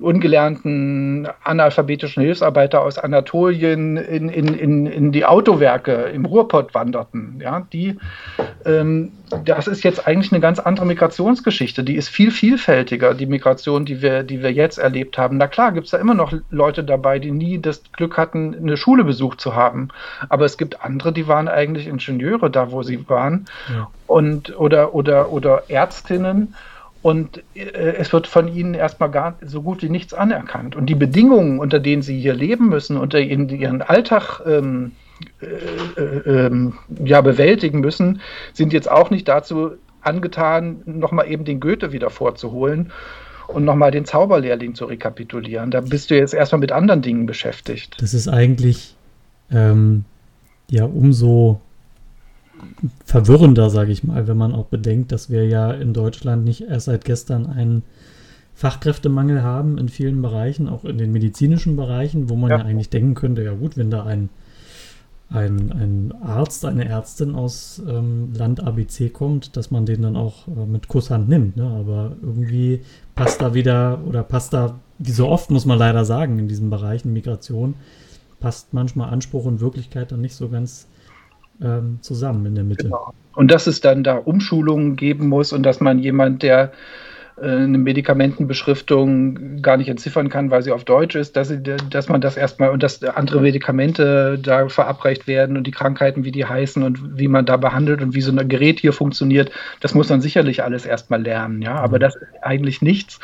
ungelernten 0.00 1.28
analphabetischen 1.44 2.22
Hilfsarbeiter 2.22 2.80
aus 2.80 2.98
Anatolien 2.98 3.96
in, 3.96 4.28
in, 4.28 4.54
in, 4.54 4.86
in 4.86 5.12
die 5.12 5.24
Autowerke 5.24 5.92
im 5.92 6.24
Ruhrpott 6.24 6.74
wanderten. 6.74 7.38
Ja, 7.42 7.66
die, 7.72 7.98
ähm, 8.64 9.12
das 9.44 9.66
ist 9.66 9.84
jetzt 9.84 10.06
eigentlich 10.06 10.32
eine 10.32 10.40
ganz 10.40 10.58
andere 10.58 10.86
Migrationsgeschichte. 10.86 11.84
Die 11.84 11.96
ist 11.96 12.08
viel 12.08 12.30
vielfältiger, 12.30 13.14
die 13.14 13.26
Migration, 13.26 13.84
die 13.84 14.02
wir, 14.02 14.22
die 14.22 14.42
wir 14.42 14.52
jetzt 14.52 14.78
erlebt 14.78 15.18
haben. 15.18 15.36
Na 15.36 15.46
klar, 15.46 15.72
gibt 15.72 15.86
es 15.86 15.90
da 15.90 15.98
immer 15.98 16.14
noch 16.14 16.32
Leute 16.50 16.82
dabei, 16.82 17.18
die 17.18 17.30
nie 17.30 17.60
das 17.60 17.82
Glück 17.92 18.16
hatten, 18.16 18.54
eine 18.54 18.76
Schule 18.76 19.04
besucht 19.04 19.40
zu 19.40 19.54
haben. 19.54 19.88
Aber 20.28 20.44
es 20.44 20.56
gibt 20.56 20.82
andere, 20.82 21.12
die 21.12 21.28
waren 21.28 21.48
eigentlich 21.48 21.86
Ingenieure 21.86 22.50
da, 22.50 22.72
wo 22.72 22.82
sie 22.82 23.08
waren. 23.08 23.46
Ja. 23.72 23.88
Und, 24.06 24.58
oder, 24.58 24.94
oder, 24.94 25.32
oder 25.32 25.64
Ärztinnen 25.68 26.54
und 27.02 27.42
äh, 27.54 27.94
es 27.98 28.12
wird 28.12 28.26
von 28.26 28.48
ihnen 28.48 28.74
erstmal 28.74 29.10
gar 29.10 29.38
so 29.44 29.62
gut 29.62 29.82
wie 29.82 29.88
nichts 29.88 30.12
anerkannt. 30.12 30.76
Und 30.76 30.86
die 30.86 30.94
Bedingungen, 30.94 31.58
unter 31.58 31.80
denen 31.80 32.02
sie 32.02 32.20
hier 32.20 32.34
leben 32.34 32.68
müssen, 32.68 32.96
unter 32.96 33.18
denen 33.18 33.48
ihren 33.48 33.82
Alltag 33.82 34.40
ähm, 34.46 34.92
äh, 35.40 36.00
äh, 36.00 36.46
ähm, 36.46 36.74
ja, 37.04 37.20
bewältigen 37.20 37.80
müssen, 37.80 38.20
sind 38.52 38.72
jetzt 38.72 38.90
auch 38.90 39.10
nicht 39.10 39.28
dazu 39.28 39.72
angetan, 40.02 40.82
nochmal 40.84 41.30
eben 41.30 41.44
den 41.44 41.60
Goethe 41.60 41.92
wieder 41.92 42.10
vorzuholen 42.10 42.92
und 43.48 43.64
nochmal 43.64 43.90
den 43.90 44.04
Zauberlehrling 44.04 44.74
zu 44.74 44.86
rekapitulieren. 44.86 45.70
Da 45.70 45.80
bist 45.80 46.10
du 46.10 46.16
jetzt 46.16 46.34
erstmal 46.34 46.60
mit 46.60 46.72
anderen 46.72 47.02
Dingen 47.02 47.26
beschäftigt. 47.26 47.96
Das 48.00 48.14
ist 48.14 48.28
eigentlich 48.28 48.96
ähm, 49.50 50.04
ja 50.70 50.84
umso 50.84 51.60
verwirrender, 53.04 53.70
sage 53.70 53.92
ich 53.92 54.04
mal, 54.04 54.26
wenn 54.28 54.36
man 54.36 54.54
auch 54.54 54.66
bedenkt, 54.66 55.12
dass 55.12 55.30
wir 55.30 55.46
ja 55.46 55.70
in 55.72 55.92
Deutschland 55.92 56.44
nicht 56.44 56.62
erst 56.62 56.86
seit 56.86 57.04
gestern 57.04 57.46
einen 57.46 57.82
Fachkräftemangel 58.54 59.42
haben 59.42 59.78
in 59.78 59.88
vielen 59.88 60.20
Bereichen, 60.20 60.68
auch 60.68 60.84
in 60.84 60.98
den 60.98 61.12
medizinischen 61.12 61.76
Bereichen, 61.76 62.28
wo 62.28 62.36
man 62.36 62.50
ja, 62.50 62.58
ja 62.58 62.64
eigentlich 62.64 62.90
denken 62.90 63.14
könnte, 63.14 63.42
ja 63.42 63.54
gut, 63.54 63.76
wenn 63.76 63.90
da 63.90 64.04
ein, 64.04 64.28
ein, 65.30 65.72
ein 65.72 66.14
Arzt, 66.22 66.64
eine 66.64 66.86
Ärztin 66.86 67.34
aus 67.34 67.80
ähm, 67.88 68.32
Land 68.34 68.62
ABC 68.62 69.08
kommt, 69.08 69.56
dass 69.56 69.70
man 69.70 69.86
den 69.86 70.02
dann 70.02 70.16
auch 70.16 70.46
äh, 70.48 70.66
mit 70.66 70.88
Kusshand 70.88 71.28
nimmt. 71.28 71.56
Ne? 71.56 71.64
Aber 71.64 72.16
irgendwie 72.20 72.82
passt 73.14 73.40
da 73.40 73.54
wieder, 73.54 74.00
oder 74.06 74.22
passt 74.22 74.52
da, 74.52 74.78
wie 74.98 75.12
so 75.12 75.28
oft 75.28 75.50
muss 75.50 75.64
man 75.64 75.78
leider 75.78 76.04
sagen, 76.04 76.38
in 76.38 76.48
diesen 76.48 76.68
Bereichen 76.68 77.12
Migration, 77.12 77.74
passt 78.40 78.74
manchmal 78.74 79.10
Anspruch 79.10 79.44
und 79.44 79.60
Wirklichkeit 79.60 80.12
dann 80.12 80.20
nicht 80.20 80.34
so 80.34 80.48
ganz 80.48 80.86
ähm, 81.62 81.98
zusammen 82.00 82.46
in 82.46 82.54
der 82.54 82.64
Mitte. 82.64 82.84
Genau. 82.84 83.12
Und 83.34 83.50
dass 83.50 83.66
es 83.66 83.80
dann 83.80 84.02
da 84.02 84.16
Umschulungen 84.16 84.96
geben 84.96 85.28
muss 85.28 85.52
und 85.52 85.62
dass 85.62 85.80
man 85.80 85.98
jemand, 85.98 86.42
der 86.42 86.72
eine 87.42 87.78
Medikamentenbeschriftung 87.78 89.62
gar 89.62 89.76
nicht 89.76 89.88
entziffern 89.88 90.28
kann, 90.28 90.50
weil 90.50 90.62
sie 90.62 90.72
auf 90.72 90.84
Deutsch 90.84 91.14
ist, 91.14 91.36
dass, 91.36 91.48
sie, 91.48 91.62
dass 91.62 92.08
man 92.08 92.20
das 92.20 92.36
erstmal 92.36 92.70
und 92.70 92.82
dass 92.82 93.02
andere 93.02 93.40
Medikamente 93.40 94.38
da 94.40 94.68
verabreicht 94.68 95.26
werden 95.26 95.56
und 95.56 95.66
die 95.66 95.70
Krankheiten, 95.70 96.24
wie 96.24 96.32
die 96.32 96.44
heißen 96.44 96.82
und 96.82 97.18
wie 97.18 97.28
man 97.28 97.46
da 97.46 97.56
behandelt 97.56 98.02
und 98.02 98.14
wie 98.14 98.20
so 98.20 98.30
ein 98.30 98.48
Gerät 98.48 98.80
hier 98.80 98.92
funktioniert, 98.92 99.50
das 99.80 99.94
muss 99.94 100.08
man 100.08 100.20
sicherlich 100.20 100.62
alles 100.62 100.84
erstmal 100.84 101.22
lernen, 101.22 101.62
ja. 101.62 101.76
Aber 101.76 101.96
mhm. 101.96 102.00
das 102.00 102.16
ist 102.16 102.26
eigentlich 102.42 102.82
nichts, 102.82 103.20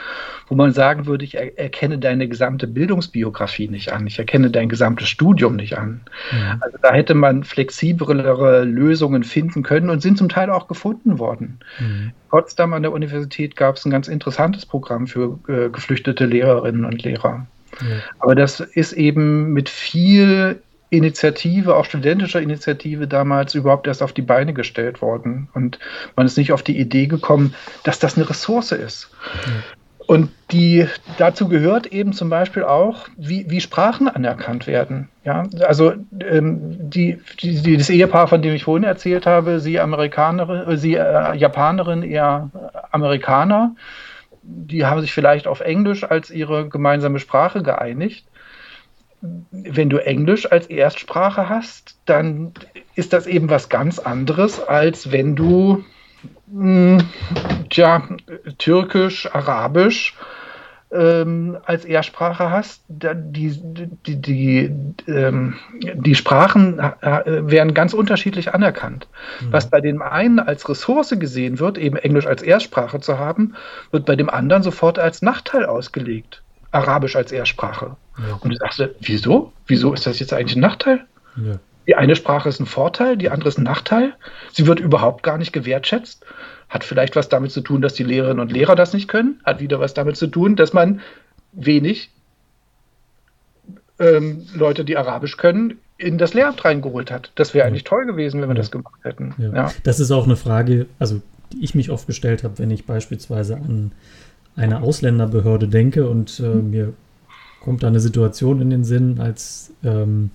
wo 0.49 0.55
man 0.55 0.73
sagen 0.73 1.07
würde, 1.07 1.25
ich 1.25 1.37
erkenne 1.37 1.99
deine 1.99 2.29
gesamte 2.29 2.67
Bildungsbiografie 2.67 3.69
nicht 3.69 3.93
an, 3.93 4.07
ich 4.07 4.19
erkenne 4.19 4.51
dein 4.51 4.69
gesamtes 4.69 5.09
Studium 5.09 5.57
nicht 5.57 5.77
an. 5.77 6.01
Mhm. 6.33 6.61
Also 6.61 6.79
da 6.81 6.93
hätte 6.93 7.15
man 7.15 7.45
flexiblere 7.45 8.65
Lösungen 8.65 9.25
finden 9.25 9.63
können 9.63 9.91
und 9.91 10.01
sind 10.01 10.19
zum 10.19 10.29
Teil 10.29 10.51
auch 10.51 10.69
gefunden 10.69 11.19
worden. 11.19 11.59
Mhm. 11.79 12.13
Potsdam 12.29 12.73
an 12.73 12.83
der 12.83 12.93
Universität 12.93 13.57
gab 13.57 13.77
es 13.77 13.85
ein 13.85 13.91
ganz 13.91 14.06
interessantes 14.09 14.67
Programm 14.67 15.07
für 15.07 15.39
äh, 15.49 15.69
geflüchtete 15.69 16.27
Lehrerinnen 16.27 16.85
und 16.85 17.03
Lehrer. 17.03 17.47
Ja. 17.81 17.97
Aber 18.19 18.35
das 18.35 18.61
ist 18.61 18.93
eben 18.93 19.53
mit 19.53 19.69
viel 19.69 20.61
Initiative, 20.91 21.75
auch 21.77 21.85
studentischer 21.85 22.41
Initiative 22.41 23.09
damals 23.09 23.55
überhaupt 23.55 23.87
erst 23.87 24.03
auf 24.03 24.13
die 24.13 24.23
Beine 24.23 24.55
gestellt 24.55 25.03
worden. 25.03 25.49
Und 25.53 25.79
man 26.15 26.27
ist 26.27 26.39
nicht 26.39 26.53
auf 26.53 26.63
die 26.63 26.79
Idee 26.79 27.07
gekommen, 27.07 27.55
dass 27.83 27.99
das 27.99 28.17
eine 28.17 28.29
Ressource 28.29 28.73
ist. 28.73 29.11
Ja. 29.47 29.53
Und 30.07 30.31
die, 30.53 30.87
dazu 31.19 31.49
gehört 31.49 31.89
eben 31.89 32.13
zum 32.13 32.31
Beispiel 32.31 32.63
auch, 32.63 33.09
wie, 33.17 33.51
wie 33.51 33.61
Sprachen 33.61 34.09
anerkannt 34.09 34.69
werden. 34.69 35.09
Ja, 35.25 35.45
also 35.67 35.95
ähm, 36.21 36.91
die, 36.91 37.19
die, 37.41 37.77
das 37.77 37.91
Ehepaar, 37.91 38.29
von 38.29 38.41
dem 38.41 38.55
ich 38.55 38.65
vorhin 38.65 38.85
erzählt 38.85 39.27
habe, 39.27 39.59
sie 39.59 39.81
Amerikanerin, 39.81 40.69
äh, 40.69 40.77
sie 40.77 40.95
äh, 40.95 41.35
Japanerin, 41.35 42.05
eher 42.05 42.51
Amerikaner, 42.93 43.75
die 44.43 44.87
haben 44.87 45.01
sich 45.01 45.13
vielleicht 45.13 45.49
auf 45.49 45.61
Englisch 45.61 46.05
als 46.05 46.31
ihre 46.31 46.69
gemeinsame 46.69 47.19
Sprache 47.19 47.65
geeinigt. 47.65 48.27
Wenn 49.51 49.91
du 49.91 49.99
Englisch 49.99 50.51
als 50.53 50.69
Erstsprache 50.69 51.49
hast, 51.49 51.99
dann 52.05 52.53
ist 52.95 53.13
das 53.13 53.27
eben 53.27 53.51
was 53.51 53.69
ganz 53.69 53.99
anderes, 53.99 54.61
als 54.61 55.11
wenn 55.11 55.35
du 55.35 55.85
tja, 57.71 58.03
Türkisch, 58.59 59.29
Arabisch 59.35 60.15
ähm, 60.93 61.59
als 61.65 61.85
Ersprache 61.85 62.51
hast, 62.51 62.83
die, 62.89 63.59
die, 64.07 64.17
die, 64.17 64.71
ähm, 65.09 65.55
die 65.95 66.15
Sprachen 66.15 66.79
werden 66.79 67.75
ganz 67.75 67.93
unterschiedlich 67.93 68.55
anerkannt. 68.55 69.09
Mhm. 69.41 69.53
Was 69.53 69.69
bei 69.69 69.81
dem 69.81 70.01
einen 70.03 70.39
als 70.39 70.69
Ressource 70.69 71.15
gesehen 71.19 71.59
wird, 71.59 71.79
eben 71.79 71.97
Englisch 71.97 72.27
als 72.27 72.43
Erstsprache 72.43 73.01
zu 73.01 73.19
haben, 73.19 73.55
wird 73.91 74.07
bei 74.07 74.17
dem 74.17 74.31
anderen 74.31 74.63
sofort 74.63 74.99
als 74.99 75.23
Nachteil 75.23 75.67
ausgelegt. 75.67 76.43
Arabisch 76.71 77.17
als 77.17 77.33
Erstsprache. 77.33 77.97
Ja. 78.19 78.35
Und 78.41 78.51
du 78.51 78.57
sagst, 78.57 78.83
wieso? 79.01 79.53
Wieso 79.67 79.93
ist 79.93 80.07
das 80.07 80.19
jetzt 80.21 80.33
eigentlich 80.33 80.57
ein 80.57 80.61
Nachteil? 80.61 81.05
Ja. 81.37 81.59
Die 81.87 81.95
eine 81.95 82.17
Sprache 82.17 82.49
ist 82.49 82.61
ein 82.61 82.67
Vorteil, 82.67 83.17
die 83.17 83.31
andere 83.31 83.49
ist 83.49 83.59
ein 83.59 83.65
Nachteil. 83.65 84.15
Sie 84.53 84.67
wird 84.67 84.81
überhaupt 84.81 85.23
gar 85.23 85.39
nicht 85.39 85.53
gewertschätzt. 85.53 86.25
Hat 86.69 86.83
vielleicht 86.83 87.15
was 87.15 87.29
damit 87.29 87.53
zu 87.53 87.61
tun, 87.61 87.81
dass 87.81 87.95
die 87.95 88.03
Lehrerinnen 88.03 88.41
und 88.41 88.51
Lehrer 88.51 88.75
das 88.75 88.93
nicht 88.93 89.09
können. 89.09 89.41
Hat 89.45 89.61
wieder 89.61 89.79
was 89.79 89.95
damit 89.95 90.17
zu 90.17 90.27
tun, 90.27 90.57
dass 90.57 90.73
man 90.73 91.01
wenig 91.53 92.11
ähm, 93.99 94.47
Leute, 94.55 94.85
die 94.85 94.97
Arabisch 94.97 95.37
können, 95.37 95.79
in 95.97 96.19
das 96.19 96.35
Lehramt 96.35 96.65
reingeholt 96.65 97.11
hat. 97.11 97.31
Das 97.37 97.55
wäre 97.55 97.65
ja. 97.65 97.69
eigentlich 97.69 97.85
toll 97.85 98.05
gewesen, 98.05 98.41
wenn 98.41 98.49
wir 98.49 98.55
ja. 98.55 98.61
das 98.61 98.71
gemacht 98.71 99.01
hätten. 99.03 99.35
Ja. 99.39 99.55
ja. 99.55 99.73
Das 99.85 100.01
ist 100.01 100.11
auch 100.11 100.25
eine 100.25 100.37
Frage, 100.37 100.87
also 100.99 101.23
die 101.53 101.65
ich 101.65 101.75
mich 101.75 101.91
oft 101.91 102.07
gestellt 102.07 102.45
habe, 102.45 102.59
wenn 102.59 102.71
ich 102.71 102.85
beispielsweise 102.85 103.57
an 103.57 103.93
eine 104.57 104.83
Ausländerbehörde 104.83 105.69
denke 105.69 106.09
und 106.09 106.41
äh, 106.41 106.43
mhm. 106.43 106.71
mir 106.71 106.93
kommt 107.61 107.83
da 107.83 107.89
eine 107.89 108.01
Situation 108.01 108.61
in 108.61 108.71
den 108.71 108.85
Sinn, 108.85 109.21
als 109.21 109.73
ähm, 109.85 110.31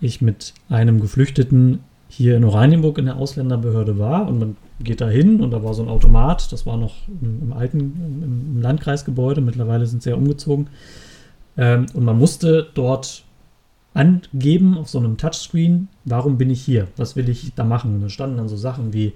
ich 0.00 0.20
mit 0.22 0.54
einem 0.68 1.00
Geflüchteten 1.00 1.80
hier 2.08 2.36
in 2.36 2.44
Oranienburg 2.44 2.98
in 2.98 3.06
der 3.06 3.16
Ausländerbehörde 3.16 3.98
war 3.98 4.26
und 4.26 4.38
man 4.38 4.56
geht 4.80 5.00
da 5.00 5.08
hin 5.08 5.40
und 5.40 5.50
da 5.50 5.62
war 5.62 5.74
so 5.74 5.82
ein 5.82 5.88
Automat, 5.88 6.52
das 6.52 6.64
war 6.64 6.76
noch 6.76 6.94
im, 7.20 7.42
im 7.42 7.52
alten, 7.52 7.78
im, 7.78 8.62
Landkreisgebäude, 8.62 9.40
mittlerweile 9.40 9.86
sind 9.86 10.02
sie 10.02 10.10
ja 10.10 10.16
umgezogen. 10.16 10.68
Ähm, 11.56 11.86
und 11.94 12.04
man 12.04 12.18
musste 12.18 12.68
dort 12.74 13.24
angeben 13.92 14.78
auf 14.78 14.88
so 14.88 14.98
einem 14.98 15.16
Touchscreen, 15.16 15.88
warum 16.04 16.38
bin 16.38 16.50
ich 16.50 16.62
hier, 16.62 16.86
was 16.96 17.16
will 17.16 17.28
ich 17.28 17.52
da 17.54 17.64
machen. 17.64 17.96
Und 17.96 18.02
da 18.02 18.08
standen 18.08 18.36
dann 18.36 18.48
so 18.48 18.56
Sachen 18.56 18.92
wie 18.92 19.12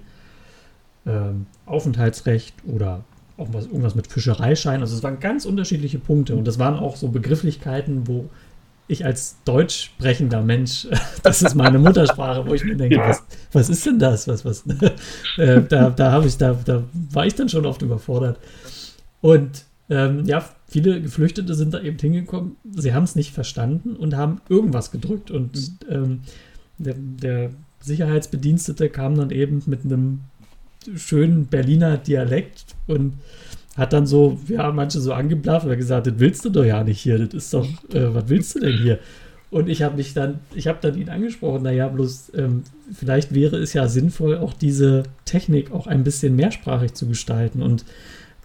ähm, 1.05 1.45
Aufenthaltsrecht 1.65 2.53
oder 2.65 3.03
auch 3.37 3.47
was, 3.51 3.65
irgendwas 3.65 3.95
mit 3.95 4.07
Fischereischein. 4.07 4.81
Also 4.81 4.95
es 4.95 5.03
waren 5.03 5.19
ganz 5.19 5.45
unterschiedliche 5.45 5.99
Punkte 5.99 6.35
und 6.35 6.45
das 6.45 6.59
waren 6.59 6.75
auch 6.75 6.95
so 6.97 7.07
Begrifflichkeiten, 7.07 8.07
wo 8.07 8.29
ich 8.87 9.05
als 9.05 9.37
deutsch 9.45 9.85
sprechender 9.85 10.41
Mensch, 10.41 10.87
das 11.23 11.41
ist 11.41 11.55
meine 11.55 11.79
Muttersprache, 11.79 12.45
wo 12.47 12.53
ich 12.53 12.63
mir 12.63 12.75
denke, 12.75 12.95
ja. 12.95 13.09
was, 13.09 13.23
was 13.51 13.69
ist 13.69 13.85
denn 13.85 13.99
das? 13.99 14.27
Was, 14.27 14.45
was, 14.45 14.65
äh, 15.37 15.61
da 15.61 15.89
da 15.89 16.11
habe 16.11 16.27
ich, 16.27 16.37
da, 16.37 16.53
da 16.65 16.83
war 17.11 17.25
ich 17.25 17.35
dann 17.35 17.49
schon 17.49 17.65
oft 17.65 17.81
überfordert. 17.81 18.39
Und 19.21 19.65
ähm, 19.89 20.25
ja, 20.25 20.47
viele 20.67 21.01
Geflüchtete 21.01 21.53
sind 21.55 21.73
da 21.73 21.81
eben 21.81 21.97
hingekommen, 21.97 22.55
sie 22.71 22.93
haben 22.93 23.03
es 23.03 23.15
nicht 23.15 23.33
verstanden 23.33 23.95
und 23.95 24.15
haben 24.15 24.41
irgendwas 24.49 24.91
gedrückt. 24.91 25.31
Und 25.31 25.55
mhm. 25.55 25.77
ähm, 25.89 26.19
der, 26.77 26.95
der 26.97 27.49
Sicherheitsbedienstete 27.81 28.89
kam 28.89 29.15
dann 29.15 29.29
eben 29.29 29.61
mit 29.65 29.85
einem 29.85 30.21
schönen 30.95 31.45
Berliner 31.45 31.97
Dialekt 31.97 32.75
und 32.87 33.13
hat 33.75 33.93
dann 33.93 34.05
so, 34.05 34.39
ja, 34.47 34.71
manche 34.71 34.99
so 34.99 35.13
angeblafft 35.13 35.65
und 35.65 35.75
gesagt, 35.77 36.07
das 36.07 36.13
willst 36.17 36.45
du 36.45 36.49
doch 36.49 36.65
ja 36.65 36.83
nicht 36.83 37.01
hier, 37.01 37.19
das 37.19 37.33
ist 37.33 37.53
doch, 37.53 37.67
äh, 37.93 38.13
was 38.13 38.29
willst 38.29 38.55
du 38.55 38.59
denn 38.59 38.77
hier? 38.77 38.99
Und 39.49 39.69
ich 39.69 39.83
habe 39.83 39.97
mich 39.97 40.13
dann, 40.13 40.39
ich 40.55 40.67
habe 40.67 40.79
dann 40.81 40.97
ihn 40.97 41.09
angesprochen, 41.09 41.63
naja, 41.63 41.87
bloß 41.87 42.31
ähm, 42.35 42.63
vielleicht 42.91 43.35
wäre 43.35 43.57
es 43.57 43.73
ja 43.73 43.87
sinnvoll, 43.87 44.37
auch 44.37 44.53
diese 44.53 45.03
Technik 45.25 45.71
auch 45.71 45.85
ein 45.85 46.03
bisschen 46.03 46.35
mehrsprachig 46.35 46.93
zu 46.93 47.07
gestalten. 47.07 47.61
Und 47.61 47.85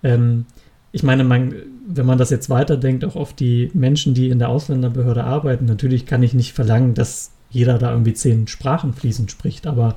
ähm, 0.03 0.45
ich 0.93 1.03
meine, 1.03 1.25
man, 1.25 1.55
wenn 1.87 2.05
man 2.05 2.19
das 2.19 2.29
jetzt 2.29 2.51
weiterdenkt, 2.51 3.07
auch 3.07 3.17
auf 3.17 3.33
die 3.33 3.71
Menschen, 3.73 4.13
die 4.13 4.29
in 4.29 4.39
der 4.39 4.51
Ausländerbehörde 4.51 5.25
arbeiten, 5.25 5.65
natürlich 5.65 6.05
kann 6.05 6.23
ich 6.23 6.35
nicht 6.35 6.53
verlangen, 6.53 6.93
dass 6.93 7.31
jeder 7.49 7.79
da 7.79 7.93
irgendwie 7.93 8.13
zehn 8.13 8.47
Sprachen 8.47 8.93
fließend 8.93 9.31
spricht, 9.31 9.67
aber 9.67 9.97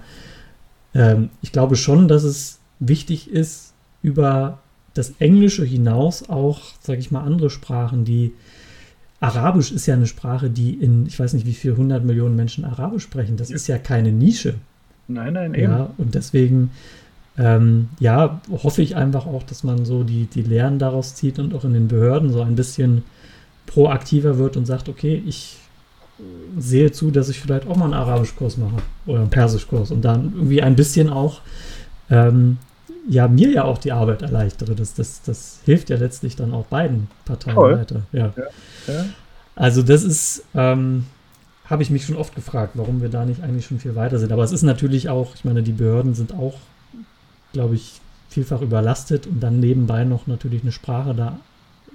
ähm, 0.93 1.29
ich 1.41 1.51
glaube 1.51 1.75
schon, 1.75 2.07
dass 2.07 2.23
es 2.23 2.59
wichtig 2.79 3.29
ist, 3.29 3.73
über 4.01 4.59
das 4.93 5.13
Englische 5.19 5.63
hinaus 5.63 6.29
auch, 6.29 6.61
sage 6.81 6.99
ich 6.99 7.11
mal, 7.11 7.21
andere 7.21 7.49
Sprachen, 7.49 8.05
die 8.05 8.33
Arabisch 9.19 9.71
ist 9.71 9.85
ja 9.85 9.93
eine 9.93 10.07
Sprache, 10.07 10.49
die 10.49 10.73
in, 10.73 11.05
ich 11.05 11.19
weiß 11.19 11.33
nicht, 11.33 11.45
wie 11.45 11.53
viele 11.53 11.77
hundert 11.77 12.03
Millionen 12.03 12.35
Menschen 12.35 12.65
Arabisch 12.65 13.03
sprechen. 13.03 13.37
Das 13.37 13.49
ja. 13.49 13.55
ist 13.55 13.67
ja 13.67 13.77
keine 13.77 14.11
Nische. 14.11 14.55
Nein, 15.07 15.33
nein, 15.33 15.53
eben. 15.53 15.71
Ja, 15.71 15.89
und 15.97 16.15
deswegen, 16.15 16.71
ähm, 17.37 17.89
ja, 17.99 18.41
hoffe 18.51 18.81
ich 18.81 18.95
einfach 18.95 19.27
auch, 19.27 19.43
dass 19.43 19.63
man 19.63 19.85
so 19.85 20.03
die, 20.03 20.25
die 20.25 20.41
Lehren 20.41 20.79
daraus 20.79 21.15
zieht 21.15 21.37
und 21.37 21.53
auch 21.53 21.63
in 21.63 21.73
den 21.73 21.87
Behörden 21.87 22.31
so 22.31 22.41
ein 22.41 22.55
bisschen 22.55 23.03
proaktiver 23.67 24.37
wird 24.37 24.57
und 24.57 24.65
sagt, 24.65 24.89
okay, 24.89 25.21
ich 25.25 25.57
sehe 26.57 26.91
zu, 26.91 27.11
dass 27.11 27.29
ich 27.29 27.39
vielleicht 27.39 27.67
auch 27.67 27.75
mal 27.75 27.85
einen 27.85 27.93
Arabischkurs 27.93 28.57
mache 28.57 28.77
oder 29.05 29.21
einen 29.21 29.29
Persischkurs 29.29 29.91
und 29.91 30.03
dann 30.03 30.33
irgendwie 30.35 30.61
ein 30.61 30.75
bisschen 30.75 31.09
auch 31.09 31.41
ähm, 32.09 32.57
ja 33.07 33.27
mir 33.27 33.49
ja 33.49 33.63
auch 33.63 33.77
die 33.77 33.91
Arbeit 33.91 34.21
erleichtere. 34.21 34.75
Das, 34.75 34.93
das, 34.93 35.21
das 35.21 35.59
hilft 35.65 35.89
ja 35.89 35.97
letztlich 35.97 36.35
dann 36.35 36.53
auch 36.53 36.65
beiden 36.65 37.07
Parteien 37.25 37.55
Toll. 37.55 37.77
weiter. 37.79 38.01
Ja. 38.11 38.33
Ja, 38.35 38.93
ja. 38.93 39.05
Also 39.55 39.81
das 39.81 40.03
ist, 40.03 40.43
ähm, 40.53 41.05
habe 41.65 41.83
ich 41.83 41.89
mich 41.89 42.05
schon 42.05 42.15
oft 42.15 42.35
gefragt, 42.35 42.73
warum 42.75 43.01
wir 43.01 43.09
da 43.09 43.25
nicht 43.25 43.43
eigentlich 43.43 43.65
schon 43.65 43.79
viel 43.79 43.95
weiter 43.95 44.19
sind. 44.19 44.31
Aber 44.31 44.43
es 44.43 44.51
ist 44.51 44.63
natürlich 44.63 45.09
auch, 45.09 45.35
ich 45.35 45.45
meine, 45.45 45.63
die 45.63 45.71
Behörden 45.71 46.13
sind 46.13 46.33
auch, 46.33 46.55
glaube 47.53 47.75
ich, 47.75 47.99
vielfach 48.29 48.61
überlastet 48.61 49.27
und 49.27 49.41
dann 49.41 49.59
nebenbei 49.59 50.05
noch 50.05 50.27
natürlich 50.27 50.61
eine 50.61 50.71
Sprache 50.71 51.13
da 51.13 51.39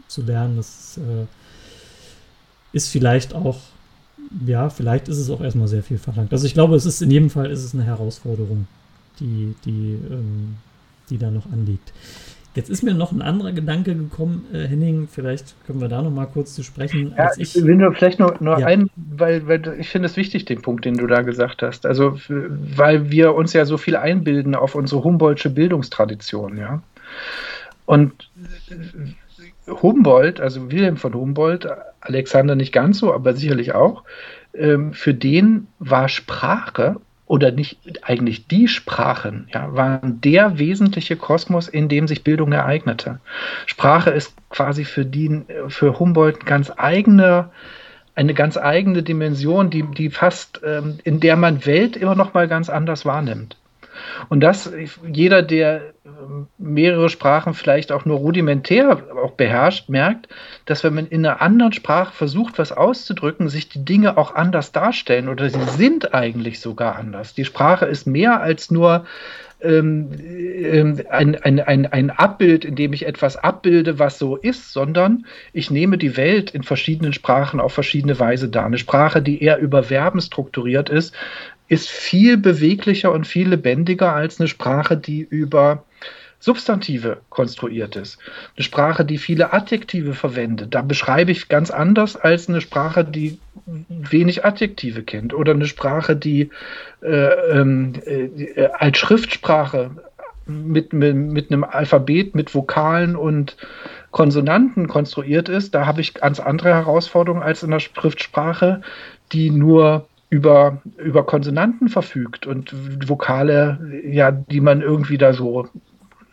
zu 0.07 0.23
lernen, 0.23 0.57
das 0.57 0.99
äh, 0.99 1.27
ist 2.73 2.89
vielleicht 2.89 3.35
auch 3.35 3.59
ja, 4.47 4.71
vielleicht 4.71 5.09
ist 5.09 5.19
es 5.19 5.31
auch 5.31 5.41
erstmal 5.41 5.69
sehr 5.69 5.83
viel 5.83 5.99
verlangt. 5.99 6.33
Also 6.33 6.47
ich 6.47 6.55
glaube, 6.55 6.77
es 6.77 6.87
ist 6.87 7.03
in 7.03 7.11
jedem 7.11 7.31
Fall 7.31 7.51
ist 7.51 7.65
es 7.65 7.75
eine 7.75 7.85
Herausforderung, 7.85 8.67
die, 9.21 9.55
die, 9.65 9.99
ähm, 10.11 10.57
die 11.11 11.19
da 11.19 11.31
noch 11.31 11.51
anliegt. 11.53 11.93
Jetzt 12.57 12.71
ist 12.71 12.83
mir 12.83 12.95
noch 12.95 13.13
ein 13.13 13.21
anderer 13.21 13.53
Gedanke 13.53 13.95
gekommen, 13.95 14.47
äh, 14.51 14.67
Henning, 14.67 15.09
vielleicht 15.09 15.55
können 15.67 15.79
wir 15.79 15.89
da 15.89 16.01
noch 16.01 16.11
mal 16.11 16.25
kurz 16.25 16.55
zu 16.55 16.63
sprechen. 16.63 17.13
Ja, 17.17 17.29
ich, 17.37 17.55
will 17.55 17.77
nur 17.77 17.93
vielleicht 17.93 18.19
nur, 18.19 18.35
nur 18.41 18.59
ja. 18.59 18.67
ein, 18.67 18.89
weil, 18.97 19.47
weil 19.47 19.77
ich 19.79 19.91
finde 19.91 20.07
es 20.07 20.17
wichtig, 20.17 20.47
den 20.47 20.63
Punkt, 20.63 20.87
den 20.87 20.97
du 20.97 21.07
da 21.07 21.21
gesagt 21.21 21.61
hast. 21.61 21.85
Also, 21.85 22.19
weil 22.29 23.11
wir 23.11 23.35
uns 23.35 23.53
ja 23.53 23.67
so 23.67 23.77
viel 23.77 23.95
einbilden 23.95 24.55
auf 24.55 24.75
unsere 24.75 25.05
Humboldtsche 25.05 25.51
Bildungstradition, 25.51 26.57
ja. 26.57 26.83
Und 27.85 28.31
Humboldt, 29.67 30.41
also 30.41 30.71
Wilhelm 30.71 30.97
von 30.97 31.13
Humboldt, 31.13 31.69
Alexander 32.01 32.55
nicht 32.55 32.73
ganz 32.73 32.99
so, 32.99 33.13
aber 33.13 33.35
sicherlich 33.35 33.75
auch, 33.75 34.03
ähm, 34.55 34.95
für 34.95 35.13
den 35.13 35.67
war 35.79 36.09
Sprache 36.09 36.97
oder 37.27 37.51
nicht 37.51 37.79
eigentlich 38.03 38.47
die 38.47 38.68
Sprachen, 38.68 39.49
ja, 39.53 39.74
waren 39.74 40.20
der 40.20 40.59
wesentliche 40.59 41.16
Kosmos, 41.16 41.68
in 41.68 41.89
dem 41.89 42.07
sich 42.07 42.22
Bildung 42.22 42.53
ereignete. 42.53 43.18
Sprache 43.66 44.11
ist 44.11 44.35
quasi 44.49 44.85
für, 44.85 45.05
die, 45.05 45.43
für 45.68 45.99
Humboldt 45.99 46.47
ganz 46.47 46.72
eigene, 46.77 47.51
eine 48.14 48.33
ganz 48.33 48.57
eigene 48.57 49.03
Dimension, 49.03 49.70
die, 49.70 49.83
die 49.83 50.11
fast, 50.11 50.61
ähm, 50.64 50.99
in 51.03 51.18
der 51.18 51.37
man 51.37 51.66
Welt 51.66 51.97
immer 51.97 52.14
noch 52.14 52.33
mal 52.33 52.47
ganz 52.47 52.70
anders 52.70 53.05
wahrnimmt. 53.05 53.57
Und 54.29 54.41
das, 54.41 54.73
jeder, 55.11 55.43
der 55.43 55.93
ähm, 56.05 56.49
mehrere 56.59 57.09
Sprachen 57.09 57.55
vielleicht 57.55 57.93
auch 57.93 58.05
nur 58.05 58.19
rudimentär 58.19 59.03
auch 59.23 59.33
beherrscht, 59.33 59.89
merkt, 59.89 60.29
dass 60.65 60.85
wenn 60.85 60.95
man 60.95 61.07
in 61.07 61.25
einer 61.25 61.41
anderen 61.41 61.73
Sprache 61.73 62.13
versucht, 62.13 62.59
was 62.59 62.73
auszudrücken, 62.73 63.49
sich 63.49 63.69
die 63.69 63.85
Dinge 63.85 64.17
auch 64.17 64.35
anders 64.35 64.73
darstellen 64.73 65.29
oder 65.29 65.49
sie 65.49 65.65
sind 65.77 66.15
eigentlich 66.15 66.61
sogar 66.61 66.97
anders. 66.97 67.35
Die 67.35 67.45
Sprache 67.45 67.87
ist 67.87 68.07
mehr 68.07 68.41
als 68.41 68.71
nur 68.71 69.05
ähm, 69.61 70.11
ähm, 70.21 71.01
ein, 71.09 71.35
ein, 71.37 71.61
ein, 71.61 71.87
ein 71.87 72.11
Abbild, 72.11 72.67
in 72.67 72.77
dem 72.77 72.93
ich 72.93 73.07
etwas 73.07 73.37
abbilde, 73.37 73.99
was 73.99 74.19
so 74.19 74.37
ist, 74.37 74.73
sondern 74.73 75.25
ich 75.55 75.71
nehme 75.71 75.97
die 75.97 76.17
Welt 76.19 76.51
in 76.51 76.63
verschiedenen 76.63 77.15
Sprachen 77.15 77.59
auf 77.59 77.73
verschiedene 77.73 78.21
Weise 78.21 78.51
dar. 78.51 78.67
Eine 78.67 78.77
Sprache, 78.77 79.23
die 79.23 79.43
eher 79.43 79.59
über 79.59 79.85
Verben 79.85 80.21
strukturiert 80.21 80.91
ist, 80.91 81.15
ist 81.69 81.89
viel 81.89 82.37
beweglicher 82.37 83.12
und 83.12 83.27
viel 83.27 83.49
lebendiger 83.49 84.14
als 84.14 84.41
eine 84.41 84.49
Sprache, 84.49 84.97
die 84.97 85.21
über 85.21 85.85
Substantive 86.39 87.19
konstruiert 87.31 87.97
ist. 87.97 88.19
Eine 88.57 88.64
Sprache, 88.64 89.05
die 89.05 89.19
viele 89.19 89.53
Adjektive 89.53 90.14
verwendet. 90.14 90.75
Da 90.75 90.83
beschreibe 90.83 91.33
ich 91.33 91.49
ganz 91.49 91.71
anders 91.71 92.17
als 92.17 92.49
eine 92.49 92.61
Sprache, 92.61 93.05
die 93.05 93.39
wenig 93.89 94.45
Adjektive 94.45 95.03
kennt. 95.03 95.35
Oder 95.35 95.53
eine 95.53 95.67
Sprache, 95.67 96.14
die 96.14 96.51
äh, 97.03 97.09
ähm, 97.51 97.95
äh, 98.05 98.67
als 98.67 98.99
Schriftsprache 98.99 99.91
mit, 100.47 100.93
mit, 100.93 101.17
mit 101.17 101.51
einem 101.51 101.64
Alphabet, 101.64 102.35
mit 102.35 102.55
Vokalen 102.55 103.17
und 103.17 103.57
Konsonanten 104.12 104.89
konstruiert 104.89 105.49
ist. 105.49 105.75
Da 105.75 105.87
habe 105.87 106.01
ich 106.01 106.14
ganz 106.14 106.39
andere 106.39 106.69
Herausforderungen 106.69 107.43
als 107.43 107.62
in 107.62 107.71
der 107.71 107.81
Schriftsprache, 107.81 108.83
die 109.33 109.51
nur 109.51 110.07
über, 110.37 110.82
über 110.99 111.24
Konsonanten 111.24 111.89
verfügt 111.89 112.47
und 112.47 112.74
Vokale, 113.09 113.78
ja, 114.05 114.30
die 114.30 114.61
man 114.61 114.82
irgendwie 114.82 115.16
da 115.16 115.32
so 115.32 115.66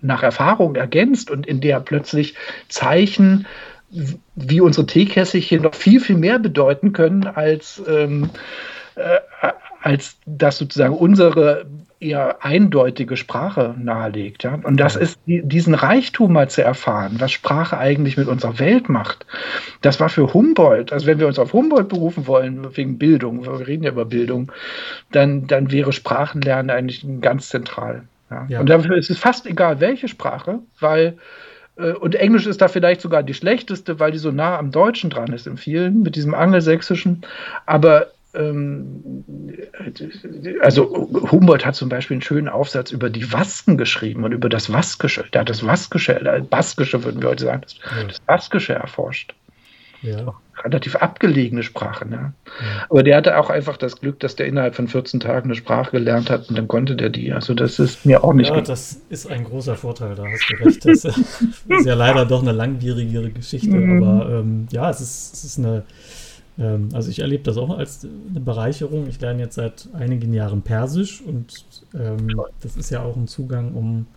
nach 0.01 0.23
Erfahrung 0.23 0.75
ergänzt 0.75 1.31
und 1.31 1.47
in 1.47 1.61
der 1.61 1.79
plötzlich 1.79 2.35
Zeichen 2.67 3.47
wie 4.35 4.59
unsere 4.59 4.85
Teekässchen 4.85 5.61
noch 5.61 5.73
viel, 5.73 6.01
viel 6.01 6.17
mehr 6.17 6.37
bedeuten 6.37 6.91
können 6.91 7.25
als, 7.27 7.81
ähm, 7.87 8.29
äh, 8.95 9.19
als 9.81 10.17
das 10.25 10.57
sozusagen 10.57 10.95
unsere 10.95 11.65
eher 12.03 12.43
eindeutige 12.43 13.17
Sprache 13.17 13.75
nahelegt. 13.77 14.43
Ja? 14.43 14.59
Und 14.61 14.79
das 14.79 14.95
ist 14.95 15.19
die, 15.25 15.41
diesen 15.43 15.73
Reichtum 15.73 16.33
mal 16.33 16.49
zu 16.49 16.63
erfahren, 16.63 17.15
was 17.19 17.31
Sprache 17.31 17.77
eigentlich 17.77 18.17
mit 18.17 18.27
unserer 18.27 18.59
Welt 18.59 18.89
macht. 18.89 19.25
Das 19.81 19.99
war 19.99 20.09
für 20.09 20.33
Humboldt, 20.33 20.91
also 20.91 21.05
wenn 21.05 21.19
wir 21.19 21.27
uns 21.27 21.39
auf 21.39 21.53
Humboldt 21.53 21.89
berufen 21.89 22.27
wollen, 22.27 22.75
wegen 22.75 22.97
Bildung, 22.97 23.45
wir 23.45 23.67
reden 23.67 23.83
ja 23.83 23.91
über 23.91 24.05
Bildung, 24.05 24.51
dann, 25.11 25.47
dann 25.47 25.71
wäre 25.71 25.93
Sprachenlernen 25.93 26.69
eigentlich 26.69 27.05
ganz 27.21 27.49
zentral. 27.49 28.03
Ja? 28.29 28.45
Ja. 28.49 28.59
Und 28.59 28.69
dafür 28.69 28.97
ist 28.97 29.09
es 29.09 29.17
fast 29.17 29.45
egal, 29.47 29.79
welche 29.79 30.07
Sprache, 30.07 30.59
weil 30.79 31.17
äh, 31.77 31.93
und 31.93 32.15
Englisch 32.15 32.45
ist 32.45 32.61
da 32.61 32.67
vielleicht 32.67 33.01
sogar 33.01 33.23
die 33.23 33.33
schlechteste, 33.33 33.99
weil 33.99 34.11
die 34.11 34.17
so 34.17 34.31
nah 34.31 34.57
am 34.57 34.71
Deutschen 34.71 35.09
dran 35.09 35.33
ist 35.33 35.47
in 35.47 35.57
vielen, 35.57 36.01
mit 36.01 36.15
diesem 36.15 36.33
Angelsächsischen. 36.33 37.21
Aber 37.65 38.07
also 40.61 41.09
Humboldt 41.31 41.65
hat 41.65 41.75
zum 41.75 41.89
Beispiel 41.89 42.15
einen 42.15 42.21
schönen 42.23 42.49
Aufsatz 42.49 42.91
über 42.91 43.09
die 43.11 43.31
Wasken 43.31 43.77
geschrieben 43.77 44.23
und 44.23 44.31
über 44.31 44.49
das 44.49 44.73
Waskische. 44.73 45.25
Der 45.33 45.41
hat 45.41 45.49
das 45.49 45.65
Waskische, 45.65 46.15
das 46.15 46.39
äh, 46.39 46.41
Baskische 46.41 47.03
würden 47.03 47.21
wir 47.21 47.29
heute 47.29 47.43
sagen, 47.43 47.61
das, 47.61 47.75
ja. 47.75 48.03
das 48.07 48.19
Baskische 48.21 48.73
erforscht. 48.73 49.35
Ja. 50.01 50.33
Relativ 50.63 50.95
abgelegene 50.97 51.63
Sprache. 51.63 52.07
Ne? 52.07 52.33
Ja. 52.45 52.85
Aber 52.89 53.03
der 53.03 53.17
hatte 53.17 53.37
auch 53.37 53.49
einfach 53.49 53.77
das 53.77 53.99
Glück, 53.99 54.19
dass 54.19 54.35
der 54.35 54.47
innerhalb 54.47 54.75
von 54.75 54.87
14 54.87 55.19
Tagen 55.19 55.49
eine 55.49 55.55
Sprache 55.55 55.91
gelernt 55.91 56.29
hat 56.29 56.49
und 56.49 56.57
dann 56.57 56.67
konnte 56.67 56.95
der 56.95 57.09
die. 57.09 57.31
Also 57.31 57.53
das 57.53 57.79
ist 57.79 58.05
mir 58.05 58.23
auch 58.23 58.33
nicht. 58.33 58.49
Ja, 58.49 58.61
das 58.61 59.01
ist 59.09 59.27
ein 59.27 59.43
großer 59.43 59.75
Vorteil, 59.75 60.15
da 60.15 60.25
hast 60.25 60.45
du 60.49 60.63
recht. 60.63 60.85
Das 60.85 61.05
ist 61.69 61.85
ja 61.85 61.93
leider 61.93 62.25
doch 62.25 62.41
eine 62.41 62.51
langwierigere 62.51 63.29
Geschichte, 63.29 63.75
mhm. 63.75 64.03
aber 64.03 64.39
ähm, 64.39 64.67
ja, 64.71 64.89
es 64.89 65.01
ist, 65.01 65.33
es 65.33 65.43
ist 65.43 65.59
eine 65.59 65.83
ähm, 66.57 66.89
also 66.93 67.09
ich 67.09 67.19
erlebe 67.19 67.43
das 67.43 67.57
auch 67.57 67.77
als 67.77 68.05
eine 68.29 68.39
Bereicherung. 68.39 69.07
Ich 69.07 69.19
lerne 69.19 69.41
jetzt 69.41 69.55
seit 69.55 69.89
einigen 69.93 70.33
Jahren 70.33 70.61
Persisch 70.61 71.21
und 71.21 71.65
ähm, 71.93 72.27
das 72.61 72.75
ist 72.75 72.89
ja 72.89 73.03
auch 73.03 73.15
ein 73.15 73.27
Zugang, 73.27 73.73
um 73.73 74.07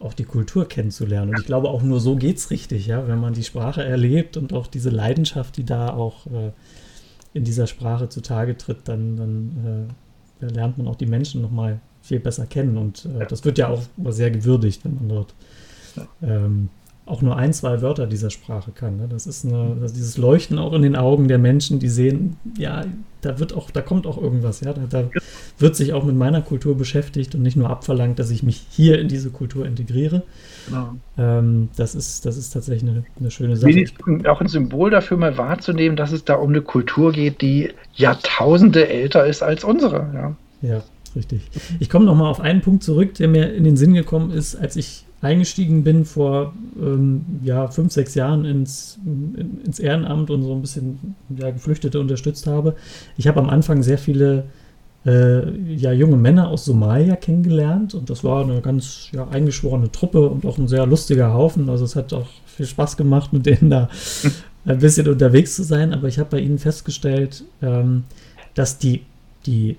auch 0.00 0.14
die 0.14 0.24
Kultur 0.24 0.68
kennenzulernen. 0.68 1.30
Und 1.30 1.40
ich 1.40 1.46
glaube, 1.46 1.68
auch 1.70 1.82
nur 1.82 2.00
so 2.00 2.16
geht 2.16 2.36
es 2.36 2.50
richtig, 2.50 2.86
ja, 2.86 3.08
wenn 3.08 3.18
man 3.18 3.32
die 3.32 3.42
Sprache 3.42 3.82
erlebt 3.82 4.36
und 4.36 4.52
auch 4.52 4.66
diese 4.66 4.90
Leidenschaft, 4.90 5.56
die 5.56 5.64
da 5.64 5.92
auch 5.92 6.26
äh, 6.26 6.52
in 7.34 7.44
dieser 7.44 7.66
Sprache 7.66 8.08
zutage 8.08 8.56
tritt, 8.56 8.86
dann, 8.86 9.16
dann 9.16 9.90
äh, 10.40 10.46
lernt 10.46 10.78
man 10.78 10.86
auch 10.86 10.96
die 10.96 11.06
Menschen 11.06 11.42
nochmal 11.42 11.80
viel 12.00 12.20
besser 12.20 12.46
kennen. 12.46 12.76
Und 12.76 13.06
äh, 13.06 13.26
das 13.26 13.44
wird 13.44 13.58
ja 13.58 13.68
auch 13.68 13.82
sehr 14.08 14.30
gewürdigt, 14.30 14.84
wenn 14.84 14.94
man 14.94 15.08
dort 15.08 15.34
ähm, 16.22 16.68
auch 17.08 17.22
nur 17.22 17.36
ein, 17.36 17.52
zwei 17.52 17.82
Wörter 17.82 18.06
dieser 18.06 18.30
Sprache 18.30 18.70
kann. 18.72 18.96
Ne? 18.96 19.06
Das 19.08 19.26
ist 19.26 19.44
eine, 19.44 19.76
das 19.80 19.92
dieses 19.92 20.16
Leuchten 20.16 20.58
auch 20.58 20.72
in 20.72 20.82
den 20.82 20.96
Augen 20.96 21.28
der 21.28 21.38
Menschen, 21.38 21.78
die 21.78 21.88
sehen, 21.88 22.36
ja, 22.56 22.84
da 23.20 23.38
wird 23.40 23.52
auch, 23.54 23.70
da 23.70 23.80
kommt 23.80 24.06
auch 24.06 24.16
irgendwas, 24.16 24.60
ja, 24.60 24.72
da, 24.72 24.82
da 24.88 25.10
wird 25.58 25.74
sich 25.74 25.92
auch 25.92 26.04
mit 26.04 26.14
meiner 26.16 26.40
Kultur 26.40 26.76
beschäftigt 26.76 27.34
und 27.34 27.42
nicht 27.42 27.56
nur 27.56 27.68
abverlangt, 27.68 28.18
dass 28.18 28.30
ich 28.30 28.42
mich 28.42 28.64
hier 28.70 29.00
in 29.00 29.08
diese 29.08 29.30
Kultur 29.30 29.66
integriere. 29.66 30.22
Genau. 30.68 30.94
Ähm, 31.16 31.68
das, 31.76 31.94
ist, 31.94 32.26
das 32.26 32.36
ist 32.36 32.50
tatsächlich 32.50 32.88
eine, 32.88 33.04
eine 33.18 33.30
schöne 33.30 33.56
Sache. 33.56 33.86
Auch 34.28 34.40
ein 34.40 34.48
Symbol 34.48 34.90
dafür 34.90 35.16
mal 35.16 35.36
wahrzunehmen, 35.36 35.96
dass 35.96 36.12
es 36.12 36.24
da 36.24 36.34
um 36.34 36.50
eine 36.50 36.62
Kultur 36.62 37.12
geht, 37.12 37.40
die 37.40 37.70
Jahrtausende 37.94 38.88
älter 38.88 39.26
ist 39.26 39.42
als 39.42 39.64
unsere. 39.64 40.10
Ja, 40.14 40.36
ja 40.62 40.82
richtig. 41.16 41.40
Ich 41.80 41.90
komme 41.90 42.04
nochmal 42.04 42.30
auf 42.30 42.40
einen 42.40 42.60
Punkt 42.60 42.84
zurück, 42.84 43.14
der 43.14 43.28
mir 43.28 43.52
in 43.52 43.64
den 43.64 43.76
Sinn 43.76 43.94
gekommen 43.94 44.30
ist, 44.30 44.54
als 44.54 44.76
ich 44.76 45.04
eingestiegen 45.20 45.82
bin 45.82 46.04
vor 46.04 46.54
ähm, 46.80 47.24
ja, 47.42 47.68
fünf, 47.68 47.92
sechs 47.92 48.14
Jahren 48.14 48.44
ins, 48.44 48.98
in, 49.04 49.60
ins 49.64 49.80
Ehrenamt 49.80 50.30
und 50.30 50.42
so 50.42 50.52
ein 50.52 50.60
bisschen 50.60 51.16
ja, 51.36 51.50
Geflüchtete 51.50 51.98
unterstützt 51.98 52.46
habe. 52.46 52.76
Ich 53.16 53.26
habe 53.26 53.40
am 53.40 53.50
Anfang 53.50 53.82
sehr 53.82 53.98
viele 53.98 54.44
äh, 55.04 55.50
ja, 55.74 55.92
junge 55.92 56.16
Männer 56.16 56.48
aus 56.48 56.64
Somalia 56.64 57.16
kennengelernt 57.16 57.94
und 57.94 58.10
das 58.10 58.22
war 58.22 58.42
eine 58.44 58.60
ganz 58.60 59.08
ja, 59.12 59.26
eingeschworene 59.28 59.90
Truppe 59.90 60.28
und 60.28 60.44
auch 60.46 60.58
ein 60.58 60.68
sehr 60.68 60.86
lustiger 60.86 61.32
Haufen. 61.32 61.68
Also 61.68 61.84
es 61.84 61.96
hat 61.96 62.12
auch 62.12 62.28
viel 62.46 62.66
Spaß 62.66 62.96
gemacht, 62.96 63.32
mit 63.32 63.46
denen 63.46 63.70
da 63.70 63.88
ein 64.64 64.78
bisschen 64.78 65.08
unterwegs 65.08 65.56
zu 65.56 65.64
sein. 65.64 65.92
Aber 65.92 66.08
ich 66.08 66.18
habe 66.18 66.30
bei 66.30 66.40
ihnen 66.40 66.58
festgestellt, 66.58 67.44
ähm, 67.62 68.04
dass 68.54 68.78
die, 68.78 69.02
die 69.46 69.76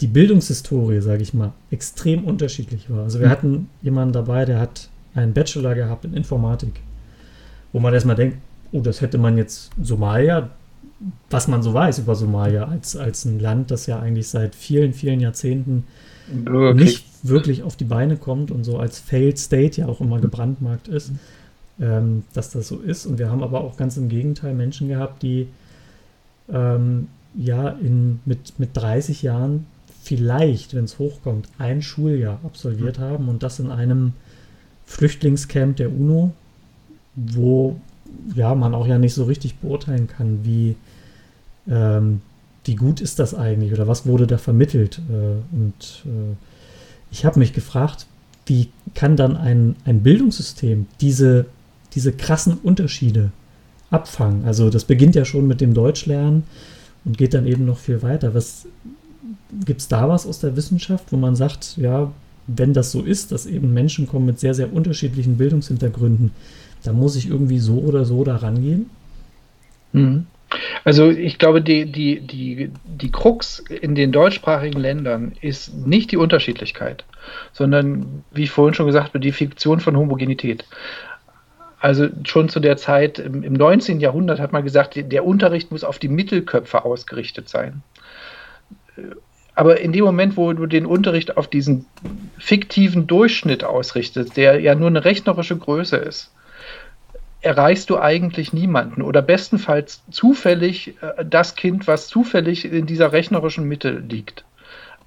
die 0.00 0.06
Bildungshistorie, 0.06 1.00
sage 1.00 1.22
ich 1.22 1.34
mal, 1.34 1.52
extrem 1.70 2.24
unterschiedlich 2.24 2.88
war. 2.90 3.04
Also 3.04 3.18
wir 3.18 3.26
mhm. 3.26 3.30
hatten 3.30 3.70
jemanden 3.82 4.12
dabei, 4.12 4.44
der 4.44 4.60
hat 4.60 4.88
einen 5.14 5.32
Bachelor 5.32 5.74
gehabt 5.74 6.04
in 6.04 6.14
Informatik, 6.14 6.80
wo 7.72 7.80
man 7.80 7.92
erstmal 7.92 8.16
denkt, 8.16 8.38
oh, 8.72 8.80
das 8.80 9.00
hätte 9.00 9.18
man 9.18 9.36
jetzt 9.36 9.70
Somalia, 9.82 10.50
was 11.30 11.48
man 11.48 11.62
so 11.62 11.74
weiß 11.74 12.00
über 12.00 12.14
Somalia, 12.14 12.64
als, 12.64 12.96
als 12.96 13.24
ein 13.24 13.40
Land, 13.40 13.70
das 13.70 13.86
ja 13.86 13.98
eigentlich 13.98 14.28
seit 14.28 14.54
vielen, 14.54 14.92
vielen 14.92 15.20
Jahrzehnten 15.20 15.84
Bürgerkrieg. 16.28 16.84
nicht 16.84 17.06
wirklich 17.22 17.62
auf 17.62 17.76
die 17.76 17.84
Beine 17.84 18.16
kommt 18.16 18.50
und 18.50 18.64
so 18.64 18.78
als 18.78 18.98
Failed 18.98 19.38
State 19.38 19.80
ja 19.80 19.88
auch 19.88 20.00
immer 20.00 20.20
gebrandmarkt 20.20 20.88
ist, 20.88 21.12
ähm, 21.80 22.24
dass 22.34 22.50
das 22.50 22.68
so 22.68 22.78
ist. 22.78 23.06
Und 23.06 23.18
wir 23.18 23.30
haben 23.30 23.42
aber 23.42 23.62
auch 23.62 23.76
ganz 23.76 23.96
im 23.96 24.08
Gegenteil 24.08 24.54
Menschen 24.54 24.88
gehabt, 24.88 25.22
die 25.22 25.48
ähm, 26.52 27.08
ja 27.34 27.68
in, 27.68 28.20
mit, 28.24 28.58
mit 28.58 28.76
30 28.76 29.22
Jahren 29.22 29.66
vielleicht, 30.08 30.74
wenn 30.74 30.84
es 30.84 30.98
hochkommt, 30.98 31.50
ein 31.58 31.82
Schuljahr 31.82 32.40
absolviert 32.42 32.98
mhm. 32.98 33.02
haben 33.02 33.28
und 33.28 33.42
das 33.42 33.58
in 33.58 33.70
einem 33.70 34.14
Flüchtlingscamp 34.86 35.76
der 35.76 35.92
UNO, 35.92 36.32
wo 37.14 37.78
ja 38.34 38.54
man 38.54 38.74
auch 38.74 38.86
ja 38.86 38.96
nicht 38.96 39.12
so 39.12 39.24
richtig 39.24 39.56
beurteilen 39.56 40.06
kann, 40.06 40.40
wie, 40.44 40.76
ähm, 41.68 42.22
wie 42.64 42.74
gut 42.74 43.02
ist 43.02 43.18
das 43.18 43.34
eigentlich 43.34 43.74
oder 43.74 43.86
was 43.86 44.06
wurde 44.06 44.26
da 44.26 44.38
vermittelt. 44.38 44.98
Äh, 45.10 45.54
und 45.54 46.04
äh, 46.06 46.34
ich 47.10 47.26
habe 47.26 47.38
mich 47.38 47.52
gefragt, 47.52 48.06
wie 48.46 48.70
kann 48.94 49.14
dann 49.14 49.36
ein, 49.36 49.76
ein 49.84 50.02
Bildungssystem 50.02 50.86
diese, 51.02 51.44
diese 51.92 52.12
krassen 52.12 52.54
Unterschiede 52.54 53.30
abfangen? 53.90 54.46
Also 54.46 54.70
das 54.70 54.84
beginnt 54.84 55.16
ja 55.16 55.26
schon 55.26 55.46
mit 55.46 55.60
dem 55.60 55.74
Deutschlernen 55.74 56.44
und 57.04 57.18
geht 57.18 57.34
dann 57.34 57.46
eben 57.46 57.66
noch 57.66 57.78
viel 57.78 58.00
weiter. 58.00 58.32
Was, 58.32 58.64
Gibt 59.64 59.80
es 59.80 59.88
da 59.88 60.08
was 60.08 60.26
aus 60.26 60.40
der 60.40 60.56
Wissenschaft, 60.56 61.10
wo 61.10 61.16
man 61.16 61.36
sagt, 61.36 61.76
ja, 61.76 62.10
wenn 62.46 62.72
das 62.72 62.92
so 62.92 63.02
ist, 63.02 63.32
dass 63.32 63.46
eben 63.46 63.72
Menschen 63.74 64.06
kommen 64.06 64.26
mit 64.26 64.40
sehr, 64.40 64.54
sehr 64.54 64.72
unterschiedlichen 64.72 65.36
Bildungshintergründen, 65.36 66.32
da 66.82 66.92
muss 66.92 67.16
ich 67.16 67.28
irgendwie 67.28 67.58
so 67.58 67.78
oder 67.78 68.04
so 68.04 68.24
da 68.24 68.36
rangehen? 68.36 68.90
Mhm. 69.92 70.26
Also 70.84 71.10
ich 71.10 71.38
glaube, 71.38 71.60
die, 71.60 71.90
die, 71.90 72.20
die, 72.20 72.70
die 72.86 73.12
Krux 73.12 73.58
in 73.58 73.94
den 73.94 74.12
deutschsprachigen 74.12 74.80
Ländern 74.80 75.32
ist 75.42 75.74
nicht 75.74 76.10
die 76.10 76.16
Unterschiedlichkeit, 76.16 77.04
sondern, 77.52 78.24
wie 78.30 78.44
ich 78.44 78.50
vorhin 78.50 78.74
schon 78.74 78.86
gesagt 78.86 79.08
habe, 79.08 79.20
die 79.20 79.32
Fiktion 79.32 79.80
von 79.80 79.96
Homogenität. 79.96 80.64
Also 81.80 82.08
schon 82.24 82.48
zu 82.48 82.60
der 82.60 82.76
Zeit 82.76 83.18
im 83.18 83.52
19. 83.52 84.00
Jahrhundert 84.00 84.40
hat 84.40 84.52
man 84.52 84.64
gesagt, 84.64 84.96
der 84.96 85.24
Unterricht 85.24 85.70
muss 85.70 85.84
auf 85.84 85.98
die 85.98 86.08
Mittelköpfe 86.08 86.84
ausgerichtet 86.84 87.48
sein. 87.48 87.82
Aber 89.58 89.80
in 89.80 89.90
dem 89.90 90.04
Moment, 90.04 90.36
wo 90.36 90.52
du 90.52 90.66
den 90.66 90.86
Unterricht 90.86 91.36
auf 91.36 91.48
diesen 91.48 91.84
fiktiven 92.38 93.08
Durchschnitt 93.08 93.64
ausrichtest, 93.64 94.36
der 94.36 94.60
ja 94.60 94.76
nur 94.76 94.86
eine 94.86 95.04
rechnerische 95.04 95.56
Größe 95.56 95.96
ist, 95.96 96.32
erreichst 97.40 97.90
du 97.90 97.98
eigentlich 97.98 98.52
niemanden 98.52 99.02
oder 99.02 99.20
bestenfalls 99.20 100.04
zufällig 100.12 100.94
äh, 101.02 101.24
das 101.24 101.56
Kind, 101.56 101.88
was 101.88 102.06
zufällig 102.06 102.70
in 102.72 102.86
dieser 102.86 103.10
rechnerischen 103.10 103.64
Mitte 103.64 103.90
liegt. 103.90 104.44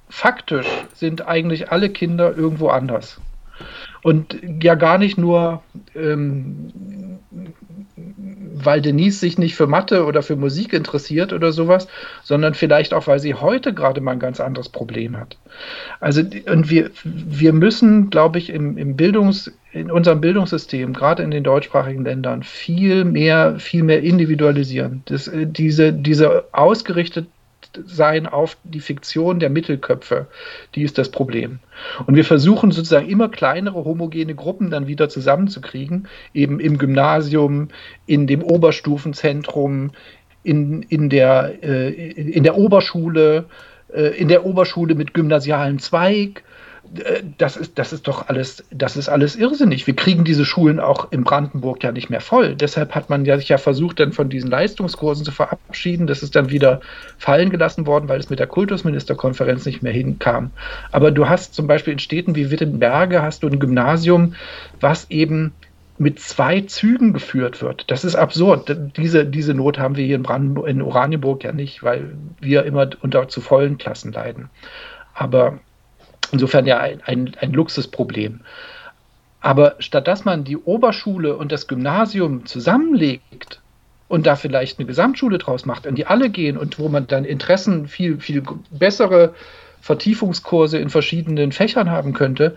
Faktisch 0.09 0.67
sind 0.95 1.25
eigentlich 1.25 1.71
alle 1.71 1.89
Kinder 1.89 2.35
irgendwo 2.35 2.67
anders. 2.67 3.21
Und 4.03 4.37
ja 4.61 4.75
gar 4.75 4.97
nicht 4.97 5.17
nur, 5.17 5.63
ähm, 5.95 7.10
weil 8.65 8.81
Denise 8.81 9.19
sich 9.19 9.37
nicht 9.37 9.55
für 9.55 9.67
Mathe 9.67 10.05
oder 10.05 10.21
für 10.23 10.35
Musik 10.35 10.73
interessiert 10.73 11.33
oder 11.33 11.51
sowas, 11.51 11.87
sondern 12.23 12.53
vielleicht 12.53 12.93
auch, 12.93 13.07
weil 13.07 13.19
sie 13.19 13.33
heute 13.33 13.73
gerade 13.73 14.01
mal 14.01 14.11
ein 14.11 14.19
ganz 14.19 14.39
anderes 14.39 14.69
Problem 14.69 15.17
hat. 15.17 15.37
Also, 15.99 16.21
und 16.21 16.69
wir, 16.69 16.91
wir 17.03 17.53
müssen, 17.53 18.09
glaube 18.09 18.39
ich, 18.39 18.49
im, 18.49 18.77
im 18.77 18.95
Bildungs, 18.95 19.51
in 19.71 19.91
unserem 19.91 20.21
Bildungssystem, 20.21 20.93
gerade 20.93 21.23
in 21.23 21.31
den 21.31 21.43
deutschsprachigen 21.43 22.03
Ländern, 22.03 22.43
viel 22.43 23.05
mehr, 23.05 23.59
viel 23.59 23.83
mehr 23.83 24.01
individualisieren. 24.01 25.03
Das, 25.05 25.27
äh, 25.27 25.45
diese, 25.47 25.93
diese 25.93 26.45
ausgerichtet 26.53 27.27
sein 27.85 28.27
auf 28.27 28.57
die 28.63 28.79
Fiktion 28.79 29.39
der 29.39 29.49
Mittelköpfe. 29.49 30.27
Die 30.75 30.83
ist 30.83 30.97
das 30.97 31.09
Problem. 31.09 31.59
Und 32.05 32.15
wir 32.15 32.25
versuchen 32.25 32.71
sozusagen 32.71 33.09
immer 33.09 33.29
kleinere 33.29 33.85
homogene 33.85 34.35
Gruppen 34.35 34.69
dann 34.69 34.87
wieder 34.87 35.09
zusammenzukriegen, 35.09 36.07
eben 36.33 36.59
im 36.59 36.77
Gymnasium, 36.77 37.69
in 38.05 38.27
dem 38.27 38.43
Oberstufenzentrum, 38.43 39.91
in, 40.43 40.81
in, 40.83 41.09
der, 41.09 41.63
äh, 41.63 41.89
in 41.89 42.43
der 42.43 42.57
Oberschule, 42.57 43.45
äh, 43.93 44.17
in 44.17 44.27
der 44.27 44.45
Oberschule 44.45 44.95
mit 44.95 45.13
gymnasialen 45.13 45.79
Zweig 45.79 46.43
das 47.37 47.55
ist, 47.55 47.79
das 47.79 47.93
ist 47.93 48.07
doch 48.07 48.27
alles, 48.27 48.65
das 48.69 48.97
ist 48.97 49.07
alles 49.07 49.37
irrsinnig. 49.37 49.87
Wir 49.87 49.95
kriegen 49.95 50.25
diese 50.25 50.43
Schulen 50.43 50.79
auch 50.79 51.11
in 51.11 51.23
Brandenburg 51.23 51.83
ja 51.83 51.91
nicht 51.91 52.09
mehr 52.09 52.19
voll. 52.19 52.55
Deshalb 52.55 52.93
hat 52.95 53.09
man 53.09 53.23
ja 53.23 53.37
sich 53.37 53.49
ja 53.49 53.57
versucht, 53.57 53.99
dann 53.99 54.11
von 54.11 54.29
diesen 54.29 54.49
Leistungskursen 54.49 55.23
zu 55.23 55.31
verabschieden. 55.31 56.05
Das 56.05 56.21
ist 56.21 56.35
dann 56.35 56.49
wieder 56.49 56.81
fallen 57.17 57.49
gelassen 57.49 57.87
worden, 57.87 58.09
weil 58.09 58.19
es 58.19 58.29
mit 58.29 58.39
der 58.39 58.47
Kultusministerkonferenz 58.47 59.65
nicht 59.65 59.81
mehr 59.81 59.93
hinkam. 59.93 60.51
Aber 60.91 61.11
du 61.11 61.29
hast 61.29 61.53
zum 61.53 61.65
Beispiel 61.65 61.93
in 61.93 61.99
Städten 61.99 62.35
wie 62.35 62.51
Wittenberge 62.51 63.21
hast 63.21 63.43
du 63.43 63.47
ein 63.47 63.59
Gymnasium, 63.59 64.35
was 64.81 65.09
eben 65.09 65.53
mit 65.97 66.19
zwei 66.19 66.61
Zügen 66.61 67.13
geführt 67.13 67.61
wird. 67.61 67.89
Das 67.89 68.03
ist 68.03 68.15
absurd. 68.15 68.75
Diese, 68.97 69.25
diese 69.25 69.53
Not 69.53 69.79
haben 69.79 69.95
wir 69.95 70.05
hier 70.05 70.15
in 70.15 70.23
Brandenburg, 70.23 70.67
in 70.67 70.81
Oranienburg 70.81 71.43
ja 71.43 71.53
nicht, 71.53 71.83
weil 71.83 72.15
wir 72.41 72.63
immer 72.65 72.89
unter 73.01 73.29
zu 73.29 73.39
vollen 73.39 73.77
Klassen 73.77 74.11
leiden. 74.11 74.49
Aber 75.13 75.59
Insofern 76.31 76.65
ja 76.65 76.79
ein, 76.79 77.01
ein, 77.05 77.31
ein 77.39 77.51
Luxusproblem. 77.53 78.41
Aber 79.41 79.75
statt 79.79 80.07
dass 80.07 80.23
man 80.23 80.43
die 80.43 80.57
Oberschule 80.57 81.35
und 81.35 81.51
das 81.51 81.67
Gymnasium 81.67 82.45
zusammenlegt 82.45 83.59
und 84.07 84.27
da 84.27 84.35
vielleicht 84.35 84.77
eine 84.77 84.87
Gesamtschule 84.87 85.37
draus 85.37 85.65
macht, 85.65 85.85
in 85.85 85.95
die 85.95 86.05
alle 86.05 86.29
gehen 86.29 86.57
und 86.57 86.77
wo 86.79 86.89
man 86.89 87.07
dann 87.07 87.25
Interessen 87.25 87.87
viel, 87.87 88.19
viel 88.19 88.43
bessere 88.69 89.33
Vertiefungskurse 89.81 90.77
in 90.77 90.89
verschiedenen 90.89 91.51
Fächern 91.51 91.89
haben 91.89 92.13
könnte, 92.13 92.55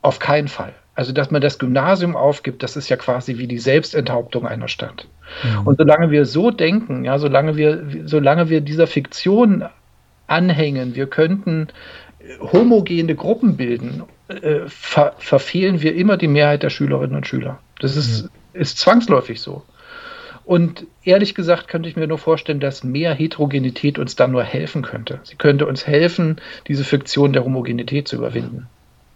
auf 0.00 0.18
keinen 0.18 0.48
Fall. 0.48 0.72
Also, 0.94 1.12
dass 1.12 1.30
man 1.30 1.40
das 1.40 1.58
Gymnasium 1.60 2.16
aufgibt, 2.16 2.62
das 2.62 2.76
ist 2.76 2.88
ja 2.88 2.96
quasi 2.96 3.38
wie 3.38 3.46
die 3.46 3.58
Selbstenthauptung 3.58 4.46
einer 4.46 4.66
Stadt. 4.66 5.06
Mhm. 5.44 5.66
Und 5.66 5.78
solange 5.78 6.10
wir 6.10 6.26
so 6.26 6.50
denken, 6.50 7.04
ja, 7.04 7.18
solange 7.18 7.56
wir, 7.56 7.84
solange 8.04 8.48
wir 8.48 8.60
dieser 8.60 8.86
Fiktion 8.88 9.64
anhängen, 10.26 10.96
wir 10.96 11.06
könnten 11.06 11.68
homogene 12.40 13.14
Gruppen 13.14 13.56
bilden, 13.56 14.02
äh, 14.28 14.60
ver 14.66 15.14
verfehlen 15.18 15.82
wir 15.82 15.94
immer 15.94 16.16
die 16.16 16.28
Mehrheit 16.28 16.62
der 16.62 16.70
Schülerinnen 16.70 17.16
und 17.16 17.26
Schüler. 17.26 17.58
Das 17.80 17.96
ist, 17.96 18.22
ja. 18.22 18.60
ist 18.60 18.78
zwangsläufig 18.78 19.40
so. 19.40 19.62
Und 20.44 20.86
ehrlich 21.04 21.34
gesagt 21.34 21.68
könnte 21.68 21.88
ich 21.88 21.96
mir 21.96 22.06
nur 22.06 22.18
vorstellen, 22.18 22.60
dass 22.60 22.82
mehr 22.82 23.14
Heterogenität 23.14 23.98
uns 23.98 24.16
dann 24.16 24.32
nur 24.32 24.42
helfen 24.42 24.82
könnte. 24.82 25.20
Sie 25.24 25.36
könnte 25.36 25.66
uns 25.66 25.86
helfen, 25.86 26.36
diese 26.66 26.84
Fiktion 26.84 27.34
der 27.34 27.44
Homogenität 27.44 28.08
zu 28.08 28.16
überwinden. 28.16 28.66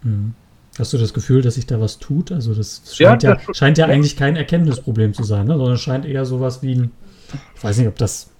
Mhm. 0.03 0.35
Hast 0.77 0.93
du 0.93 0.97
das 0.97 1.13
Gefühl, 1.13 1.41
dass 1.41 1.55
sich 1.55 1.67
da 1.67 1.79
was 1.79 1.99
tut? 1.99 2.31
Also 2.31 2.53
das 2.53 2.95
scheint 2.95 3.23
ja, 3.23 3.33
ja 3.33 3.53
scheint 3.53 3.77
ja, 3.77 3.85
eigentlich 3.85 4.15
kein 4.15 4.35
Erkenntnisproblem 4.35 5.13
zu 5.13 5.23
sein, 5.23 5.47
ne? 5.47 5.57
sondern 5.57 5.77
scheint 5.77 6.05
eher 6.05 6.25
sowas 6.25 6.63
wie 6.63 6.75
ein, 6.75 6.91
ich 7.55 7.63
weiß 7.63 7.77
nicht, 7.77 7.87
ob 7.87 7.97
das 7.97 8.31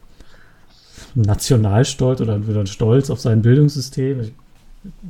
Nationalstolz 1.15 2.21
oder 2.21 2.47
wieder 2.47 2.65
Stolz 2.65 3.09
auf 3.09 3.19
sein 3.19 3.43
Bildungssystem. 3.43 4.21
Ich 4.21 4.33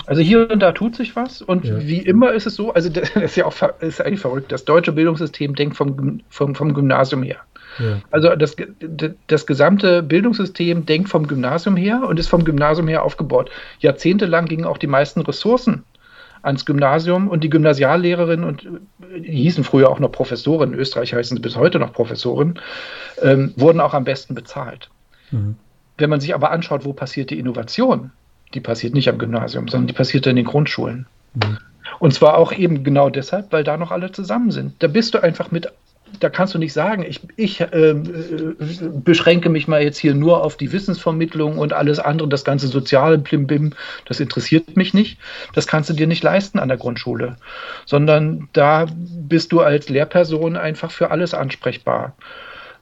also 0.06 0.22
hier 0.22 0.50
und 0.52 0.60
da 0.60 0.72
tut 0.72 0.96
sich 0.96 1.16
was 1.16 1.42
und 1.42 1.66
ja. 1.66 1.80
wie 1.80 2.00
immer 2.00 2.32
ist 2.34 2.46
es 2.46 2.56
so, 2.56 2.74
also 2.74 2.90
das 2.90 3.10
ist 3.16 3.36
ja 3.36 3.46
auch 3.46 3.56
ist 3.80 4.02
eigentlich 4.02 4.20
verrückt, 4.20 4.52
das 4.52 4.66
deutsche 4.66 4.92
Bildungssystem 4.92 5.56
denkt 5.56 5.76
vom, 5.76 6.22
vom, 6.30 6.56
vom 6.56 6.74
Gymnasium 6.74 7.24
her. 7.24 7.38
Ja. 7.80 8.02
Also 8.12 8.36
das, 8.36 8.56
das 9.28 9.46
gesamte 9.48 10.04
Bildungssystem 10.04 10.86
denkt 10.86 11.10
vom 11.10 11.28
Gymnasium 11.28 11.76
her 11.76 12.04
und 12.08 12.20
ist 12.20 12.30
vom 12.30 12.46
Gymnasium 12.46 12.88
her 12.88 13.04
aufgebaut. 13.04 13.50
Jahrzehntelang 13.80 14.46
gingen 14.46 14.66
auch 14.66 14.78
die 14.78 14.88
meisten 14.88 15.22
Ressourcen 15.22 15.84
ans 16.44 16.66
Gymnasium 16.66 17.30
und 17.30 17.44
die 17.44 17.50
Gymnasiallehrerinnen 17.50 18.46
und 18.46 18.68
die 19.18 19.32
hießen 19.32 19.64
früher 19.64 19.90
auch 19.90 20.00
noch 20.00 20.12
Professoren, 20.12 20.74
in 20.74 20.80
Österreich 20.80 21.14
heißen 21.14 21.38
sie 21.38 21.42
bis 21.42 21.56
heute 21.56 21.80
noch 21.80 21.94
Professoren, 21.94 22.60
ähm, 23.22 23.54
wurden 23.56 23.80
auch 23.80 23.94
am 23.94 24.04
besten 24.04 24.36
bezahlt. 24.36 24.90
Mhm. 25.32 25.56
Wenn 25.98 26.10
man 26.10 26.20
sich 26.20 26.36
aber 26.36 26.52
anschaut, 26.52 26.86
wo 26.86 26.94
passiert 26.94 27.30
die 27.30 27.40
Innovation, 27.40 28.12
die 28.54 28.60
passiert 28.60 28.94
nicht 28.94 29.10
am 29.10 29.18
Gymnasium, 29.18 29.68
sondern 29.68 29.88
die 29.88 29.94
passiert 29.94 30.28
in 30.28 30.36
den 30.36 30.46
Grundschulen. 30.46 31.06
Mhm. 31.34 31.58
Und 32.00 32.14
zwar 32.14 32.38
auch 32.38 32.54
eben 32.54 32.84
genau 32.84 33.10
deshalb, 33.10 33.52
weil 33.52 33.64
da 33.64 33.78
noch 33.78 33.92
alle 33.92 34.12
zusammen 34.12 34.52
sind. 34.52 34.82
Da 34.82 34.88
bist 34.88 35.14
du 35.14 35.24
einfach 35.24 35.52
mit, 35.52 35.72
da 36.20 36.30
kannst 36.30 36.54
du 36.54 36.60
nicht 36.60 36.74
sagen, 36.74 37.06
ich, 37.08 37.22
ich 37.36 37.62
äh, 37.62 37.96
beschränke 39.04 39.50
mich 39.50 39.68
mal 39.68 39.82
jetzt 39.82 39.98
hier 39.98 40.14
nur 40.14 40.44
auf 40.44 40.58
die 40.58 40.72
Wissensvermittlung 40.72 41.58
und 41.58 41.74
alles 41.74 42.00
andere, 42.00 42.28
das 42.28 42.44
ganze 42.44 42.68
soziale 42.68 43.20
Plimbim, 43.20 43.74
das 44.06 44.20
interessiert 44.20 44.76
mich 44.76 44.94
nicht. 44.94 45.20
Das 45.54 45.68
kannst 45.68 45.90
du 45.90 45.94
dir 45.94 46.08
nicht 46.08 46.24
leisten 46.24 46.60
an 46.60 46.68
der 46.68 46.78
Grundschule, 46.78 47.38
sondern 47.86 48.50
da 48.54 48.86
bist 48.96 49.52
du 49.52 49.62
als 49.62 49.90
Lehrperson 49.90 50.58
einfach 50.58 50.92
für 50.92 51.12
alles 51.12 51.34
ansprechbar. 51.34 52.16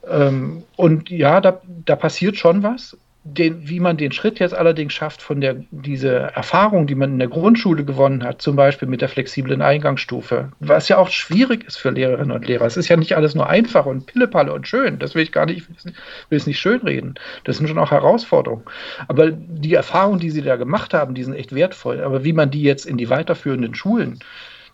Ähm, 0.08 0.64
und 0.76 1.10
ja, 1.10 1.40
da, 1.40 1.60
da 1.84 1.96
passiert 1.96 2.36
schon 2.36 2.62
was 2.62 2.96
den, 3.24 3.68
wie 3.68 3.78
man 3.78 3.96
den 3.96 4.10
Schritt 4.10 4.40
jetzt 4.40 4.54
allerdings 4.54 4.92
schafft 4.92 5.22
von 5.22 5.40
der, 5.40 5.56
diese 5.70 6.10
Erfahrung, 6.12 6.88
die 6.88 6.96
man 6.96 7.12
in 7.12 7.18
der 7.20 7.28
Grundschule 7.28 7.84
gewonnen 7.84 8.24
hat, 8.24 8.42
zum 8.42 8.56
Beispiel 8.56 8.88
mit 8.88 9.00
der 9.00 9.08
flexiblen 9.08 9.62
Eingangsstufe, 9.62 10.50
was 10.58 10.88
ja 10.88 10.98
auch 10.98 11.08
schwierig 11.08 11.64
ist 11.64 11.76
für 11.76 11.90
Lehrerinnen 11.90 12.32
und 12.32 12.46
Lehrer. 12.46 12.66
Es 12.66 12.76
ist 12.76 12.88
ja 12.88 12.96
nicht 12.96 13.16
alles 13.16 13.36
nur 13.36 13.48
einfach 13.48 13.86
und 13.86 14.06
Pillepalle 14.06 14.52
und 14.52 14.66
schön. 14.66 14.98
Das 14.98 15.14
will 15.14 15.22
ich 15.22 15.30
gar 15.30 15.46
nicht, 15.46 15.68
will 15.84 16.38
es 16.38 16.48
nicht 16.48 16.58
schönreden. 16.58 17.14
Das 17.44 17.58
sind 17.58 17.68
schon 17.68 17.78
auch 17.78 17.92
Herausforderungen. 17.92 18.64
Aber 19.06 19.30
die 19.30 19.74
Erfahrungen, 19.74 20.18
die 20.18 20.30
sie 20.30 20.42
da 20.42 20.56
gemacht 20.56 20.92
haben, 20.92 21.14
die 21.14 21.22
sind 21.22 21.34
echt 21.34 21.54
wertvoll. 21.54 22.00
Aber 22.00 22.24
wie 22.24 22.32
man 22.32 22.50
die 22.50 22.62
jetzt 22.62 22.86
in 22.86 22.96
die 22.96 23.08
weiterführenden 23.08 23.76
Schulen 23.76 24.18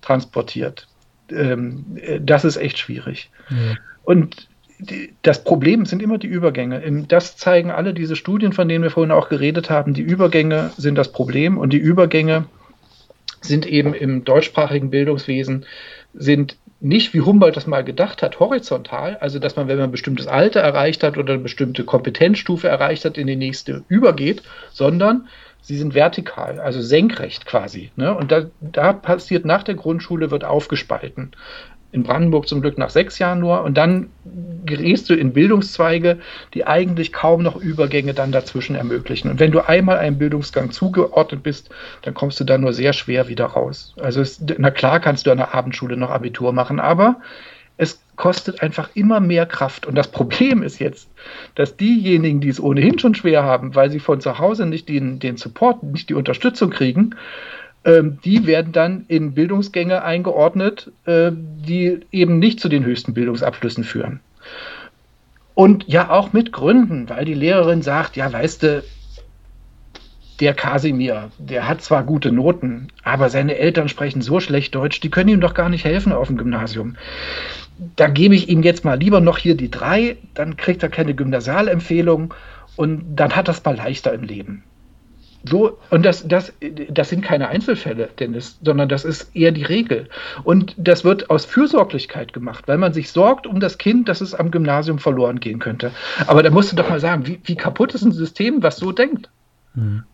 transportiert, 0.01 0.89
ähm, 1.31 1.99
das 2.21 2.47
ist 2.47 2.57
echt 2.57 2.79
schwierig. 2.79 3.31
Ja. 3.51 3.77
Und 4.05 4.49
das 5.23 5.43
Problem 5.43 5.87
sind 5.87 6.03
immer 6.03 6.19
die 6.19 6.29
Übergänge. 6.29 6.81
Das 7.09 7.37
zeigen 7.37 7.71
alle 7.71 7.95
diese 7.95 8.17
Studien, 8.17 8.53
von 8.53 8.69
denen 8.69 8.85
wir 8.85 8.91
vorhin 8.91 9.11
auch 9.11 9.29
geredet 9.29 9.71
haben. 9.71 9.95
Die 9.95 10.03
Übergänge 10.03 10.71
sind 10.77 10.97
das 10.97 11.11
Problem 11.11 11.59
und 11.59 11.73
die 11.73 11.79
Übergänge 11.79 12.47
sind 13.41 13.67
eben 13.67 13.95
im 13.95 14.25
deutschsprachigen 14.25 14.91
Bildungswesen 14.91 15.67
sind 16.15 16.57
nicht, 16.81 17.13
wie 17.13 17.21
Humboldt 17.21 17.57
das 17.57 17.67
mal 17.67 17.83
gedacht 17.83 18.23
hat, 18.23 18.39
horizontal, 18.39 19.17
also 19.17 19.41
dass 19.41 19.57
man, 19.57 19.67
wenn 19.67 19.79
man 19.79 19.89
ein 19.89 19.93
bestimmtes 19.93 20.29
Alter 20.29 20.61
erreicht 20.61 21.03
hat 21.03 21.19
oder 21.19 21.35
eine 21.35 21.43
bestimmte 21.43 21.85
Kompetenzstufe 21.85 22.69
erreicht 22.69 23.05
hat, 23.05 23.19
in 23.19 23.27
die 23.27 23.37
nächste 23.37 23.83
übergeht, 23.89 24.43
sondern 24.71 25.27
sie 25.61 25.77
sind 25.77 25.95
vertikal, 25.95 26.61
also 26.61 26.81
senkrecht 26.81 27.47
quasi. 27.47 27.91
Ne? 27.97 28.15
Und 28.15 28.31
da, 28.31 28.47
da 28.61 28.93
passiert 28.93 29.45
nach 29.45 29.65
der 29.65 29.75
Grundschule, 29.75 30.31
wird 30.31 30.45
aufgespalten 30.45 31.33
in 31.91 32.03
Brandenburg 32.03 32.49
zum 32.49 32.61
Glück 32.61 32.77
nach 32.77 32.91
sechs 32.91 33.19
Jahren 33.19 33.41
nur. 33.41 33.63
Und 33.63 33.79
dann 33.79 34.11
gerätst 34.67 35.09
du 35.09 35.15
in 35.15 35.33
Bildungszweige, 35.33 36.19
die 36.55 36.67
eigentlich 36.67 37.13
kaum 37.13 37.43
noch 37.43 37.57
Übergänge 37.57 38.13
dann 38.15 38.33
dazwischen 38.33 38.77
ermöglichen. 38.77 39.31
Und 39.31 39.41
wenn 39.41 39.53
du 39.53 39.67
einmal 39.67 39.99
einem 39.99 40.19
Bildungsgang 40.19 40.71
zugeordnet 40.71 41.43
bist, 41.43 41.71
dann 42.03 42.15
kommst 42.15 42.39
du 42.41 42.45
da 42.45 42.59
nur 42.59 42.73
sehr 42.73 42.93
schwer 42.93 43.29
wieder 43.29 43.47
raus. 43.47 43.95
Also 44.01 44.21
es, 44.21 44.43
na 44.59 44.71
klar 44.71 45.01
kannst 45.01 45.27
du 45.27 45.31
an 45.31 45.39
der 45.39 45.55
Abendschule 45.55 45.97
noch 45.97 46.11
Abitur 46.11 46.53
machen, 46.53 46.79
aber 46.79 47.21
es 47.79 48.03
kostet 48.17 48.61
einfach 48.63 48.91
immer 48.95 49.21
mehr 49.21 49.47
Kraft. 49.47 49.87
Und 49.87 49.95
das 49.95 50.09
Problem 50.09 50.63
ist 50.63 50.81
jetzt, 50.81 51.09
dass 51.55 51.77
diejenigen, 51.77 52.41
die 52.41 52.49
es 52.49 52.61
ohnehin 52.61 52.99
schon 52.99 53.15
schwer 53.15 53.45
haben, 53.45 53.75
weil 53.77 53.91
sie 53.91 54.01
von 54.01 54.21
zu 54.21 54.39
Hause 54.39 54.67
nicht 54.67 54.89
den, 54.89 55.21
den 55.21 55.37
Support, 55.37 55.85
nicht 55.85 56.11
die 56.11 56.15
Unterstützung 56.15 56.71
kriegen, 56.71 57.15
ähm, 57.85 58.19
die 58.25 58.47
werden 58.47 58.73
dann 58.73 59.05
in 59.09 59.33
Bildungsgänge 59.33 60.03
eingeordnet, 60.03 60.91
äh, 61.05 61.31
die 61.33 62.01
eben 62.11 62.39
nicht 62.39 62.61
zu 62.61 62.69
den 62.69 62.85
höchsten 62.85 63.15
Bildungsabschlüssen 63.15 63.85
führen. 63.85 64.21
Und 65.55 65.89
ja, 65.89 66.11
auch 66.11 66.33
mit 66.33 66.53
Gründen, 66.53 67.09
weil 67.09 67.25
die 67.25 67.35
Lehrerin 67.35 67.83
sagt, 67.83 68.17
ja, 68.17 68.33
weißt 68.33 68.63
du, 68.63 68.85
der 70.41 70.55
Kasimir, 70.55 71.31
der 71.39 71.67
hat 71.67 71.83
zwar 71.83 72.05
gute 72.05 72.31
Noten, 72.31 72.89
aber 73.03 73.29
seine 73.29 73.57
Eltern 73.57 73.89
sprechen 73.89 74.23
so 74.23 74.39
schlecht 74.39 74.75
Deutsch, 74.75 75.01
die 75.01 75.11
können 75.11 75.31
ihm 75.31 75.41
doch 75.41 75.55
gar 75.55 75.69
nicht 75.69 75.85
helfen 75.85 76.13
auf 76.13 76.29
dem 76.29 76.37
Gymnasium. 76.37 76.97
Da 77.97 78.07
gebe 78.07 78.37
ich 78.37 78.49
ihm 78.49 78.63
jetzt 78.63 78.85
mal 78.85 78.99
lieber 78.99 79.21
noch 79.21 79.39
hier 79.39 79.57
die 79.57 79.71
drei, 79.71 80.17
dann 80.35 80.57
kriegt 80.57 80.83
er 80.83 80.91
keine 80.91 81.15
Gymnasialempfehlung 81.15 82.35
und 82.77 83.17
dann 83.17 83.35
hat 83.35 83.49
es 83.49 83.65
mal 83.65 83.77
leichter 83.77 84.13
im 84.13 84.23
Leben. 84.23 84.63
So, 85.45 85.79
und 85.91 86.05
das, 86.05 86.27
das, 86.27 86.53
das 86.91 87.11
sind 87.11 87.23
keine 87.23 87.49
Einzelfälle, 87.49 88.09
Dennis, 88.19 88.59
sondern 88.63 88.89
das 88.89 89.05
ist 89.05 89.35
eher 89.37 89.53
die 89.53 89.63
Regel. 89.63 90.09
Und 90.43 90.75
das 90.77 91.05
wird 91.05 91.31
aus 91.31 91.45
Fürsorglichkeit 91.45 92.33
gemacht, 92.33 92.67
weil 92.67 92.79
man 92.79 92.93
sich 92.93 93.11
sorgt 93.11 93.47
um 93.47 93.61
das 93.61 93.79
Kind, 93.79 94.09
dass 94.09 94.21
es 94.21 94.35
am 94.35 94.51
Gymnasium 94.51 94.99
verloren 94.99 95.41
gehen 95.41 95.61
könnte. 95.61 95.93
Aber 96.27 96.43
da 96.43 96.51
musst 96.51 96.73
du 96.73 96.77
doch 96.77 96.89
mal 96.89 97.01
sagen, 97.01 97.27
wie, 97.27 97.41
wie 97.45 97.57
kaputt 97.57 97.95
ist 97.95 98.03
ein 98.03 98.13
System, 98.13 98.63
was 98.63 98.79
so 98.79 98.93
denkt? 98.93 99.31
Mhm. 99.75 100.05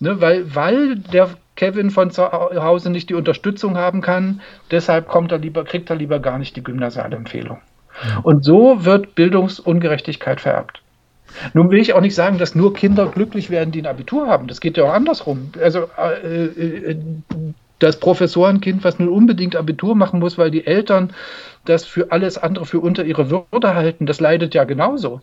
Ne, 0.00 0.20
weil, 0.20 0.54
weil 0.54 0.96
der 0.96 1.30
Kevin 1.56 1.90
von 1.90 2.10
zu 2.10 2.30
Hause 2.30 2.90
nicht 2.90 3.08
die 3.10 3.14
Unterstützung 3.14 3.76
haben 3.76 4.00
kann, 4.00 4.40
deshalb 4.70 5.08
kommt 5.08 5.30
er 5.30 5.38
lieber, 5.38 5.64
kriegt 5.64 5.88
er 5.88 5.96
lieber 5.96 6.18
gar 6.18 6.38
nicht 6.38 6.56
die 6.56 6.64
gymnasiale 6.64 7.14
Empfehlung. 7.14 7.58
Mhm. 8.02 8.20
Und 8.24 8.44
so 8.44 8.84
wird 8.84 9.14
Bildungsungerechtigkeit 9.14 10.40
vererbt. 10.40 10.82
Nun 11.52 11.70
will 11.70 11.80
ich 11.80 11.92
auch 11.92 12.00
nicht 12.00 12.14
sagen, 12.14 12.38
dass 12.38 12.54
nur 12.54 12.74
Kinder 12.74 13.06
glücklich 13.06 13.50
werden, 13.50 13.72
die 13.72 13.82
ein 13.82 13.86
Abitur 13.86 14.28
haben. 14.28 14.46
Das 14.46 14.60
geht 14.60 14.76
ja 14.76 14.84
auch 14.84 14.92
andersrum. 14.92 15.50
Also 15.60 15.88
äh, 15.98 16.44
äh, 16.44 16.96
das 17.78 17.98
Professorenkind, 17.98 18.84
was 18.84 18.98
nun 18.98 19.08
unbedingt 19.08 19.56
Abitur 19.56 19.94
machen 19.94 20.20
muss, 20.20 20.38
weil 20.38 20.50
die 20.50 20.66
Eltern 20.66 21.12
das 21.64 21.84
für 21.84 22.12
alles 22.12 22.38
andere 22.38 22.66
für 22.66 22.80
unter 22.80 23.04
ihre 23.04 23.30
Würde 23.30 23.74
halten, 23.74 24.06
das 24.06 24.20
leidet 24.20 24.54
ja 24.54 24.64
genauso. 24.64 25.20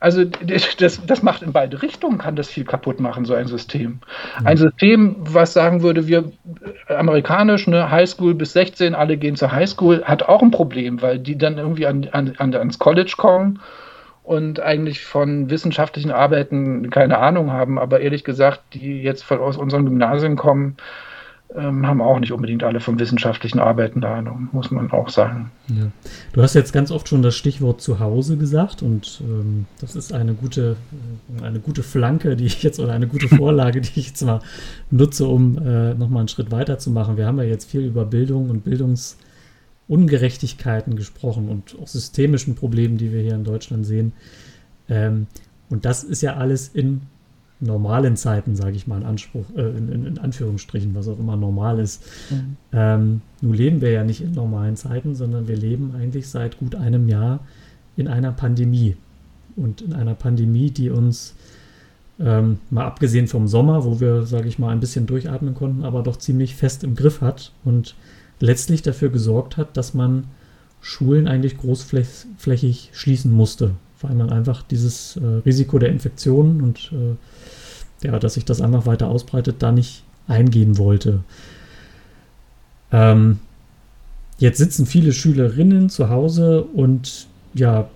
Also 0.00 0.24
das, 0.78 1.06
das 1.06 1.22
macht 1.22 1.42
in 1.42 1.52
beide 1.52 1.80
Richtungen, 1.80 2.18
kann 2.18 2.36
das 2.36 2.48
viel 2.48 2.64
kaputt 2.64 2.98
machen, 2.98 3.24
so 3.24 3.34
ein 3.34 3.46
System. 3.46 4.00
Mhm. 4.40 4.46
Ein 4.46 4.56
System, 4.56 5.16
was 5.20 5.52
sagen 5.52 5.82
würde, 5.82 6.08
wir 6.08 6.32
amerikanisch, 6.88 7.68
ne, 7.68 7.90
Highschool 7.90 8.34
bis 8.34 8.52
16, 8.52 8.94
alle 8.94 9.16
gehen 9.16 9.36
zur 9.36 9.52
Highschool, 9.52 10.04
hat 10.04 10.24
auch 10.24 10.42
ein 10.42 10.50
Problem, 10.50 11.00
weil 11.02 11.18
die 11.18 11.38
dann 11.38 11.58
irgendwie 11.58 11.86
an, 11.86 12.08
an, 12.10 12.54
ans 12.54 12.78
College 12.78 13.14
kommen 13.16 13.60
und 14.22 14.60
eigentlich 14.60 15.04
von 15.04 15.50
wissenschaftlichen 15.50 16.10
Arbeiten 16.10 16.90
keine 16.90 17.18
Ahnung 17.18 17.52
haben, 17.52 17.78
aber 17.78 18.00
ehrlich 18.00 18.24
gesagt, 18.24 18.62
die 18.74 19.02
jetzt 19.02 19.30
aus 19.30 19.56
unseren 19.56 19.84
Gymnasien 19.84 20.36
kommen, 20.36 20.76
ähm, 21.54 21.86
haben 21.86 22.00
auch 22.00 22.18
nicht 22.18 22.32
unbedingt 22.32 22.62
alle 22.62 22.80
von 22.80 22.98
wissenschaftlichen 22.98 23.58
Arbeiten 23.58 24.02
Ahnung, 24.04 24.48
muss 24.52 24.70
man 24.70 24.90
auch 24.90 25.08
sagen. 25.08 25.50
Ja. 25.68 25.88
Du 26.32 26.42
hast 26.42 26.54
jetzt 26.54 26.72
ganz 26.72 26.90
oft 26.90 27.08
schon 27.08 27.22
das 27.22 27.36
Stichwort 27.36 27.80
Zuhause 27.80 28.36
gesagt 28.36 28.82
und 28.82 29.20
ähm, 29.22 29.66
das 29.80 29.96
ist 29.96 30.12
eine 30.12 30.34
gute, 30.34 30.76
eine 31.42 31.60
gute 31.60 31.82
Flanke, 31.82 32.36
die 32.36 32.46
ich 32.46 32.62
jetzt 32.62 32.78
oder 32.80 32.92
eine 32.92 33.06
gute 33.06 33.28
Vorlage, 33.36 33.80
die 33.80 33.90
ich 33.96 34.08
jetzt 34.08 34.22
mal 34.22 34.40
nutze, 34.90 35.26
um 35.26 35.58
äh, 35.58 35.94
nochmal 35.94 36.20
einen 36.20 36.28
Schritt 36.28 36.50
weiter 36.50 36.78
zu 36.78 36.90
machen. 36.90 37.16
Wir 37.16 37.26
haben 37.26 37.38
ja 37.38 37.44
jetzt 37.44 37.70
viel 37.70 37.82
über 37.82 38.04
Bildung 38.04 38.48
und 38.48 38.64
Bildungs- 38.64 39.16
Ungerechtigkeiten 39.88 40.96
gesprochen 40.96 41.48
und 41.48 41.76
auch 41.80 41.88
systemischen 41.88 42.54
Problemen, 42.54 42.98
die 42.98 43.12
wir 43.12 43.20
hier 43.20 43.34
in 43.34 43.44
Deutschland 43.44 43.86
sehen. 43.86 44.12
Ähm, 44.88 45.26
und 45.68 45.84
das 45.84 46.04
ist 46.04 46.22
ja 46.22 46.36
alles 46.36 46.68
in 46.68 47.02
normalen 47.60 48.16
Zeiten, 48.16 48.56
sage 48.56 48.76
ich 48.76 48.86
mal 48.86 48.98
in, 48.98 49.06
Anspruch, 49.06 49.44
äh, 49.56 49.70
in, 49.70 50.04
in, 50.04 50.18
Anführungsstrichen, 50.18 50.94
was 50.94 51.08
auch 51.08 51.18
immer 51.18 51.36
normal 51.36 51.78
ist. 51.78 52.02
Mhm. 52.30 52.56
Ähm, 52.72 53.20
nun 53.40 53.54
leben 53.54 53.80
wir 53.80 53.90
ja 53.90 54.04
nicht 54.04 54.20
in 54.20 54.32
normalen 54.32 54.76
Zeiten, 54.76 55.14
sondern 55.14 55.48
wir 55.48 55.56
leben 55.56 55.94
eigentlich 55.96 56.28
seit 56.28 56.58
gut 56.58 56.74
einem 56.74 57.08
Jahr 57.08 57.40
in 57.96 58.08
einer 58.08 58.32
Pandemie. 58.32 58.96
Und 59.54 59.80
in 59.82 59.92
einer 59.92 60.14
Pandemie, 60.14 60.70
die 60.70 60.90
uns 60.90 61.34
ähm, 62.18 62.58
mal 62.70 62.84
abgesehen 62.84 63.28
vom 63.28 63.46
Sommer, 63.48 63.84
wo 63.84 64.00
wir, 64.00 64.22
sage 64.24 64.48
ich 64.48 64.58
mal, 64.58 64.70
ein 64.70 64.80
bisschen 64.80 65.06
durchatmen 65.06 65.54
konnten, 65.54 65.84
aber 65.84 66.02
doch 66.02 66.16
ziemlich 66.16 66.54
fest 66.54 66.84
im 66.84 66.94
Griff 66.94 67.20
hat 67.20 67.52
und 67.64 67.94
letztlich 68.42 68.82
dafür 68.82 69.08
gesorgt 69.08 69.56
hat, 69.56 69.76
dass 69.76 69.94
man 69.94 70.24
Schulen 70.80 71.28
eigentlich 71.28 71.56
großflächig 71.58 72.90
schließen 72.92 73.32
musste, 73.32 73.70
weil 74.00 74.14
man 74.16 74.30
einfach 74.30 74.62
dieses 74.62 75.16
äh, 75.16 75.24
Risiko 75.46 75.78
der 75.78 75.90
Infektionen 75.90 76.60
und 76.60 76.92
äh, 76.92 78.06
ja, 78.06 78.18
dass 78.18 78.34
sich 78.34 78.44
das 78.44 78.60
einfach 78.60 78.84
weiter 78.84 79.08
ausbreitet, 79.08 79.56
da 79.60 79.70
nicht 79.70 80.02
eingehen 80.26 80.76
wollte. 80.76 81.20
Ähm, 82.90 83.38
jetzt 84.38 84.58
sitzen 84.58 84.86
viele 84.86 85.12
Schülerinnen 85.12 85.88
zu 85.88 86.10
Hause 86.10 86.64
und 86.64 87.28
ja, 87.54 87.88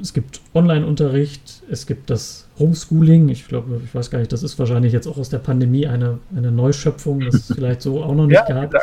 es 0.00 0.12
gibt 0.12 0.40
Online-Unterricht, 0.54 1.62
es 1.70 1.86
gibt 1.86 2.10
das 2.10 2.48
Homeschooling. 2.58 3.28
Ich 3.28 3.48
glaube, 3.48 3.80
ich 3.84 3.94
weiß 3.94 4.10
gar 4.10 4.18
nicht, 4.18 4.32
das 4.32 4.42
ist 4.42 4.58
wahrscheinlich 4.58 4.92
jetzt 4.92 5.06
auch 5.06 5.18
aus 5.18 5.28
der 5.28 5.38
Pandemie 5.38 5.86
eine, 5.86 6.18
eine 6.36 6.50
Neuschöpfung, 6.50 7.20
das 7.20 7.34
es 7.34 7.46
vielleicht 7.54 7.82
so 7.82 8.02
auch 8.02 8.14
noch 8.14 8.26
nicht 8.26 8.42
ja, 8.48 8.64
gab. 8.66 8.74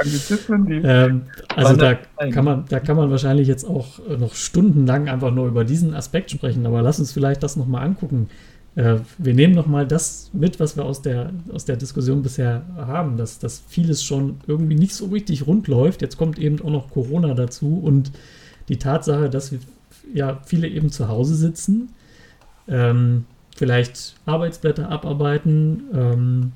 Ähm, 0.83 1.23
also 1.55 1.75
da 1.75 1.95
kann, 2.31 2.45
man, 2.45 2.65
da 2.69 2.79
kann 2.79 2.97
man 2.97 3.09
wahrscheinlich 3.11 3.47
jetzt 3.47 3.65
auch 3.65 3.99
noch 4.19 4.35
stundenlang 4.35 5.09
einfach 5.09 5.31
nur 5.31 5.47
über 5.47 5.63
diesen 5.63 5.93
Aspekt 5.93 6.31
sprechen, 6.31 6.65
aber 6.65 6.81
lass 6.81 6.99
uns 6.99 7.11
vielleicht 7.11 7.43
das 7.43 7.55
nochmal 7.55 7.85
angucken. 7.85 8.29
Äh, 8.75 8.97
wir 9.17 9.33
nehmen 9.33 9.55
nochmal 9.55 9.87
das 9.87 10.29
mit, 10.33 10.59
was 10.59 10.77
wir 10.77 10.85
aus 10.85 11.01
der, 11.01 11.31
aus 11.51 11.65
der 11.65 11.77
Diskussion 11.77 12.21
bisher 12.21 12.63
haben, 12.77 13.17
dass, 13.17 13.39
dass 13.39 13.63
vieles 13.67 14.03
schon 14.03 14.37
irgendwie 14.47 14.75
nicht 14.75 14.93
so 14.93 15.07
richtig 15.07 15.47
rund 15.47 15.67
läuft. 15.67 16.01
Jetzt 16.01 16.17
kommt 16.17 16.37
eben 16.37 16.61
auch 16.61 16.69
noch 16.69 16.89
Corona 16.91 17.33
dazu 17.33 17.79
und 17.83 18.11
die 18.69 18.77
Tatsache, 18.77 19.29
dass 19.29 19.51
wir 19.51 19.59
ja 20.13 20.41
viele 20.45 20.67
eben 20.67 20.91
zu 20.91 21.07
Hause 21.07 21.35
sitzen, 21.35 21.89
ähm, 22.67 23.25
vielleicht 23.55 24.15
Arbeitsblätter 24.25 24.89
abarbeiten 24.89 25.83
ähm, 25.93 26.51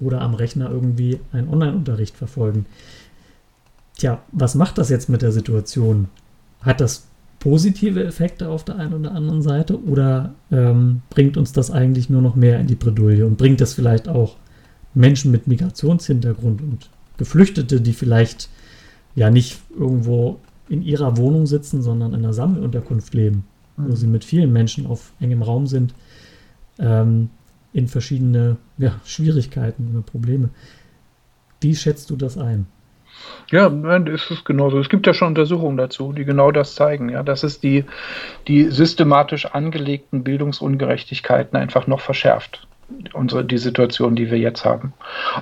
oder 0.00 0.20
am 0.20 0.34
Rechner 0.34 0.70
irgendwie 0.70 1.20
einen 1.32 1.48
Online-Unterricht 1.48 2.16
verfolgen. 2.16 2.66
Tja, 3.96 4.22
was 4.32 4.54
macht 4.54 4.78
das 4.78 4.88
jetzt 4.88 5.08
mit 5.08 5.22
der 5.22 5.32
Situation? 5.32 6.08
Hat 6.62 6.80
das 6.80 7.06
positive 7.38 8.04
Effekte 8.04 8.48
auf 8.48 8.64
der 8.64 8.76
einen 8.76 8.94
oder 8.94 9.12
anderen 9.12 9.42
Seite 9.42 9.82
oder 9.82 10.34
ähm, 10.52 11.02
bringt 11.10 11.36
uns 11.36 11.52
das 11.52 11.70
eigentlich 11.70 12.10
nur 12.10 12.22
noch 12.22 12.36
mehr 12.36 12.60
in 12.60 12.66
die 12.66 12.74
Bredouille 12.74 13.26
und 13.26 13.38
bringt 13.38 13.60
das 13.60 13.74
vielleicht 13.74 14.08
auch 14.08 14.36
Menschen 14.94 15.30
mit 15.30 15.46
Migrationshintergrund 15.46 16.60
und 16.60 16.90
Geflüchtete, 17.16 17.80
die 17.80 17.92
vielleicht 17.92 18.48
ja 19.14 19.30
nicht 19.30 19.58
irgendwo 19.78 20.38
in 20.70 20.82
ihrer 20.82 21.16
Wohnung 21.16 21.46
sitzen, 21.46 21.82
sondern 21.82 22.14
in 22.14 22.20
einer 22.20 22.32
Sammelunterkunft 22.32 23.12
leben, 23.12 23.44
mhm. 23.76 23.90
wo 23.90 23.96
sie 23.96 24.06
mit 24.06 24.24
vielen 24.24 24.52
Menschen 24.52 24.86
auf 24.86 25.12
engem 25.20 25.42
Raum 25.42 25.66
sind, 25.66 25.94
ähm, 26.78 27.28
in 27.72 27.88
verschiedene 27.88 28.56
ja, 28.78 28.94
Schwierigkeiten 29.04 29.90
oder 29.92 30.02
Probleme. 30.02 30.48
Wie 31.60 31.74
schätzt 31.74 32.08
du 32.10 32.16
das 32.16 32.38
ein? 32.38 32.66
Ja, 33.50 33.66
ist 33.66 34.30
es 34.30 34.44
genauso. 34.44 34.78
Es 34.78 34.88
gibt 34.88 35.06
ja 35.06 35.12
schon 35.12 35.28
Untersuchungen 35.28 35.76
dazu, 35.76 36.12
die 36.12 36.24
genau 36.24 36.52
das 36.52 36.74
zeigen, 36.74 37.10
ja, 37.10 37.22
dass 37.22 37.42
es 37.42 37.60
die, 37.60 37.84
die 38.48 38.70
systematisch 38.70 39.46
angelegten 39.46 40.24
Bildungsungerechtigkeiten 40.24 41.58
einfach 41.58 41.86
noch 41.86 42.00
verschärft 42.00 42.68
unsere, 43.12 43.44
die 43.44 43.58
Situation, 43.58 44.16
die 44.16 44.30
wir 44.30 44.38
jetzt 44.38 44.64
haben. 44.64 44.92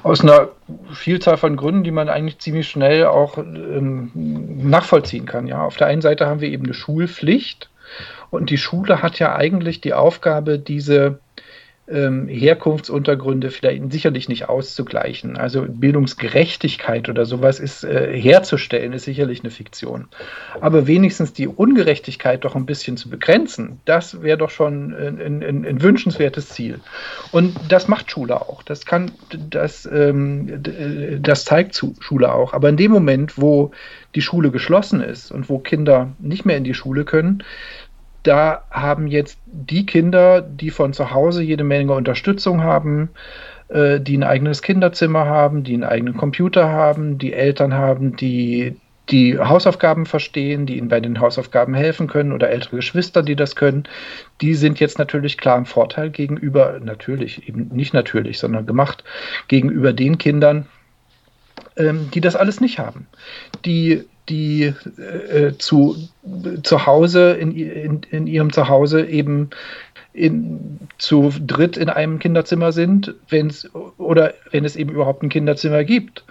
Aus 0.02 0.22
einer 0.22 0.48
Vielzahl 0.92 1.36
von 1.36 1.56
Gründen, 1.56 1.84
die 1.84 1.90
man 1.90 2.08
eigentlich 2.08 2.38
ziemlich 2.38 2.68
schnell 2.68 3.06
auch 3.06 3.38
ähm, 3.38 4.10
nachvollziehen 4.14 5.26
kann. 5.26 5.46
Ja, 5.46 5.62
auf 5.62 5.76
der 5.76 5.86
einen 5.86 6.02
Seite 6.02 6.26
haben 6.26 6.40
wir 6.40 6.48
eben 6.48 6.64
eine 6.64 6.74
Schulpflicht 6.74 7.70
und 8.30 8.50
die 8.50 8.58
Schule 8.58 9.02
hat 9.02 9.18
ja 9.18 9.34
eigentlich 9.34 9.80
die 9.80 9.94
Aufgabe, 9.94 10.58
diese 10.58 11.20
ähm, 11.90 12.28
Herkunftsuntergründe 12.28 13.50
vielleicht 13.50 13.90
sicherlich 13.92 14.28
nicht 14.28 14.48
auszugleichen. 14.48 15.36
Also 15.36 15.66
Bildungsgerechtigkeit 15.68 17.08
oder 17.08 17.24
sowas 17.24 17.60
ist 17.60 17.84
äh, 17.84 18.18
herzustellen, 18.18 18.92
ist 18.92 19.04
sicherlich 19.04 19.40
eine 19.40 19.50
Fiktion. 19.50 20.08
Aber 20.60 20.86
wenigstens 20.86 21.32
die 21.32 21.48
Ungerechtigkeit 21.48 22.44
doch 22.44 22.54
ein 22.56 22.66
bisschen 22.66 22.96
zu 22.96 23.08
begrenzen, 23.08 23.80
das 23.84 24.22
wäre 24.22 24.38
doch 24.38 24.50
schon 24.50 24.92
ein, 24.92 25.42
ein, 25.42 25.64
ein, 25.64 25.82
wünschenswertes 25.82 26.50
Ziel. 26.50 26.80
Und 27.32 27.56
das 27.68 27.88
macht 27.88 28.10
Schule 28.10 28.40
auch. 28.40 28.62
Das 28.62 28.84
kann, 28.84 29.10
das, 29.50 29.88
ähm, 29.90 30.62
das 31.20 31.44
zeigt 31.44 31.82
Schule 32.00 32.32
auch. 32.32 32.52
Aber 32.52 32.68
in 32.68 32.76
dem 32.76 32.90
Moment, 32.90 33.38
wo 33.38 33.70
die 34.14 34.22
Schule 34.22 34.50
geschlossen 34.50 35.00
ist 35.00 35.30
und 35.30 35.48
wo 35.48 35.58
Kinder 35.58 36.12
nicht 36.18 36.44
mehr 36.44 36.56
in 36.56 36.64
die 36.64 36.74
Schule 36.74 37.04
können, 37.04 37.42
da 38.28 38.64
haben 38.70 39.06
jetzt 39.06 39.38
die 39.46 39.86
Kinder, 39.86 40.42
die 40.42 40.70
von 40.70 40.92
zu 40.92 41.12
Hause 41.12 41.42
jede 41.42 41.64
Menge 41.64 41.94
Unterstützung 41.94 42.62
haben, 42.62 43.08
äh, 43.68 44.00
die 44.00 44.18
ein 44.18 44.22
eigenes 44.22 44.60
Kinderzimmer 44.60 45.24
haben, 45.24 45.64
die 45.64 45.74
einen 45.74 45.84
eigenen 45.84 46.16
Computer 46.16 46.68
haben, 46.68 47.16
die 47.16 47.32
Eltern 47.32 47.72
haben, 47.72 48.16
die 48.16 48.76
die 49.08 49.38
Hausaufgaben 49.38 50.04
verstehen, 50.04 50.66
die 50.66 50.76
ihnen 50.76 50.88
bei 50.88 51.00
den 51.00 51.18
Hausaufgaben 51.18 51.72
helfen 51.72 52.08
können 52.08 52.32
oder 52.32 52.50
ältere 52.50 52.76
Geschwister, 52.76 53.22
die 53.22 53.36
das 53.36 53.56
können, 53.56 53.84
die 54.42 54.54
sind 54.54 54.80
jetzt 54.80 54.98
natürlich 54.98 55.38
klar 55.38 55.56
im 55.56 55.64
Vorteil 55.64 56.10
gegenüber, 56.10 56.78
natürlich, 56.82 57.48
eben 57.48 57.68
nicht 57.68 57.94
natürlich, 57.94 58.38
sondern 58.38 58.66
gemacht, 58.66 59.04
gegenüber 59.48 59.94
den 59.94 60.18
Kindern, 60.18 60.66
ähm, 61.76 62.10
die 62.12 62.20
das 62.20 62.36
alles 62.36 62.60
nicht 62.60 62.78
haben. 62.78 63.06
Die 63.64 64.04
die 64.28 64.74
äh, 64.98 65.52
zu, 65.58 65.96
zu 66.62 66.86
Hause, 66.86 67.32
in, 67.32 67.52
in, 67.52 68.00
in 68.10 68.26
ihrem 68.26 68.52
Zuhause 68.52 69.06
eben 69.06 69.50
in, 70.12 70.80
zu 70.98 71.32
dritt 71.40 71.76
in 71.76 71.88
einem 71.88 72.18
Kinderzimmer 72.18 72.72
sind, 72.72 73.14
wenn 73.28 73.48
es 73.48 73.68
oder 73.98 74.34
wenn 74.50 74.64
es 74.64 74.76
eben 74.76 74.90
überhaupt 74.90 75.22
ein 75.22 75.28
Kinderzimmer 75.28 75.84
gibt. 75.84 76.24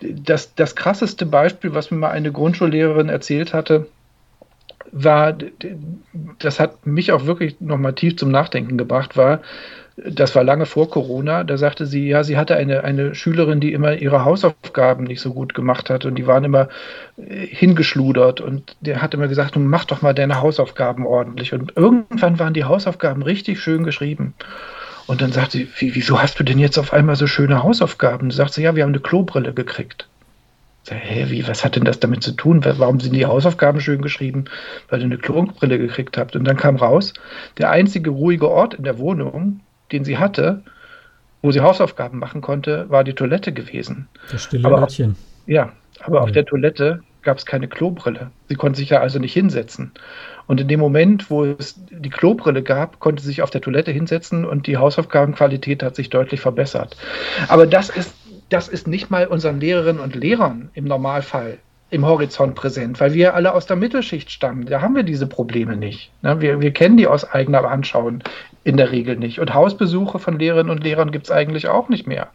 Das, 0.00 0.54
das 0.54 0.74
krasseste 0.74 1.26
Beispiel, 1.26 1.74
was 1.74 1.90
mir 1.90 1.98
mal 1.98 2.10
eine 2.10 2.32
Grundschullehrerin 2.32 3.08
erzählt 3.08 3.52
hatte, 3.52 3.86
war, 4.92 5.36
das 6.38 6.60
hat 6.60 6.86
mich 6.86 7.12
auch 7.12 7.26
wirklich 7.26 7.60
nochmal 7.60 7.94
tief 7.94 8.16
zum 8.16 8.30
Nachdenken 8.30 8.78
gebracht, 8.78 9.16
war, 9.16 9.42
das 9.96 10.34
war 10.34 10.44
lange 10.44 10.66
vor 10.66 10.90
Corona, 10.90 11.42
da 11.42 11.56
sagte 11.56 11.86
sie, 11.86 12.08
ja, 12.08 12.22
sie 12.22 12.36
hatte 12.36 12.56
eine, 12.56 12.84
eine 12.84 13.14
Schülerin, 13.14 13.60
die 13.60 13.72
immer 13.72 13.94
ihre 13.94 14.26
Hausaufgaben 14.26 15.04
nicht 15.04 15.22
so 15.22 15.32
gut 15.32 15.54
gemacht 15.54 15.88
hat 15.88 16.04
und 16.04 16.16
die 16.16 16.26
waren 16.26 16.44
immer 16.44 16.68
äh, 17.16 17.46
hingeschludert 17.46 18.42
und 18.42 18.76
der 18.80 19.00
hat 19.00 19.14
immer 19.14 19.28
gesagt, 19.28 19.56
mach 19.56 19.86
doch 19.86 20.02
mal 20.02 20.12
deine 20.12 20.42
Hausaufgaben 20.42 21.06
ordentlich. 21.06 21.54
Und 21.54 21.72
irgendwann 21.76 22.38
waren 22.38 22.52
die 22.52 22.64
Hausaufgaben 22.64 23.22
richtig 23.22 23.58
schön 23.60 23.84
geschrieben. 23.84 24.34
Und 25.06 25.22
dann 25.22 25.32
sagt 25.32 25.52
sie, 25.52 25.68
wieso 25.78 26.20
hast 26.20 26.38
du 26.38 26.44
denn 26.44 26.58
jetzt 26.58 26.78
auf 26.78 26.92
einmal 26.92 27.16
so 27.16 27.26
schöne 27.26 27.62
Hausaufgaben? 27.62 28.30
Sagt 28.30 28.52
sie, 28.52 28.62
ja, 28.62 28.74
wir 28.76 28.82
haben 28.82 28.90
eine 28.90 29.00
Klobrille 29.00 29.54
gekriegt. 29.54 30.08
Sag, 30.82 30.98
hä, 31.00 31.26
wie, 31.28 31.48
was 31.48 31.64
hat 31.64 31.76
denn 31.76 31.84
das 31.84 32.00
damit 32.00 32.22
zu 32.22 32.32
tun? 32.32 32.64
Warum 32.64 33.00
sind 33.00 33.14
die 33.14 33.24
Hausaufgaben 33.24 33.80
schön 33.80 34.02
geschrieben? 34.02 34.44
Weil 34.88 35.00
ihr 35.00 35.06
eine 35.06 35.18
Klobrille 35.18 35.78
gekriegt 35.78 36.18
habt. 36.18 36.36
Und 36.36 36.44
dann 36.44 36.56
kam 36.56 36.76
raus, 36.76 37.14
der 37.56 37.70
einzige 37.70 38.10
ruhige 38.10 38.50
Ort 38.50 38.74
in 38.74 38.84
der 38.84 38.98
Wohnung 38.98 39.60
den 39.92 40.04
sie 40.04 40.18
hatte, 40.18 40.62
wo 41.42 41.52
sie 41.52 41.60
Hausaufgaben 41.60 42.18
machen 42.18 42.40
konnte, 42.40 42.88
war 42.88 43.04
die 43.04 43.14
Toilette 43.14 43.52
gewesen. 43.52 44.08
Das 44.30 44.44
stille 44.44 44.66
aber 44.66 44.80
Örtchen. 44.80 45.12
Auf, 45.12 45.16
ja, 45.46 45.72
aber 46.00 46.16
ja. 46.16 46.22
auf 46.22 46.32
der 46.32 46.44
Toilette 46.44 47.02
gab 47.22 47.38
es 47.38 47.46
keine 47.46 47.68
Klobrille. 47.68 48.30
Sie 48.48 48.54
konnte 48.54 48.78
sich 48.78 48.90
ja 48.90 49.00
also 49.00 49.18
nicht 49.18 49.32
hinsetzen. 49.32 49.92
Und 50.46 50.60
in 50.60 50.68
dem 50.68 50.80
Moment, 50.80 51.28
wo 51.30 51.44
es 51.44 51.74
die 51.90 52.08
Klobrille 52.08 52.62
gab, 52.62 53.00
konnte 53.00 53.20
sie 53.20 53.28
sich 53.28 53.42
auf 53.42 53.50
der 53.50 53.60
Toilette 53.60 53.90
hinsetzen 53.90 54.44
und 54.44 54.66
die 54.66 54.76
Hausaufgabenqualität 54.76 55.82
hat 55.82 55.96
sich 55.96 56.08
deutlich 56.08 56.40
verbessert. 56.40 56.96
Aber 57.48 57.66
das 57.66 57.90
ist, 57.90 58.14
das 58.48 58.68
ist 58.68 58.86
nicht 58.86 59.10
mal 59.10 59.26
unseren 59.26 59.60
Lehrerinnen 59.60 60.00
und 60.00 60.14
Lehrern 60.14 60.70
im 60.74 60.84
Normalfall 60.84 61.58
im 61.90 62.04
Horizont 62.04 62.54
präsent, 62.54 63.00
weil 63.00 63.14
wir 63.14 63.34
alle 63.34 63.54
aus 63.54 63.66
der 63.66 63.76
Mittelschicht 63.76 64.30
stammen. 64.30 64.66
Da 64.66 64.80
haben 64.80 64.96
wir 64.96 65.04
diese 65.04 65.26
Probleme 65.26 65.76
nicht. 65.76 66.10
Ne? 66.22 66.40
Wir, 66.40 66.60
wir 66.60 66.72
kennen 66.72 66.96
die 66.96 67.06
aus 67.06 67.24
eigener 67.24 67.64
Anschauung 67.64 68.22
in 68.66 68.76
der 68.76 68.90
Regel 68.90 69.16
nicht. 69.16 69.38
Und 69.38 69.54
Hausbesuche 69.54 70.18
von 70.18 70.40
Lehrerinnen 70.40 70.70
und 70.70 70.82
Lehrern 70.82 71.12
gibt 71.12 71.26
es 71.26 71.30
eigentlich 71.30 71.68
auch 71.68 71.88
nicht 71.88 72.08
mehr, 72.08 72.30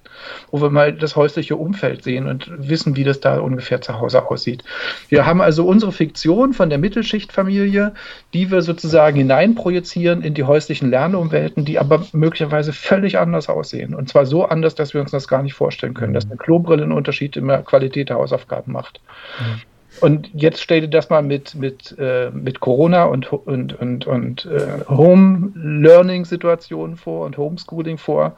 wo 0.50 0.62
wir 0.62 0.70
mal 0.70 0.94
das 0.94 1.18
häusliche 1.18 1.58
Umfeld 1.58 2.06
sehen 2.06 2.26
und 2.26 2.50
wissen, 2.58 2.96
wie 2.96 3.04
das 3.04 3.20
da 3.20 3.40
ungefähr 3.40 3.82
zu 3.82 4.00
Hause 4.00 4.30
aussieht. 4.30 4.64
Wir 5.10 5.26
haben 5.26 5.42
also 5.42 5.66
unsere 5.66 5.92
Fiktion 5.92 6.54
von 6.54 6.70
der 6.70 6.80
Mittelschichtfamilie, 6.80 7.92
die 8.34 8.50
wir 8.50 8.62
sozusagen 8.62 9.18
hineinprojizieren 9.18 10.22
in 10.22 10.34
die 10.34 10.46
häuslichen 10.46 10.90
Lernumwelten, 10.90 11.66
die 11.66 11.78
aber 11.78 12.06
möglicherweise 12.14 12.72
völlig 12.72 13.20
anders 13.20 13.50
aussehen. 13.50 13.94
Und 13.94 14.08
zwar 14.08 14.26
so 14.26 14.46
anders, 14.46 14.74
dass 14.74 14.94
wir 14.94 15.02
uns 15.02 15.12
das 15.12 15.28
gar 15.28 15.44
nicht 15.44 15.54
vorstellen 15.54 15.94
können, 15.94 16.14
dass 16.14 16.28
eine 16.28 16.38
Klobrille 16.38 16.84
einen 16.84 16.94
Unterschied 16.94 17.36
in 17.36 17.50
der 17.50 17.62
Qualität 17.64 18.08
der 18.08 18.16
Hausaufgaben 18.16 18.72
macht. 18.72 19.02
Mhm. 19.38 19.71
Und 20.00 20.30
jetzt 20.34 20.62
stell 20.62 20.80
dir 20.82 20.88
das 20.88 21.10
mal 21.10 21.22
mit, 21.22 21.54
mit, 21.56 21.96
äh, 22.00 22.32
mit 22.32 22.62
Corona 22.62 23.04
und, 23.06 23.34
und, 23.34 23.80
und, 23.80 24.08
und 24.08 24.46
äh, 24.46 24.86
Home-Learning-Situationen 24.88 26.96
vor 26.96 27.26
und 27.26 27.38
Homeschooling 27.38 27.98
vor. 27.98 28.38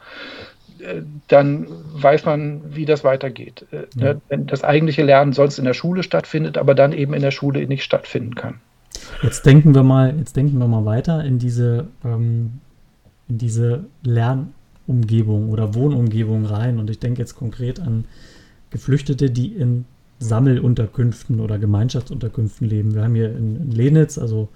Äh, 0.80 1.02
dann 1.28 1.68
weiß 1.94 2.24
man, 2.24 2.62
wie 2.74 2.86
das 2.86 3.04
weitergeht. 3.04 3.66
Äh, 3.70 3.84
ja. 3.96 4.16
Wenn 4.28 4.46
das 4.46 4.64
eigentliche 4.64 5.04
Lernen 5.04 5.32
sonst 5.32 5.58
in 5.58 5.64
der 5.64 5.74
Schule 5.74 6.02
stattfindet, 6.02 6.58
aber 6.58 6.74
dann 6.74 6.92
eben 6.92 7.14
in 7.14 7.22
der 7.22 7.30
Schule 7.30 7.64
nicht 7.66 7.84
stattfinden 7.84 8.34
kann. 8.34 8.56
Jetzt 9.22 9.46
denken 9.46 9.72
wir 9.74 9.84
mal, 9.84 10.14
jetzt 10.18 10.36
denken 10.36 10.58
wir 10.58 10.66
mal 10.66 10.84
weiter 10.84 11.24
in 11.24 11.38
diese, 11.38 11.86
ähm, 12.04 12.60
in 13.28 13.38
diese 13.38 13.84
Lernumgebung 14.02 15.50
oder 15.50 15.74
Wohnumgebung 15.74 16.44
rein. 16.46 16.78
Und 16.78 16.90
ich 16.90 16.98
denke 16.98 17.20
jetzt 17.20 17.36
konkret 17.36 17.80
an 17.80 18.04
Geflüchtete, 18.70 19.30
die 19.30 19.54
in 19.54 19.84
Sammelunterkünften 20.18 21.40
oder 21.40 21.58
Gemeinschaftsunterkünften 21.58 22.68
leben. 22.68 22.94
Wir 22.94 23.04
haben 23.04 23.14
hier 23.14 23.34
in, 23.36 23.56
in 23.56 23.70
Lenitz, 23.70 24.18
also 24.18 24.48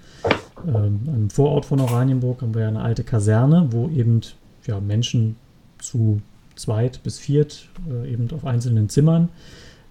ähm, 0.67 1.01
im 1.07 1.29
Vorort 1.29 1.65
von 1.65 1.79
Oranienburg, 1.79 2.41
haben 2.41 2.55
wir 2.55 2.67
eine 2.67 2.81
alte 2.81 3.03
Kaserne, 3.03 3.67
wo 3.71 3.89
eben 3.89 4.21
ja, 4.65 4.79
Menschen 4.79 5.35
zu 5.79 6.21
zweit 6.55 7.01
bis 7.03 7.19
viert 7.19 7.69
äh, 7.89 8.11
eben 8.11 8.29
auf 8.31 8.45
einzelnen 8.45 8.89
Zimmern 8.89 9.29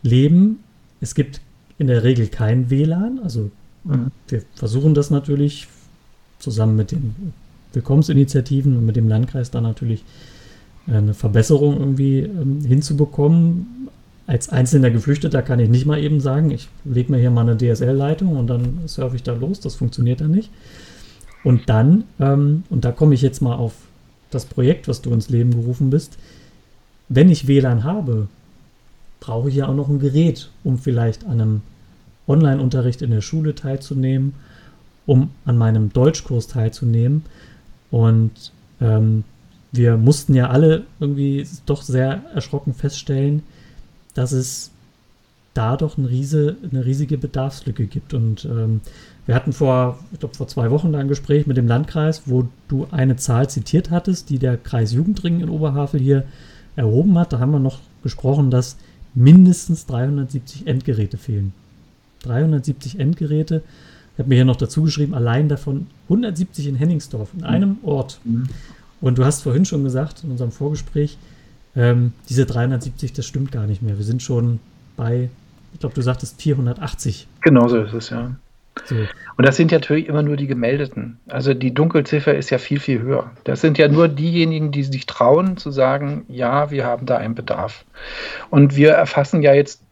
leben. 0.02 0.60
Es 1.00 1.14
gibt 1.14 1.40
in 1.78 1.86
der 1.86 2.02
Regel 2.02 2.28
kein 2.28 2.70
WLAN, 2.70 3.20
also 3.22 3.50
mhm. 3.84 4.10
wir 4.28 4.42
versuchen 4.54 4.94
das 4.94 5.10
natürlich 5.10 5.68
zusammen 6.38 6.76
mit 6.76 6.92
den 6.92 7.32
Willkommensinitiativen 7.72 8.76
und 8.76 8.86
mit 8.86 8.96
dem 8.96 9.08
Landkreis 9.08 9.50
dann 9.50 9.62
natürlich 9.62 10.04
eine 10.86 11.14
Verbesserung 11.14 11.78
irgendwie 11.78 12.20
ähm, 12.20 12.60
hinzubekommen. 12.64 13.88
Als 14.28 14.50
einzelner 14.50 14.90
Geflüchteter 14.90 15.40
kann 15.40 15.58
ich 15.58 15.70
nicht 15.70 15.86
mal 15.86 15.98
eben 15.98 16.20
sagen, 16.20 16.50
ich 16.50 16.68
lege 16.84 17.10
mir 17.10 17.18
hier 17.18 17.30
mal 17.30 17.48
eine 17.48 17.56
DSL-Leitung 17.56 18.36
und 18.36 18.46
dann 18.46 18.80
surfe 18.86 19.16
ich 19.16 19.22
da 19.22 19.32
los. 19.32 19.60
Das 19.60 19.74
funktioniert 19.74 20.20
dann 20.20 20.32
nicht. 20.32 20.50
Und 21.44 21.70
dann, 21.70 22.04
ähm, 22.20 22.64
und 22.68 22.84
da 22.84 22.92
komme 22.92 23.14
ich 23.14 23.22
jetzt 23.22 23.40
mal 23.40 23.54
auf 23.54 23.72
das 24.30 24.44
Projekt, 24.44 24.86
was 24.86 25.00
du 25.00 25.14
ins 25.14 25.30
Leben 25.30 25.52
gerufen 25.52 25.88
bist, 25.88 26.18
wenn 27.08 27.30
ich 27.30 27.48
WLAN 27.48 27.84
habe, 27.84 28.28
brauche 29.18 29.48
ich 29.48 29.54
ja 29.54 29.66
auch 29.66 29.74
noch 29.74 29.88
ein 29.88 29.98
Gerät, 29.98 30.50
um 30.62 30.76
vielleicht 30.76 31.24
an 31.24 31.40
einem 31.40 31.60
Online-Unterricht 32.26 33.00
in 33.00 33.10
der 33.10 33.22
Schule 33.22 33.54
teilzunehmen, 33.54 34.34
um 35.06 35.30
an 35.46 35.56
meinem 35.56 35.90
Deutschkurs 35.90 36.48
teilzunehmen. 36.48 37.24
Und 37.90 38.52
ähm, 38.82 39.24
wir 39.72 39.96
mussten 39.96 40.34
ja 40.34 40.50
alle 40.50 40.84
irgendwie 41.00 41.46
doch 41.64 41.80
sehr 41.80 42.24
erschrocken 42.34 42.74
feststellen, 42.74 43.42
dass 44.14 44.32
es 44.32 44.70
da 45.54 45.76
doch 45.76 45.98
eine, 45.98 46.09
riese, 46.09 46.56
eine 46.70 46.84
riesige 46.84 47.18
Bedarfslücke 47.18 47.86
gibt. 47.86 48.14
Und 48.14 48.44
ähm, 48.44 48.80
wir 49.26 49.34
hatten 49.34 49.52
vor, 49.52 49.98
ich 50.12 50.20
glaube, 50.20 50.36
vor 50.36 50.48
zwei 50.48 50.70
Wochen 50.70 50.92
da 50.92 50.98
ein 50.98 51.09
Gespräch 51.09 51.46
mit 51.46 51.56
dem 51.56 51.66
Landkreis, 51.66 52.22
wo 52.26 52.48
du 52.68 52.86
eine 52.90 53.16
Zahl 53.16 53.50
zitiert 53.50 53.90
hattest, 53.90 54.30
die 54.30 54.38
der 54.38 54.56
Kreis 54.56 54.92
Jugendring 54.92 55.40
in 55.40 55.48
Oberhavel 55.48 56.00
hier 56.00 56.24
erhoben 56.76 57.18
hat. 57.18 57.32
Da 57.32 57.40
haben 57.40 57.50
wir 57.50 57.59
noch 57.59 57.80
gesprochen, 58.02 58.50
dass 58.50 58.76
mindestens 59.14 59.86
370 59.86 60.66
Endgeräte 60.66 61.16
fehlen. 61.16 61.52
370 62.22 63.00
Endgeräte. 63.00 63.62
Ich 64.14 64.18
habe 64.20 64.28
mir 64.28 64.36
hier 64.36 64.44
noch 64.44 64.56
dazu 64.56 64.82
geschrieben, 64.82 65.14
allein 65.14 65.48
davon 65.48 65.88
170 66.04 66.68
in 66.68 66.76
Henningsdorf, 66.76 67.30
in 67.36 67.44
einem 67.44 67.78
Ort. 67.82 68.20
Mhm. 68.24 68.44
Und 69.00 69.18
du 69.18 69.24
hast 69.24 69.42
vorhin 69.42 69.64
schon 69.64 69.84
gesagt, 69.84 70.24
in 70.24 70.30
unserem 70.30 70.50
Vorgespräch, 70.50 71.18
ähm, 71.78 72.12
diese 72.28 72.44
370, 72.44 73.12
das 73.12 73.24
stimmt 73.24 73.52
gar 73.52 73.66
nicht 73.66 73.82
mehr. 73.82 73.96
Wir 73.96 74.04
sind 74.04 74.20
schon 74.20 74.58
bei, 74.96 75.30
ich 75.72 75.80
glaube, 75.80 75.94
du 75.94 76.02
sagtest 76.02 76.42
480. 76.42 77.28
Genau 77.40 77.68
so 77.68 77.78
ist 77.78 77.94
es, 77.94 78.10
ja. 78.10 78.32
So. 78.84 78.94
Und 78.94 79.46
das 79.46 79.56
sind 79.56 79.72
ja 79.72 79.78
natürlich 79.78 80.08
immer 80.08 80.22
nur 80.22 80.36
die 80.36 80.46
Gemeldeten. 80.46 81.18
Also 81.28 81.54
die 81.54 81.72
Dunkelziffer 81.72 82.34
ist 82.34 82.50
ja 82.50 82.58
viel, 82.58 82.80
viel 82.80 83.00
höher. 83.00 83.30
Das 83.44 83.60
sind 83.60 83.78
ja 83.78 83.88
nur 83.88 84.08
diejenigen, 84.08 84.72
die 84.72 84.82
sich 84.82 85.06
trauen 85.06 85.56
zu 85.56 85.70
sagen, 85.70 86.24
ja, 86.28 86.70
wir 86.70 86.84
haben 86.84 87.06
da 87.06 87.16
einen 87.16 87.34
Bedarf. 87.34 87.84
Und 88.50 88.76
wir 88.76 88.90
erfassen 88.90 89.42
ja 89.42 89.54
jetzt 89.54 89.82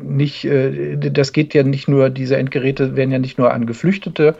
nicht, 0.00 0.44
äh, 0.44 0.96
das 0.96 1.32
geht 1.32 1.54
ja 1.54 1.62
nicht 1.62 1.88
nur, 1.88 2.08
diese 2.10 2.36
Endgeräte 2.36 2.96
werden 2.96 3.10
ja 3.10 3.18
nicht 3.18 3.38
nur 3.38 3.52
an 3.52 3.66
Geflüchtete 3.66 4.36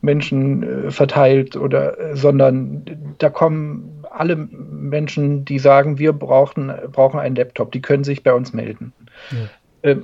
Menschen 0.00 0.62
äh, 0.62 0.90
verteilt 0.90 1.56
oder, 1.56 1.98
äh, 1.98 2.16
sondern 2.16 2.84
da 3.18 3.30
kommen 3.30 3.97
alle 4.18 4.36
Menschen, 4.36 5.44
die 5.44 5.58
sagen, 5.58 5.98
wir 5.98 6.12
brauchen, 6.12 6.72
brauchen 6.92 7.20
einen 7.20 7.36
Laptop, 7.36 7.72
die 7.72 7.82
können 7.82 8.04
sich 8.04 8.22
bei 8.22 8.32
uns 8.32 8.52
melden. 8.52 8.92
Ja. 9.82 9.96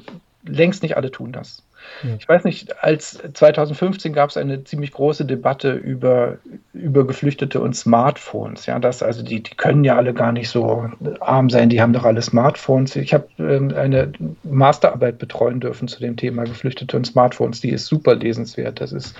längst 0.46 0.82
nicht 0.82 0.96
alle 0.96 1.10
tun 1.10 1.32
das. 1.32 1.66
Ja. 2.02 2.16
Ich 2.18 2.28
weiß 2.28 2.44
nicht, 2.44 2.82
als 2.82 3.22
2015 3.32 4.12
gab 4.12 4.30
es 4.30 4.36
eine 4.36 4.64
ziemlich 4.64 4.92
große 4.92 5.24
Debatte 5.24 5.72
über, 5.72 6.38
über 6.72 7.06
Geflüchtete 7.06 7.60
und 7.60 7.74
Smartphones. 7.74 8.66
Ja, 8.66 8.78
das, 8.78 9.02
also 9.02 9.22
die, 9.22 9.42
die 9.42 9.54
können 9.54 9.84
ja 9.84 9.96
alle 9.96 10.12
gar 10.12 10.32
nicht 10.32 10.48
so 10.48 10.90
arm 11.20 11.50
sein, 11.50 11.68
die 11.68 11.80
haben 11.80 11.92
doch 11.92 12.04
alle 12.04 12.22
Smartphones. 12.22 12.96
Ich 12.96 13.14
habe 13.14 13.28
ähm, 13.38 13.72
eine 13.76 14.12
Masterarbeit 14.42 15.18
betreuen 15.18 15.60
dürfen 15.60 15.88
zu 15.88 16.00
dem 16.00 16.16
Thema 16.16 16.44
Geflüchtete 16.44 16.96
und 16.96 17.06
Smartphones, 17.06 17.60
die 17.60 17.70
ist 17.70 17.86
super 17.86 18.14
lesenswert. 18.14 18.80
Das 18.80 18.92
ist 18.92 19.14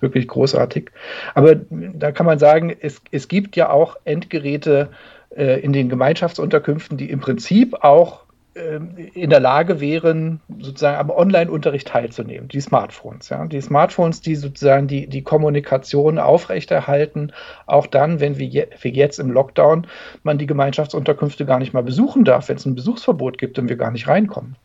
wirklich 0.00 0.28
großartig. 0.28 0.90
Aber 1.34 1.54
da 1.70 2.12
kann 2.12 2.26
man 2.26 2.38
sagen, 2.38 2.74
es, 2.80 3.00
es 3.10 3.28
gibt 3.28 3.56
ja 3.56 3.70
auch 3.70 3.96
Endgeräte 4.04 4.90
äh, 5.36 5.60
in 5.60 5.72
den 5.72 5.88
Gemeinschaftsunterkünften, 5.88 6.96
die 6.96 7.10
im 7.10 7.20
Prinzip 7.20 7.82
auch 7.82 8.25
in 8.56 9.28
der 9.28 9.40
Lage 9.40 9.80
wären, 9.80 10.40
sozusagen 10.58 10.96
am 10.96 11.10
Online-Unterricht 11.10 11.88
teilzunehmen, 11.88 12.48
die 12.48 12.60
Smartphones. 12.60 13.28
Ja? 13.28 13.44
Die 13.46 13.60
Smartphones, 13.60 14.22
die 14.22 14.34
sozusagen 14.34 14.86
die, 14.86 15.06
die 15.08 15.22
Kommunikation 15.22 16.18
aufrechterhalten, 16.18 17.32
auch 17.66 17.86
dann, 17.86 18.18
wenn 18.20 18.38
wir 18.38 18.46
je, 18.46 18.66
wie 18.80 18.94
jetzt 18.94 19.18
im 19.18 19.30
Lockdown 19.30 19.86
man 20.22 20.38
die 20.38 20.46
Gemeinschaftsunterkünfte 20.46 21.44
gar 21.44 21.58
nicht 21.58 21.74
mal 21.74 21.82
besuchen 21.82 22.24
darf, 22.24 22.48
wenn 22.48 22.56
es 22.56 22.64
ein 22.64 22.74
Besuchsverbot 22.74 23.36
gibt 23.36 23.58
und 23.58 23.68
wir 23.68 23.76
gar 23.76 23.90
nicht 23.90 24.08
reinkommen. 24.08 24.56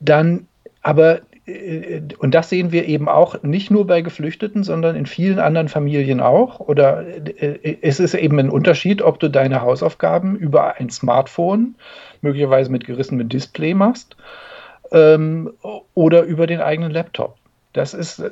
Dann 0.00 0.48
aber 0.80 1.20
und 1.46 2.34
das 2.34 2.48
sehen 2.48 2.72
wir 2.72 2.86
eben 2.86 3.06
auch 3.06 3.42
nicht 3.42 3.70
nur 3.70 3.86
bei 3.86 4.00
Geflüchteten, 4.00 4.64
sondern 4.64 4.96
in 4.96 5.04
vielen 5.04 5.38
anderen 5.38 5.68
Familien 5.68 6.20
auch. 6.20 6.58
Oder 6.58 7.04
äh, 7.06 7.76
es 7.82 8.00
ist 8.00 8.14
eben 8.14 8.38
ein 8.38 8.48
Unterschied, 8.48 9.02
ob 9.02 9.20
du 9.20 9.28
deine 9.28 9.60
Hausaufgaben 9.60 10.36
über 10.36 10.76
ein 10.76 10.88
Smartphone, 10.88 11.74
möglicherweise 12.22 12.72
mit 12.72 12.86
gerissenem 12.86 13.28
Display 13.28 13.74
machst, 13.74 14.16
ähm, 14.90 15.52
oder 15.92 16.22
über 16.22 16.46
den 16.46 16.60
eigenen 16.60 16.92
Laptop. 16.92 17.36
Das 17.74 17.92
ist, 17.92 18.22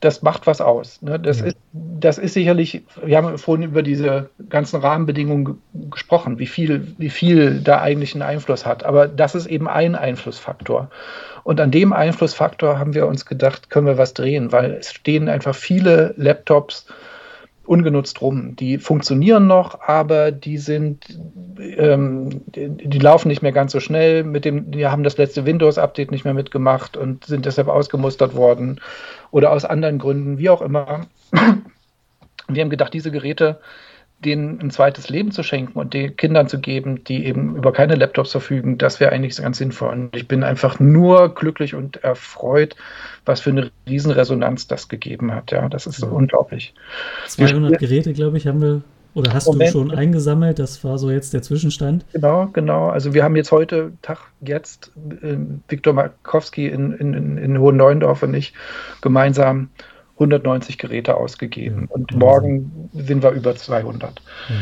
das 0.00 0.20
macht 0.20 0.46
was 0.46 0.60
aus. 0.60 1.00
Ne? 1.00 1.18
Das, 1.18 1.40
ja. 1.40 1.46
ist, 1.46 1.56
das 1.72 2.18
ist 2.18 2.34
sicherlich, 2.34 2.84
wir 3.02 3.16
haben 3.16 3.38
vorhin 3.38 3.70
über 3.70 3.82
diese 3.82 4.28
ganzen 4.50 4.78
Rahmenbedingungen 4.80 5.62
gesprochen, 5.90 6.38
wie 6.38 6.46
viel, 6.46 6.94
wie 6.98 7.08
viel 7.08 7.60
da 7.62 7.80
eigentlich 7.80 8.14
einen 8.14 8.22
Einfluss 8.22 8.66
hat. 8.66 8.84
Aber 8.84 9.08
das 9.08 9.34
ist 9.34 9.46
eben 9.46 9.68
ein 9.68 9.94
Einflussfaktor. 9.94 10.90
Und 11.44 11.62
an 11.62 11.70
dem 11.70 11.94
Einflussfaktor 11.94 12.78
haben 12.78 12.92
wir 12.92 13.06
uns 13.06 13.24
gedacht, 13.24 13.70
können 13.70 13.86
wir 13.86 13.96
was 13.96 14.12
drehen, 14.12 14.52
weil 14.52 14.72
es 14.72 14.92
stehen 14.92 15.30
einfach 15.30 15.54
viele 15.54 16.12
Laptops 16.18 16.86
ungenutzt 17.70 18.20
rum. 18.20 18.56
Die 18.56 18.78
funktionieren 18.78 19.46
noch, 19.46 19.80
aber 19.80 20.32
die 20.32 20.58
sind, 20.58 21.06
ähm, 21.60 22.42
die, 22.46 22.68
die, 22.68 22.98
laufen 22.98 23.28
nicht 23.28 23.42
mehr 23.42 23.52
ganz 23.52 23.70
so 23.70 23.78
schnell. 23.78 24.24
Mit 24.24 24.44
dem, 24.44 24.72
die 24.72 24.88
haben 24.88 25.04
das 25.04 25.18
letzte 25.18 25.46
Windows-Update 25.46 26.10
nicht 26.10 26.24
mehr 26.24 26.34
mitgemacht 26.34 26.96
und 26.96 27.26
sind 27.26 27.46
deshalb 27.46 27.68
ausgemustert 27.68 28.34
worden 28.34 28.80
oder 29.30 29.52
aus 29.52 29.64
anderen 29.64 30.00
Gründen, 30.00 30.38
wie 30.38 30.50
auch 30.50 30.62
immer. 30.62 31.06
Wir 32.48 32.62
haben 32.62 32.70
gedacht, 32.70 32.92
diese 32.92 33.12
Geräte 33.12 33.60
denen 34.24 34.60
ein 34.60 34.70
zweites 34.70 35.08
Leben 35.08 35.32
zu 35.32 35.42
schenken 35.42 35.78
und 35.78 35.94
den 35.94 36.16
Kindern 36.16 36.48
zu 36.48 36.60
geben, 36.60 37.04
die 37.04 37.24
eben 37.24 37.56
über 37.56 37.72
keine 37.72 37.94
Laptops 37.94 38.32
verfügen, 38.32 38.76
das 38.76 39.00
wäre 39.00 39.12
eigentlich 39.12 39.36
ganz 39.36 39.58
sinnvoll. 39.58 39.90
Und 39.90 40.16
ich 40.16 40.28
bin 40.28 40.44
einfach 40.44 40.78
nur 40.78 41.34
glücklich 41.34 41.74
und 41.74 42.04
erfreut, 42.04 42.76
was 43.24 43.40
für 43.40 43.50
eine 43.50 43.70
Riesenresonanz 43.88 44.66
das 44.68 44.88
gegeben 44.88 45.34
hat. 45.34 45.52
Ja, 45.52 45.68
das 45.68 45.86
ist 45.86 45.96
so 45.96 46.06
unglaublich. 46.06 46.74
200 47.28 47.78
Geräte, 47.78 48.12
glaube 48.12 48.36
ich, 48.36 48.46
haben 48.46 48.60
wir 48.60 48.82
oder 49.14 49.34
hast 49.34 49.46
Moment. 49.46 49.74
du 49.74 49.78
schon 49.78 49.90
eingesammelt? 49.90 50.58
Das 50.58 50.84
war 50.84 50.96
so 50.98 51.10
jetzt 51.10 51.32
der 51.34 51.42
Zwischenstand. 51.42 52.04
Genau, 52.12 52.46
genau. 52.52 52.90
Also 52.90 53.12
wir 53.12 53.24
haben 53.24 53.34
jetzt 53.34 53.50
heute 53.50 53.92
Tag 54.02 54.18
jetzt 54.40 54.92
äh, 55.22 55.36
Viktor 55.68 55.94
Markowski 55.94 56.68
in, 56.68 56.92
in, 56.92 57.36
in 57.36 57.58
Hohen 57.58 57.76
Neuendorf 57.76 58.22
und 58.22 58.34
ich 58.34 58.52
gemeinsam 59.00 59.70
190 60.20 60.78
Geräte 60.78 61.16
ausgegeben 61.16 61.88
ja, 61.88 61.94
und 61.94 62.14
morgen 62.16 62.90
sind 62.92 63.22
wir 63.22 63.30
über 63.30 63.56
200. 63.56 64.20
Ja. 64.48 64.54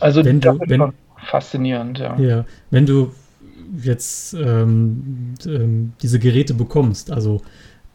Also 0.00 0.24
wenn 0.24 0.40
das 0.40 0.56
du, 0.58 0.64
ist 0.64 0.70
wenn, 0.70 0.92
faszinierend, 1.24 1.98
ja. 1.98 2.18
Ja, 2.18 2.44
wenn 2.70 2.86
du 2.86 3.12
jetzt 3.80 4.34
ähm, 4.34 5.34
ähm, 5.46 5.92
diese 6.02 6.18
Geräte 6.18 6.54
bekommst, 6.54 7.10
also 7.10 7.40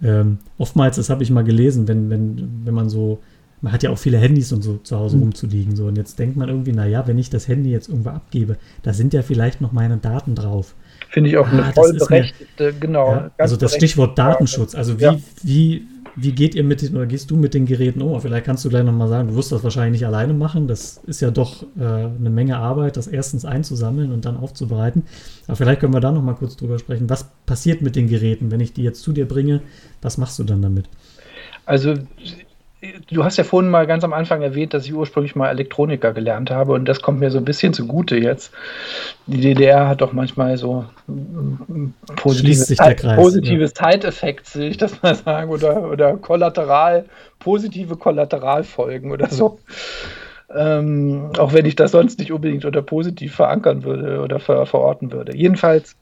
ähm, 0.02 0.40
oftmals, 0.58 0.96
das 0.96 1.10
habe 1.10 1.24
ich 1.24 1.30
mal 1.30 1.44
gelesen, 1.44 1.88
wenn, 1.88 2.10
wenn, 2.10 2.62
wenn 2.64 2.74
man 2.74 2.90
so, 2.90 3.20
man 3.62 3.74
hat 3.74 3.84
ja 3.84 3.90
auch 3.90 3.98
viele 3.98 4.18
Handys 4.18 4.52
und 4.54 4.62
so 4.62 4.78
zu 4.78 4.98
Hause 4.98 5.18
mhm. 5.18 5.24
rumzuliegen, 5.24 5.76
so 5.76 5.88
und 5.88 5.98
jetzt 5.98 6.18
denkt 6.20 6.38
man 6.38 6.50
irgendwie, 6.50 6.72
naja, 6.72 7.06
wenn 7.08 7.18
ich 7.18 7.30
das 7.30 7.48
Handy 7.48 7.72
jetzt 7.72 7.90
irgendwo 7.90 8.12
abgebe, 8.12 8.58
da 8.84 8.94
sind 8.94 9.14
ja 9.14 9.24
vielleicht 9.24 9.60
noch 9.60 9.72
meine 9.72 9.98
Daten 9.98 10.36
drauf. 10.36 10.76
Finde 11.10 11.30
ich 11.30 11.38
auch 11.38 11.48
ah, 11.48 11.52
eine 11.52 11.74
voll 11.74 11.94
berechtigte, 11.94 12.74
genau. 12.80 13.12
Ja, 13.12 13.32
also 13.38 13.56
das 13.56 13.76
Stichwort 13.76 14.18
Datenschutz, 14.18 14.76
also 14.76 15.00
wie, 15.00 15.04
ja. 15.04 15.16
wie 15.44 15.88
wie 16.20 16.32
geht 16.32 16.56
ihr 16.56 16.64
mit 16.64 16.84
oder 16.92 17.06
gehst 17.06 17.30
du 17.30 17.38
mit 17.38 17.54
den 17.54 17.68
Geräten 17.68 18.02
um? 18.02 18.20
Vielleicht 18.20 18.46
kannst 18.46 18.66
du 18.66 18.70
gleich 18.70 18.84
nochmal 18.84 19.08
sagen, 19.08 19.28
du 19.30 19.36
wirst 19.36 19.52
das 19.52 19.64
wahrscheinlich 19.64 20.02
nicht 20.02 20.08
alleine 20.08 20.34
machen. 20.34 20.68
Das 20.68 20.98
ist 21.06 21.22
ja 21.22 21.30
doch 21.30 21.64
äh, 21.78 21.84
eine 21.84 22.32
Menge 22.32 22.58
Arbeit, 22.58 22.98
das 22.98 23.06
erstens 23.06 23.46
einzusammeln 23.46 24.12
und 24.12 24.26
dann 24.26 24.36
aufzubereiten. 24.36 25.04
Aber 25.46 25.56
vielleicht 25.56 25.80
können 25.80 25.94
wir 25.94 26.00
da 26.00 26.12
nochmal 26.12 26.34
kurz 26.34 26.58
drüber 26.58 26.80
sprechen. 26.80 27.08
Was 27.08 27.30
passiert 27.46 27.84
mit 27.84 27.96
den 27.96 28.08
Geräten, 28.08 28.50
wenn 28.50 28.60
ich 28.60 28.74
die 28.74 28.82
jetzt 28.82 29.04
zu 29.04 29.14
dir 29.14 29.28
bringe? 29.28 29.62
Was 30.02 30.18
machst 30.18 30.40
du 30.40 30.44
dann 30.44 30.64
damit? 30.64 30.90
Also 31.66 31.94
du 33.10 33.24
hast 33.24 33.38
ja 33.38 33.44
vorhin 33.44 33.72
mal 33.72 33.88
ganz 33.88 34.04
am 34.04 34.14
Anfang 34.14 34.42
erwähnt, 34.42 34.74
dass 34.74 34.86
ich 34.86 34.94
ursprünglich 34.94 35.36
mal 35.36 35.50
Elektroniker 35.50 36.14
gelernt 36.14 36.52
habe 36.52 36.74
und 36.74 36.86
das 36.86 37.02
kommt 37.02 37.20
mir 37.20 37.32
so 37.32 37.40
ein 37.40 37.46
bisschen 37.46 37.74
zugute 37.74 38.18
jetzt. 38.18 38.52
Die 39.26 39.42
DDR 39.42 39.88
hat 39.88 40.02
doch 40.02 40.14
manchmal 40.14 40.58
so 40.58 40.86
positives, 42.16 42.76
positives 43.16 43.74
ja. 43.80 43.92
Side-Effects, 43.92 44.56
will 44.56 44.68
ich 44.68 44.78
das 44.78 45.02
mal 45.02 45.16
sagen, 45.16 45.50
oder, 45.50 45.90
oder 45.90 46.18
Kollateral, 46.18 47.06
positive 47.40 47.96
Kollateralfolgen 47.96 49.12
oder 49.12 49.30
so. 49.30 49.60
Ähm, 50.56 51.32
auch 51.38 51.54
wenn 51.54 51.66
ich 51.66 51.76
das 51.76 51.92
sonst 51.92 52.20
nicht 52.20 52.32
unbedingt 52.32 52.64
unter 52.64 52.82
positiv 52.82 53.36
verankern 53.36 53.84
würde 53.84 54.22
oder 54.22 54.40
ver 54.40 54.66
verorten 54.66 55.12
würde. 55.12 55.36
Jedenfalls 55.36 55.96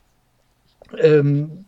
ähm, 1.02 1.66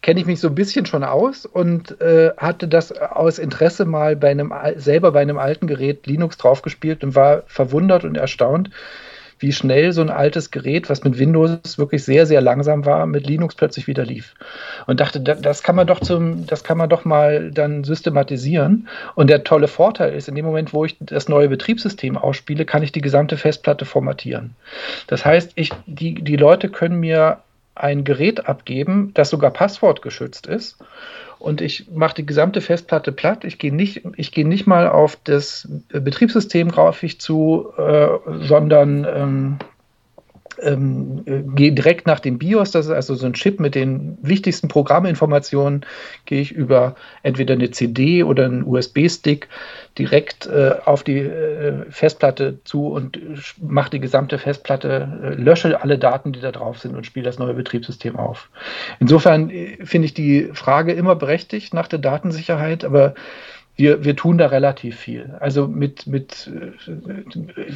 kenne 0.00 0.20
ich 0.20 0.26
mich 0.26 0.40
so 0.40 0.48
ein 0.48 0.54
bisschen 0.54 0.86
schon 0.86 1.04
aus 1.04 1.44
und 1.44 2.00
äh, 2.00 2.30
hatte 2.36 2.68
das 2.68 2.92
aus 2.92 3.38
Interesse 3.38 3.84
mal 3.84 4.16
bei 4.16 4.30
einem 4.30 4.52
selber 4.76 5.12
bei 5.12 5.20
einem 5.20 5.38
alten 5.38 5.66
Gerät 5.66 6.06
Linux 6.06 6.36
draufgespielt 6.36 7.02
und 7.02 7.14
war 7.14 7.42
verwundert 7.46 8.04
und 8.04 8.16
erstaunt, 8.16 8.70
wie 9.40 9.52
schnell 9.52 9.92
so 9.92 10.00
ein 10.00 10.10
altes 10.10 10.50
Gerät, 10.50 10.90
was 10.90 11.04
mit 11.04 11.18
Windows 11.18 11.78
wirklich 11.78 12.04
sehr, 12.04 12.26
sehr 12.26 12.40
langsam 12.40 12.84
war, 12.86 13.06
mit 13.06 13.26
Linux 13.26 13.54
plötzlich 13.54 13.86
wieder 13.86 14.04
lief. 14.04 14.34
Und 14.86 15.00
dachte, 15.00 15.20
das 15.20 15.62
kann 15.62 15.76
man 15.76 15.86
doch 15.86 16.00
zum, 16.00 16.46
das 16.46 16.64
kann 16.64 16.78
man 16.78 16.88
doch 16.88 17.04
mal 17.04 17.50
dann 17.50 17.84
systematisieren. 17.84 18.88
Und 19.14 19.30
der 19.30 19.44
tolle 19.44 19.68
Vorteil 19.68 20.14
ist, 20.14 20.28
in 20.28 20.34
dem 20.34 20.44
Moment, 20.44 20.72
wo 20.72 20.84
ich 20.84 20.96
das 21.00 21.28
neue 21.28 21.48
Betriebssystem 21.48 22.16
ausspiele, 22.16 22.64
kann 22.64 22.82
ich 22.82 22.92
die 22.92 23.00
gesamte 23.00 23.36
Festplatte 23.36 23.84
formatieren. 23.84 24.56
Das 25.06 25.24
heißt, 25.24 25.52
ich, 25.54 25.70
die, 25.86 26.14
die 26.14 26.36
Leute 26.36 26.68
können 26.68 26.98
mir 26.98 27.38
ein 27.78 28.04
Gerät 28.04 28.46
abgeben, 28.48 29.12
das 29.14 29.30
sogar 29.30 29.50
passwortgeschützt 29.50 30.46
ist. 30.46 30.76
Und 31.38 31.60
ich 31.60 31.88
mache 31.92 32.16
die 32.16 32.26
gesamte 32.26 32.60
Festplatte 32.60 33.12
platt. 33.12 33.44
Ich 33.44 33.58
gehe 33.58 33.72
nicht, 33.74 34.02
ich 34.16 34.36
nicht 34.36 34.66
mal 34.66 34.88
auf 34.88 35.16
das 35.22 35.68
Betriebssystem 35.88 36.70
grafisch 36.70 37.18
zu, 37.18 37.68
äh, 37.78 38.08
sondern 38.46 39.04
ähm, 39.04 39.58
ähm, 40.62 41.54
gehe 41.54 41.72
direkt 41.72 42.06
nach 42.06 42.20
dem 42.20 42.38
BIOS, 42.38 42.70
das 42.72 42.86
ist 42.86 42.92
also 42.92 43.14
so 43.14 43.26
ein 43.26 43.34
Chip 43.34 43.60
mit 43.60 43.74
den 43.74 44.18
wichtigsten 44.22 44.68
Programminformationen, 44.68 45.84
gehe 46.24 46.40
ich 46.40 46.52
über 46.52 46.96
entweder 47.22 47.54
eine 47.54 47.70
CD 47.70 48.22
oder 48.24 48.44
einen 48.44 48.64
USB-Stick 48.64 49.48
direkt 49.98 50.46
äh, 50.46 50.76
auf 50.84 51.02
die 51.02 51.18
äh, 51.18 51.84
Festplatte 51.90 52.62
zu 52.64 52.86
und 52.88 53.18
mache 53.60 53.90
die 53.90 54.00
gesamte 54.00 54.38
Festplatte, 54.38 55.08
äh, 55.22 55.34
lösche 55.34 55.82
alle 55.82 55.98
Daten, 55.98 56.32
die 56.32 56.40
da 56.40 56.52
drauf 56.52 56.78
sind 56.78 56.94
und 56.94 57.04
spiele 57.04 57.24
das 57.24 57.38
neue 57.38 57.54
Betriebssystem 57.54 58.16
auf. 58.16 58.48
Insofern 59.00 59.50
äh, 59.50 59.84
finde 59.84 60.06
ich 60.06 60.14
die 60.14 60.50
Frage 60.52 60.92
immer 60.92 61.16
berechtigt 61.16 61.74
nach 61.74 61.88
der 61.88 61.98
Datensicherheit, 61.98 62.84
aber 62.84 63.14
wir, 63.78 64.04
wir 64.04 64.16
tun 64.16 64.38
da 64.38 64.46
relativ 64.46 64.98
viel. 64.98 65.36
Also 65.38 65.68
mit, 65.68 66.08
mit 66.08 66.50
äh, 66.52 66.72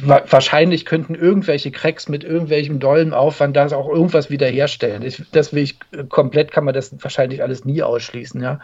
wahrscheinlich 0.03 0.85
könnten 0.85 1.15
irgendwelche 1.15 1.71
Cracks 1.71 2.09
mit 2.09 2.25
irgendwelchem 2.25 2.79
dollen 2.79 3.13
Aufwand 3.13 3.55
da 3.55 3.67
auch 3.67 3.87
irgendwas 3.87 4.29
wiederherstellen. 4.29 5.01
Ich, 5.03 5.23
das 5.31 5.53
will 5.53 5.63
ich 5.63 5.79
komplett 6.09 6.51
kann 6.51 6.65
man 6.65 6.73
das 6.73 6.93
wahrscheinlich 7.01 7.41
alles 7.41 7.63
nie 7.63 7.81
ausschließen, 7.81 8.41
ja. 8.41 8.59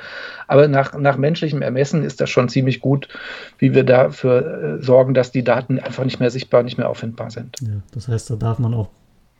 Aber 0.48 0.68
nach, 0.68 0.98
nach 0.98 1.16
menschlichem 1.16 1.62
Ermessen 1.62 2.04
ist 2.04 2.20
das 2.20 2.30
schon 2.30 2.50
ziemlich 2.50 2.82
gut, 2.82 3.08
wie 3.58 3.74
wir 3.74 3.86
dafür 3.86 4.80
äh, 4.80 4.84
sorgen, 4.84 5.14
dass 5.14 5.32
die 5.32 5.46
Daten 5.46 5.80
einfach 5.80 6.04
nicht 6.04 6.20
mehr 6.20 6.32
sichtbar, 6.32 6.64
nicht 6.64 6.78
mehr 6.78 6.90
auffindbar 6.90 7.32
sind. 7.32 7.56
Ja, 7.62 7.82
das 7.94 8.10
heißt, 8.10 8.30
da 8.32 8.36
darf 8.36 8.60
man 8.60 8.74
auch 8.74 8.90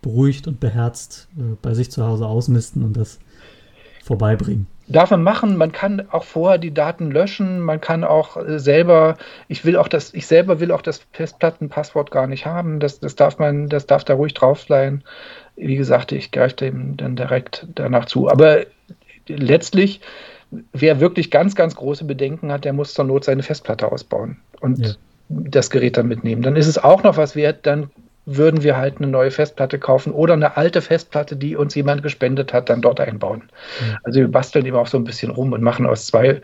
beruhigt 0.02 0.48
und 0.48 0.62
beherzt 0.62 1.28
äh, 1.38 1.58
bei 1.62 1.74
sich 1.74 1.92
zu 1.92 2.06
Hause 2.06 2.28
ausmisten 2.28 2.82
und 2.82 2.96
das 2.96 3.20
vorbeibringen 4.10 4.66
darf 4.90 5.12
man 5.12 5.24
machen. 5.24 5.56
Man 5.56 5.72
kann 5.72 6.08
auch 6.10 6.24
vorher 6.24 6.58
die 6.58 6.74
Daten 6.74 7.12
löschen. 7.12 7.60
Man 7.60 7.80
kann 7.80 8.04
auch 8.04 8.38
äh, 8.38 8.60
selber, 8.60 9.18
ich 9.48 9.64
will 9.64 9.78
auch 9.78 9.88
das, 9.88 10.14
ich 10.14 10.28
selber 10.28 10.60
will 10.60 10.72
auch 10.72 10.82
das 10.82 11.06
Festplattenpasswort 11.14 12.12
gar 12.12 12.28
nicht 12.28 12.46
haben. 12.46 12.80
Das, 12.80 13.00
das 13.00 13.16
darf 13.16 13.38
man, 13.38 13.70
das 13.70 13.86
darf 13.86 14.04
da 14.04 14.16
ruhig 14.16 14.34
drauf 14.34 14.66
sein. 14.68 15.04
Wie 15.56 15.76
gesagt, 15.76 16.12
ich 16.12 16.32
greife 16.32 16.56
dem 16.56 16.98
dann 16.98 17.16
direkt 17.16 17.68
danach 17.76 18.06
zu. 18.06 18.30
Aber 18.30 18.66
letztlich, 19.28 20.02
wer 20.74 21.00
wirklich 21.00 21.30
ganz, 21.30 21.56
ganz 21.56 21.76
große 21.76 22.06
Bedenken 22.06 22.52
hat, 22.52 22.66
der 22.66 22.74
muss 22.74 22.94
zur 22.94 23.06
Not 23.06 23.26
seine 23.26 23.44
Festplatte 23.44 23.92
ausbauen 23.92 24.38
und 24.60 24.80
ja. 24.80 24.94
das 25.30 25.70
Gerät 25.70 25.98
dann 25.98 26.08
mitnehmen. 26.08 26.42
Dann 26.42 26.56
ist 26.56 26.68
es 26.68 26.80
auch 26.80 27.04
noch 27.04 27.18
was 27.18 27.36
wert, 27.36 27.68
dann 27.68 27.92
würden 28.36 28.64
wir 28.64 28.78
halt 28.78 28.98
eine 28.98 29.08
neue 29.08 29.32
Festplatte 29.32 29.80
kaufen 29.80 30.14
oder 30.14 30.34
eine 30.34 30.56
alte 30.58 30.82
Festplatte, 30.82 31.36
die 31.36 31.56
uns 31.56 31.76
jemand 31.76 32.04
gespendet 32.04 32.54
hat, 32.54 32.70
dann 32.70 32.82
dort 32.82 33.00
einbauen. 33.00 33.44
Mhm. 33.44 33.98
Also 34.04 34.20
wir 34.20 34.28
basteln 34.28 34.66
eben 34.66 34.78
auch 34.78 34.88
so 34.88 34.98
ein 34.98 35.04
bisschen 35.04 35.32
rum 35.32 35.54
und 35.54 35.62
machen 35.62 35.86
aus 35.86 36.06
zwei 36.06 36.42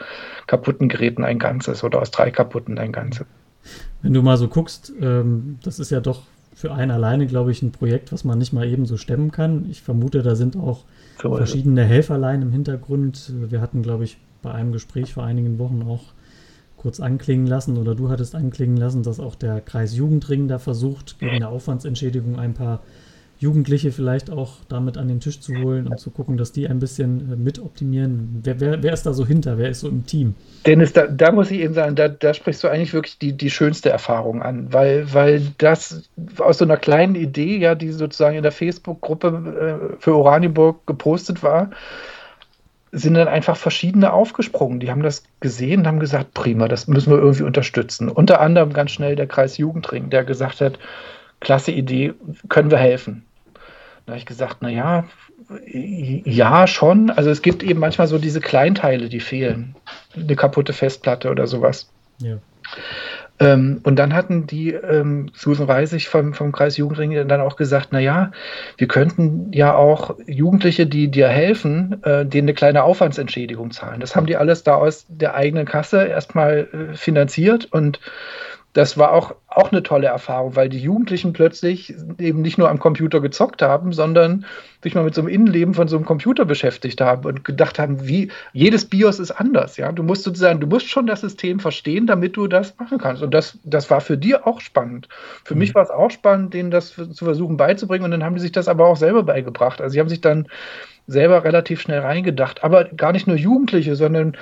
kaputten 0.48 0.90
Geräten 0.90 1.24
ein 1.24 1.40
Ganzes 1.40 1.84
oder 1.84 2.02
aus 2.02 2.12
drei 2.12 2.32
kaputten 2.32 2.78
ein 2.78 2.92
Ganzes. 2.92 3.26
Wenn 4.02 4.14
du 4.14 4.22
mal 4.22 4.38
so 4.38 4.48
guckst, 4.48 4.94
ähm, 5.02 5.58
das 5.64 5.80
ist 5.80 5.92
ja 5.92 6.00
doch 6.00 6.24
für 6.54 6.74
einen 6.74 6.92
alleine, 6.92 7.28
glaube 7.28 7.52
ich, 7.52 7.62
ein 7.62 7.72
Projekt, 7.72 8.12
was 8.14 8.24
man 8.24 8.38
nicht 8.38 8.54
mal 8.54 8.66
eben 8.66 8.86
so 8.86 8.98
stemmen 8.98 9.32
kann. 9.32 9.66
Ich 9.70 9.82
vermute, 9.82 10.24
da 10.24 10.36
sind 10.36 10.56
auch 10.56 10.86
so 11.22 11.36
verschiedene 11.36 11.84
Helferlein 11.84 12.42
im 12.42 12.52
Hintergrund. 12.52 13.32
Wir 13.50 13.62
hatten, 13.62 13.82
glaube 13.82 14.06
ich, 14.06 14.18
bei 14.42 14.52
einem 14.52 14.72
Gespräch 14.72 15.14
vor 15.14 15.24
einigen 15.24 15.60
Wochen 15.60 15.84
auch 15.88 16.14
kurz 16.78 17.00
anklingen 17.00 17.48
lassen 17.48 17.78
oder 17.78 17.96
du 17.96 18.10
hattest 18.10 18.36
anklingen 18.36 18.78
lassen, 18.78 19.04
dass 19.04 19.20
auch 19.20 19.36
der 19.36 19.62
Kreis 19.62 19.96
Jugendring 19.96 20.48
da 20.48 20.60
versucht, 20.60 21.20
gegen 21.20 21.32
eine 21.32 21.48
Aufwandsentschädigung 21.50 22.40
ein 22.40 22.54
paar 22.54 22.82
Jugendliche 23.38 23.92
vielleicht 23.92 24.30
auch 24.30 24.54
damit 24.70 24.98
an 24.98 25.10
den 25.10 25.20
Tisch 25.20 25.42
zu 25.42 25.54
holen 25.56 25.88
und 25.88 26.00
zu 26.00 26.10
gucken, 26.10 26.38
dass 26.38 26.54
die 26.54 26.68
ein 26.70 26.80
bisschen 26.80 27.34
äh, 27.34 27.36
mit 27.36 27.60
optimieren. 27.60 28.42
Wer, 28.44 28.60
wer, 28.62 28.82
wer 28.82 28.94
ist 28.94 29.06
da 29.06 29.14
so 29.14 29.26
hinter? 29.26 29.58
Wer 29.58 29.70
ist 29.70 29.82
so 29.82 29.90
im 29.90 30.06
Team? 30.06 30.36
Dennis, 30.66 30.94
da, 30.94 31.06
da 31.08 31.32
muss 31.32 31.52
ich 31.52 31.60
eben 31.60 31.74
sagen, 31.74 31.96
da, 31.96 32.08
da 32.08 32.34
sprichst 32.34 32.64
du 32.64 32.70
eigentlich 32.70 32.94
wirklich 32.94 33.20
die, 33.20 33.34
die 33.34 33.50
schönste 33.50 33.90
Erfahrung 33.90 34.42
an, 34.42 34.72
weil, 34.72 35.14
weil 35.14 35.42
das 35.58 36.10
aus 36.40 36.60
so 36.60 36.66
einer 36.66 36.78
kleinen 36.78 37.16
Idee, 37.16 37.58
ja, 37.58 37.76
die 37.76 37.92
sozusagen 37.92 38.38
in 38.38 38.44
der 38.44 38.54
Facebook-Gruppe 38.54 39.92
äh, 39.92 39.96
für 40.00 40.16
Oranienburg 40.16 40.88
gepostet 40.88 41.44
war, 41.44 41.72
sind 42.96 43.16
dann 43.16 43.28
einfach 43.28 43.58
verschiedene 43.58 44.14
aufgesprungen. 44.14 44.80
Die 44.80 44.90
haben 44.90 45.04
das 45.04 45.24
gesehen 45.42 45.82
und 45.82 45.88
haben 45.88 46.00
gesagt, 46.00 46.34
prima, 46.34 46.68
das 46.68 46.88
müssen 46.88 47.12
wir 47.12 47.20
irgendwie 47.20 47.44
unterstützen. 47.44 48.10
Unter 48.10 48.40
anderem 48.40 48.72
ganz 48.72 48.92
schnell 48.92 49.16
der 49.16 49.28
Kreis 49.28 49.58
Jugendring, 49.58 50.10
der 50.10 50.24
gesagt 50.24 50.62
hat, 50.62 50.80
klasse 51.42 51.72
Idee, 51.72 52.14
können 52.48 52.72
wir 52.72 52.78
helfen. 52.78 53.26
Da 54.06 54.14
habe 54.14 54.20
ich 54.20 54.26
gesagt, 54.26 54.62
naja, 54.62 55.06
ja, 55.74 56.68
schon. 56.68 57.10
Also 57.10 57.30
es 57.30 57.42
gibt 57.42 57.64
eben 57.64 57.80
manchmal 57.80 58.08
so 58.08 58.18
diese 58.18 58.40
Kleinteile, 58.40 59.10
die 59.10 59.20
fehlen. 59.20 59.76
Eine 60.16 60.36
kaputte 60.36 60.74
Festplatte 60.74 61.30
oder 61.30 61.48
sowas. 61.48 61.90
Ja. 62.20 62.38
Ähm, 63.40 63.82
und 63.84 63.98
dann 63.98 64.14
hatten 64.14 64.48
die 64.48 64.72
ähm, 64.72 65.30
Susan 65.34 65.66
Reisig 65.68 66.08
vom, 66.08 66.34
vom 66.34 66.52
Kreis 66.52 66.78
Jugendring 66.78 67.28
dann 67.28 67.42
auch 67.42 67.58
gesagt, 67.58 67.90
na 67.92 68.00
ja, 68.00 68.32
wir 68.78 68.88
könnten 68.88 69.52
ja 69.52 69.76
auch 69.76 70.16
Jugendliche, 70.26 70.88
die 70.88 71.10
dir 71.10 71.28
helfen, 71.28 72.02
äh, 72.04 72.26
denen 72.26 72.48
eine 72.48 72.54
kleine 72.54 72.84
Aufwandsentschädigung 72.84 73.72
zahlen. 73.72 74.00
Das 74.00 74.16
haben 74.16 74.26
die 74.26 74.38
alles 74.38 74.64
da 74.64 74.76
aus 74.76 75.06
der 75.10 75.36
eigenen 75.36 75.66
Kasse 75.66 76.06
erstmal 76.06 76.68
äh, 76.72 76.96
finanziert 76.96 77.66
und 77.66 78.00
das 78.76 78.98
war 78.98 79.14
auch, 79.14 79.36
auch 79.48 79.72
eine 79.72 79.84
tolle 79.84 80.08
Erfahrung, 80.08 80.58
weil 80.58 80.68
die 80.68 80.80
Jugendlichen 80.80 81.32
plötzlich 81.32 81.96
eben 82.20 82.42
nicht 82.42 82.58
nur 82.58 82.70
am 82.70 82.78
Computer 82.78 83.22
gezockt 83.22 83.62
haben, 83.62 83.94
sondern 83.94 84.46
sich 84.84 84.96
mal 84.96 85.06
mit 85.06 85.16
so 85.16 85.22
einem 85.22 85.30
Innenleben 85.30 85.74
von 85.74 85.88
so 85.88 85.96
einem 85.96 86.04
Computer 86.04 86.44
beschäftigt 86.44 87.00
haben 87.00 87.24
und 87.24 87.46
gedacht 87.46 87.80
haben, 87.80 88.06
wie 88.06 88.32
jedes 88.52 88.84
BIOS 88.84 89.20
ist 89.20 89.32
anders. 89.32 89.78
Ja, 89.78 89.94
du 89.94 90.04
musst 90.04 90.24
sozusagen, 90.24 90.60
du 90.60 90.68
musst 90.68 90.90
schon 90.90 91.08
das 91.08 91.22
System 91.22 91.62
verstehen, 91.62 92.06
damit 92.06 92.36
du 92.36 92.48
das 92.48 92.78
machen 92.78 92.98
kannst. 92.98 93.24
Und 93.24 93.34
das, 93.34 93.58
das 93.64 93.90
war 93.90 94.02
für 94.02 94.18
die 94.18 94.36
auch 94.36 94.60
spannend. 94.60 95.08
Für 95.46 95.54
mhm. 95.54 95.60
mich 95.60 95.74
war 95.74 95.84
es 95.84 95.90
auch 95.90 96.12
spannend, 96.12 96.54
denen 96.54 96.70
das 96.70 96.90
zu 96.90 97.24
versuchen 97.24 97.56
beizubringen. 97.56 98.04
Und 98.04 98.12
dann 98.12 98.26
haben 98.26 98.36
die 98.36 98.42
sich 98.42 98.52
das 98.52 98.68
aber 98.68 98.88
auch 98.88 98.98
selber 98.98 99.24
beigebracht. 99.24 99.80
Also 99.80 99.94
sie 99.94 100.02
haben 100.02 100.10
sich 100.10 100.20
dann 100.20 100.50
selber 101.08 101.46
relativ 101.46 101.80
schnell 101.80 102.00
reingedacht. 102.00 102.62
Aber 102.66 102.84
gar 102.84 103.14
nicht 103.14 103.26
nur 103.26 103.38
Jugendliche, 103.38 103.96
sondern 103.96 104.36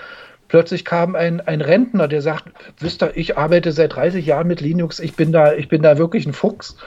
plötzlich 0.48 0.86
kam 0.86 1.16
ein, 1.16 1.41
ein 1.41 1.62
Rentner, 1.62 2.08
der 2.08 2.22
sagt, 2.22 2.46
wisst 2.80 3.04
ihr, 3.04 3.16
ich 3.16 3.38
arbeite 3.38 3.72
seit 3.72 3.96
30 3.96 4.26
Jahren 4.26 4.48
mit 4.48 4.62
Linux, 4.62 5.00
ich 5.00 5.16
bin 5.16 5.32
da, 5.32 5.54
ich 5.54 5.68
bin 5.68 5.82
da 5.82 5.98
wirklich 5.98 6.26
ein 6.26 6.34
Fuchs. 6.34 6.78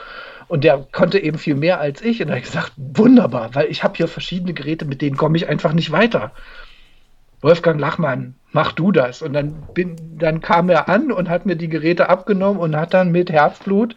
Und 0.47 0.63
der 0.63 0.87
konnte 0.91 1.19
eben 1.19 1.37
viel 1.37 1.55
mehr 1.55 1.79
als 1.79 2.01
ich. 2.01 2.21
Und 2.21 2.29
er 2.29 2.37
hat 2.37 2.43
gesagt, 2.43 2.71
wunderbar, 2.77 3.53
weil 3.53 3.67
ich 3.67 3.83
habe 3.83 3.95
hier 3.97 4.07
verschiedene 4.07 4.53
Geräte, 4.53 4.85
mit 4.85 5.01
denen 5.01 5.17
komme 5.17 5.35
ich 5.35 5.49
einfach 5.49 5.73
nicht 5.73 5.91
weiter. 5.91 6.31
Wolfgang 7.41 7.79
Lachmann, 7.79 8.35
mach 8.51 8.71
du 8.71 8.91
das. 8.91 9.21
Und 9.21 9.33
dann, 9.33 9.67
bin, 9.73 9.95
dann 10.17 10.41
kam 10.41 10.69
er 10.69 10.89
an 10.89 11.11
und 11.11 11.29
hat 11.29 11.45
mir 11.45 11.55
die 11.55 11.67
Geräte 11.67 12.09
abgenommen 12.09 12.59
und 12.59 12.75
hat 12.75 12.93
dann 12.93 13.11
mit 13.11 13.29
Herzblut 13.29 13.95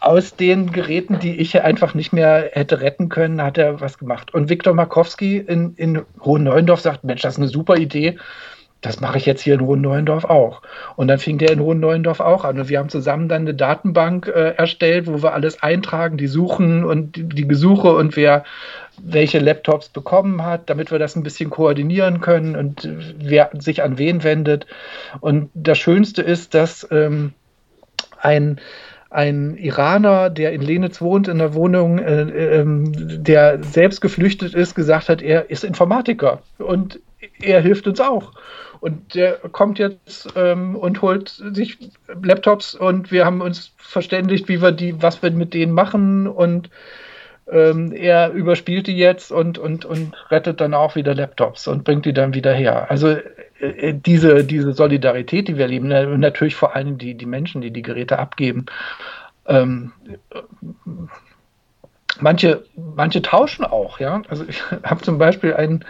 aus 0.00 0.34
den 0.34 0.72
Geräten, 0.72 1.18
die 1.18 1.36
ich 1.36 1.60
einfach 1.62 1.94
nicht 1.94 2.12
mehr 2.12 2.50
hätte 2.52 2.80
retten 2.80 3.08
können, 3.08 3.42
hat 3.42 3.58
er 3.58 3.80
was 3.80 3.98
gemacht. 3.98 4.32
Und 4.32 4.48
Viktor 4.48 4.74
Markowski 4.74 5.38
in, 5.38 5.74
in 5.76 6.02
Hohen 6.24 6.44
Neuendorf 6.44 6.80
sagt, 6.80 7.04
Mensch, 7.04 7.22
das 7.22 7.34
ist 7.34 7.38
eine 7.38 7.48
super 7.48 7.76
Idee 7.76 8.18
das 8.80 9.00
mache 9.00 9.18
ich 9.18 9.26
jetzt 9.26 9.42
hier 9.42 9.54
in 9.54 9.60
Hohen-Neuendorf 9.60 10.24
auch. 10.24 10.62
Und 10.96 11.08
dann 11.08 11.18
fing 11.18 11.36
der 11.38 11.50
in 11.50 11.60
Hohen-Neuendorf 11.60 12.20
auch 12.20 12.44
an. 12.44 12.58
Und 12.58 12.68
wir 12.68 12.78
haben 12.78 12.88
zusammen 12.88 13.28
dann 13.28 13.42
eine 13.42 13.54
Datenbank 13.54 14.28
äh, 14.28 14.54
erstellt, 14.56 15.06
wo 15.06 15.22
wir 15.22 15.34
alles 15.34 15.62
eintragen, 15.62 16.16
die 16.16 16.26
Suchen 16.26 16.84
und 16.84 17.16
die, 17.16 17.24
die, 17.24 17.46
Gesuche 17.46 17.94
und 17.94 18.16
wer 18.16 18.44
welche 19.02 19.38
Laptops 19.38 19.90
bekommen 19.90 20.44
hat, 20.44 20.70
damit 20.70 20.90
wir 20.90 20.98
das 20.98 21.14
ein 21.14 21.22
bisschen 21.22 21.50
koordinieren 21.50 22.20
können 22.20 22.56
und 22.56 22.88
wer 23.18 23.50
sich 23.58 23.82
an 23.82 23.98
wen 23.98 24.24
wendet. 24.24 24.66
Und 25.20 25.50
das 25.54 25.78
Schönste 25.78 26.22
ist, 26.22 26.54
dass 26.54 26.86
ähm, 26.90 27.32
ein 28.20 28.60
ein 29.10 29.56
Iraner, 29.56 30.30
der 30.30 30.52
in 30.52 30.62
Lenitz 30.62 31.00
wohnt, 31.00 31.26
in 31.26 31.38
der 31.38 31.54
Wohnung, 31.54 31.98
äh, 31.98 32.22
äh, 32.22 32.64
der 32.64 33.62
selbst 33.62 34.00
geflüchtet 34.00 34.54
ist, 34.54 34.76
gesagt 34.76 35.08
hat, 35.08 35.20
er 35.20 35.50
ist 35.50 35.64
Informatiker 35.64 36.42
und 36.58 37.00
er 37.42 37.60
hilft 37.60 37.86
uns 37.88 38.00
auch. 38.00 38.32
Und 38.78 39.14
der 39.14 39.34
kommt 39.52 39.78
jetzt 39.78 40.28
ähm, 40.36 40.74
und 40.76 41.02
holt 41.02 41.28
sich 41.28 41.76
Laptops 42.22 42.74
und 42.74 43.12
wir 43.12 43.26
haben 43.26 43.42
uns 43.42 43.72
verständigt, 43.76 44.48
wie 44.48 44.62
wir 44.62 44.72
die, 44.72 45.02
was 45.02 45.22
wir 45.22 45.30
mit 45.32 45.52
denen 45.52 45.72
machen 45.72 46.26
und 46.26 46.70
ähm, 47.50 47.92
er 47.92 48.30
überspielt 48.30 48.86
die 48.86 48.96
jetzt 48.96 49.32
und, 49.32 49.58
und, 49.58 49.84
und 49.84 50.14
rettet 50.30 50.60
dann 50.60 50.72
auch 50.72 50.94
wieder 50.94 51.14
Laptops 51.14 51.66
und 51.66 51.84
bringt 51.84 52.06
die 52.06 52.12
dann 52.12 52.32
wieder 52.32 52.54
her. 52.54 52.90
Also 52.90 53.16
diese, 53.60 54.44
diese 54.44 54.72
Solidarität, 54.72 55.48
die 55.48 55.56
wir 55.56 55.64
erleben, 55.64 55.88
natürlich 56.20 56.54
vor 56.54 56.74
allem 56.74 56.98
die, 56.98 57.14
die 57.14 57.26
Menschen, 57.26 57.60
die 57.60 57.70
die 57.70 57.82
Geräte 57.82 58.18
abgeben. 58.18 58.66
Ähm, 59.46 59.92
manche, 62.20 62.64
manche 62.76 63.22
tauschen 63.22 63.64
auch, 63.64 64.00
ja. 64.00 64.22
Also 64.28 64.44
ich 64.48 64.62
habe 64.84 65.02
zum 65.02 65.18
Beispiel 65.18 65.54
einen 65.54 65.84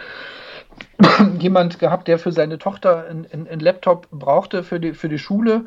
jemand 1.39 1.79
gehabt, 1.79 2.07
der 2.07 2.19
für 2.19 2.31
seine 2.31 2.57
Tochter 2.57 3.05
einen 3.07 3.59
Laptop 3.59 4.09
brauchte 4.11 4.63
für 4.63 4.79
die, 4.79 4.93
für 4.93 5.09
die 5.09 5.19
Schule, 5.19 5.65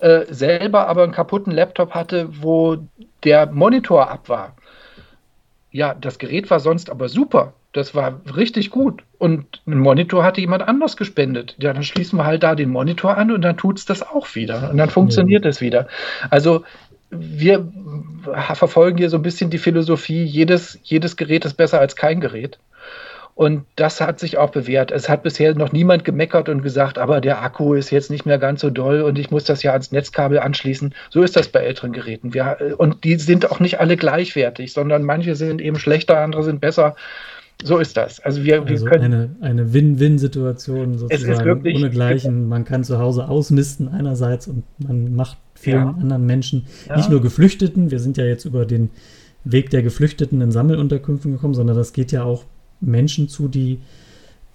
äh, 0.00 0.24
selber 0.28 0.88
aber 0.88 1.02
einen 1.04 1.12
kaputten 1.12 1.52
Laptop 1.52 1.92
hatte, 1.92 2.28
wo 2.42 2.78
der 3.24 3.46
Monitor 3.46 4.10
ab 4.10 4.28
war. 4.28 4.56
Ja, 5.70 5.94
das 5.94 6.18
Gerät 6.18 6.50
war 6.50 6.60
sonst 6.60 6.90
aber 6.90 7.08
super. 7.08 7.54
Das 7.72 7.94
war 7.94 8.20
richtig 8.36 8.70
gut. 8.70 9.02
Und 9.18 9.62
einen 9.66 9.80
Monitor 9.80 10.24
hatte 10.24 10.40
jemand 10.40 10.68
anders 10.68 10.96
gespendet. 10.96 11.56
Ja, 11.58 11.72
dann 11.72 11.82
schließen 11.82 12.18
wir 12.18 12.26
halt 12.26 12.42
da 12.42 12.54
den 12.54 12.70
Monitor 12.70 13.16
an 13.16 13.30
und 13.30 13.42
dann 13.42 13.56
tut 13.56 13.78
es 13.78 13.86
das 13.86 14.02
auch 14.02 14.34
wieder. 14.34 14.70
Und 14.70 14.76
dann 14.76 14.90
funktioniert 14.90 15.46
es 15.46 15.60
ja. 15.60 15.66
wieder. 15.66 15.88
Also 16.30 16.64
wir 17.10 17.66
verfolgen 18.54 18.98
hier 18.98 19.10
so 19.10 19.16
ein 19.16 19.22
bisschen 19.22 19.50
die 19.50 19.58
Philosophie, 19.58 20.24
jedes, 20.24 20.78
jedes 20.82 21.16
Gerät 21.16 21.44
ist 21.44 21.54
besser 21.54 21.80
als 21.80 21.96
kein 21.96 22.20
Gerät. 22.20 22.58
Und 23.34 23.64
das 23.76 24.00
hat 24.00 24.18
sich 24.18 24.36
auch 24.36 24.50
bewährt. 24.50 24.90
Es 24.90 25.08
hat 25.08 25.22
bisher 25.22 25.54
noch 25.54 25.72
niemand 25.72 26.04
gemeckert 26.04 26.50
und 26.50 26.62
gesagt, 26.62 26.98
aber 26.98 27.20
der 27.22 27.42
Akku 27.42 27.72
ist 27.72 27.90
jetzt 27.90 28.10
nicht 28.10 28.26
mehr 28.26 28.38
ganz 28.38 28.60
so 28.60 28.68
doll 28.68 29.00
und 29.02 29.18
ich 29.18 29.30
muss 29.30 29.44
das 29.44 29.62
ja 29.62 29.72
ans 29.72 29.90
Netzkabel 29.90 30.38
anschließen. 30.38 30.94
So 31.08 31.22
ist 31.22 31.36
das 31.36 31.48
bei 31.48 31.60
älteren 31.60 31.92
Geräten. 31.92 32.34
Wir, 32.34 32.74
und 32.76 33.04
die 33.04 33.16
sind 33.16 33.50
auch 33.50 33.58
nicht 33.58 33.80
alle 33.80 33.96
gleichwertig, 33.96 34.74
sondern 34.74 35.02
manche 35.02 35.34
sind 35.34 35.62
eben 35.62 35.78
schlechter, 35.78 36.18
andere 36.18 36.44
sind 36.44 36.60
besser. 36.60 36.94
So 37.62 37.78
ist 37.78 37.96
das. 37.96 38.18
Also 38.20 38.42
wir, 38.44 38.62
also 38.62 38.84
wir 38.84 38.90
können. 38.90 39.04
Eine, 39.04 39.36
eine 39.40 39.72
Win-Win-Situation 39.72 40.98
sozusagen. 40.98 41.44
Wirklich, 41.44 41.76
ohne 41.76 41.90
Gleichen. 41.90 42.48
Man 42.48 42.64
kann 42.64 42.82
zu 42.82 42.98
Hause 42.98 43.28
ausmisten 43.28 43.88
einerseits 43.88 44.48
und 44.48 44.64
man 44.78 45.14
macht 45.14 45.38
vielen 45.54 45.84
ja. 45.84 45.90
anderen 45.90 46.26
Menschen, 46.26 46.66
ja. 46.88 46.96
nicht 46.96 47.08
nur 47.08 47.22
Geflüchteten, 47.22 47.90
wir 47.90 48.00
sind 48.00 48.16
ja 48.16 48.24
jetzt 48.24 48.44
über 48.44 48.66
den 48.66 48.90
Weg 49.44 49.70
der 49.70 49.82
Geflüchteten 49.82 50.40
in 50.40 50.50
Sammelunterkünften 50.50 51.32
gekommen, 51.32 51.54
sondern 51.54 51.76
das 51.76 51.92
geht 51.92 52.12
ja 52.12 52.24
auch 52.24 52.44
Menschen 52.80 53.28
zu, 53.28 53.48
die 53.48 53.78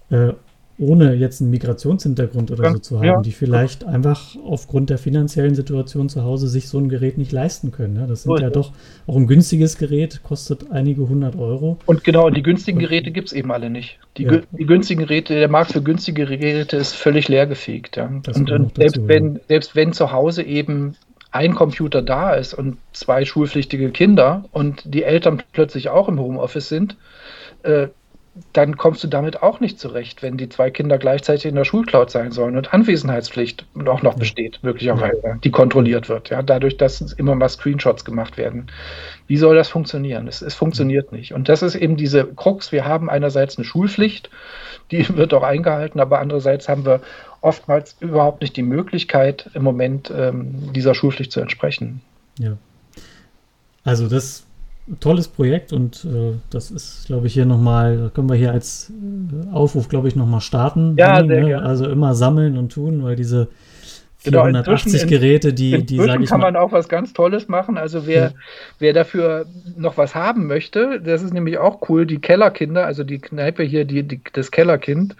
äh, 0.10 0.34
ohne 0.80 1.16
jetzt 1.16 1.42
einen 1.42 1.50
Migrationshintergrund 1.50 2.52
oder 2.52 2.72
so 2.72 2.78
zu 2.78 2.98
haben, 2.98 3.06
ja. 3.06 3.22
die 3.22 3.32
vielleicht 3.32 3.84
einfach 3.84 4.36
aufgrund 4.44 4.92
der 4.92 5.00
finanziellen 5.00 5.56
Situation 5.56 6.08
zu 6.08 6.24
Hause 6.24 6.48
sich 6.48 6.68
so 6.68 6.78
ein 6.78 6.88
Gerät 6.88 7.18
nicht 7.18 7.32
leisten 7.32 7.72
können. 7.72 7.96
Ne? 7.96 8.06
Das 8.08 8.24
sind 8.24 8.38
so 8.38 8.44
ja 8.44 8.52
doch 8.52 8.74
auch 9.08 9.16
ein 9.16 9.26
günstiges 9.26 9.78
Gerät, 9.78 10.22
kostet 10.22 10.70
einige 10.72 11.10
hundert 11.10 11.36
Euro. 11.36 11.80
Und 11.88 12.04
genau, 12.04 12.30
die 12.30 12.44
günstigen 12.44 12.78
Geräte 12.78 13.10
gibt 13.10 13.28
es 13.28 13.34
eben 13.34 13.52
alle 13.52 13.72
nicht. 13.72 13.98
Die, 14.18 14.24
ja. 14.24 14.42
die, 14.52 14.66
günstigen 14.66 15.02
Geräte, 15.02 15.34
der 15.34 15.50
Markt 15.50 15.72
für 15.72 15.82
günstige 15.82 16.26
Geräte 16.26 16.78
ist 16.78 16.96
völlig 16.96 17.28
leergefegt. 17.28 17.98
Ja. 17.98 18.06
Und, 18.06 18.28
und 18.28 18.76
selbst, 18.76 18.98
dazu, 18.98 19.08
wenn, 19.08 19.40
selbst 19.48 19.76
wenn 19.76 19.94
zu 19.94 20.12
Hause 20.12 20.44
eben 20.44 20.96
ein 21.32 21.56
Computer 21.56 22.04
da 22.04 22.34
ist 22.36 22.54
und 22.54 22.78
zwei 22.94 23.26
schulpflichtige 23.26 23.90
Kinder 23.90 24.46
und 24.52 24.84
die 24.86 25.04
Eltern 25.04 25.42
plötzlich 25.54 25.90
auch 25.90 26.08
im 26.08 26.20
Homeoffice 26.20 26.70
sind, 26.70 26.98
äh, 27.64 27.88
dann 28.54 28.78
kommst 28.78 29.04
du 29.04 29.08
damit 29.08 29.42
auch 29.44 29.60
nicht 29.60 29.80
zurecht, 29.80 30.22
wenn 30.22 30.38
die 30.38 30.50
zwei 30.50 30.72
Kinder 30.72 30.98
gleichzeitig 30.98 31.46
in 31.46 31.56
der 31.56 31.66
Schulcloud 31.66 32.10
sein 32.10 32.32
sollen 32.32 32.58
und 32.58 32.74
Anwesenheitspflicht 32.74 33.66
auch 33.86 34.02
noch 34.02 34.16
besteht, 34.16 34.60
möglicherweise, 34.64 35.40
die 35.44 35.52
kontrolliert 35.52 36.10
wird, 36.10 36.30
ja, 36.30 36.42
dadurch, 36.42 36.78
dass 36.78 37.02
immer 37.14 37.36
mal 37.36 37.50
Screenshots 37.50 38.06
gemacht 38.06 38.38
werden. 38.38 38.68
Wie 39.28 39.38
soll 39.38 39.56
das 39.56 39.70
funktionieren? 39.70 40.28
Es, 40.28 40.42
es 40.42 40.56
funktioniert 40.56 41.12
nicht. 41.12 41.34
Und 41.34 41.50
das 41.50 41.62
ist 41.62 41.76
eben 41.76 41.98
diese 41.98 42.26
Krux. 42.26 42.72
Wir 42.72 42.86
haben 42.86 43.10
einerseits 43.10 43.58
eine 43.58 43.66
Schulpflicht, 43.66 44.30
die 44.92 45.08
wird 45.18 45.34
auch 45.34 45.44
eingehalten, 45.44 46.00
aber 46.00 46.20
andererseits 46.20 46.70
haben 46.70 46.86
wir 46.86 47.02
oftmals 47.42 47.96
überhaupt 48.00 48.42
nicht 48.42 48.56
die 48.58 48.64
Möglichkeit, 48.64 49.50
im 49.54 49.64
Moment 49.64 50.12
ähm, 50.16 50.74
dieser 50.74 50.96
Schulpflicht 50.96 51.32
zu 51.32 51.40
entsprechen. 51.40 52.02
Ja. 52.40 52.58
Also 53.84 54.08
das 54.08 54.47
tolles 55.00 55.28
Projekt 55.28 55.74
und 55.74 56.06
äh, 56.06 56.34
das 56.50 56.72
ist, 56.72 57.08
glaube 57.08 57.28
ich, 57.28 57.34
hier 57.34 57.46
nochmal, 57.46 58.12
können 58.14 58.30
wir 58.30 58.36
hier 58.36 58.52
als 58.52 58.92
äh, 58.92 59.54
Aufruf, 59.54 59.90
glaube 59.90 60.08
ich, 60.08 60.16
nochmal 60.16 60.42
starten. 60.42 60.96
Ja, 60.98 61.26
sehr 61.26 61.44
ne? 61.44 61.62
Also 61.62 61.88
immer 61.88 62.16
sammeln 62.16 62.58
und 62.58 62.72
tun, 62.72 63.04
weil 63.04 63.16
diese 63.16 63.50
480 64.20 65.02
genau, 65.02 65.10
Geräte, 65.10 65.54
die, 65.54 65.86
die 65.86 65.98
sage 65.98 66.24
ich 66.24 66.30
kann 66.30 66.40
man 66.40 66.56
auch 66.56 66.72
was 66.72 66.90
ganz 66.90 67.14
Tolles 67.14 67.48
machen. 67.48 67.78
Also 67.78 68.08
wer, 68.08 68.24
ja. 68.24 68.32
wer 68.80 68.94
dafür 68.94 69.46
noch 69.76 69.98
was 69.98 70.16
haben 70.16 70.48
möchte, 70.48 71.00
das 71.02 71.22
ist 71.22 71.34
nämlich 71.34 71.58
auch 71.58 71.88
cool, 71.90 72.06
die 72.06 72.20
Kellerkinder, 72.20 72.86
also 72.86 73.04
die 73.04 73.20
Kneipe 73.20 73.64
hier, 73.64 73.86
die, 73.86 74.04
die 74.04 74.22
das 74.34 74.52
Kellerkind, 74.52 75.16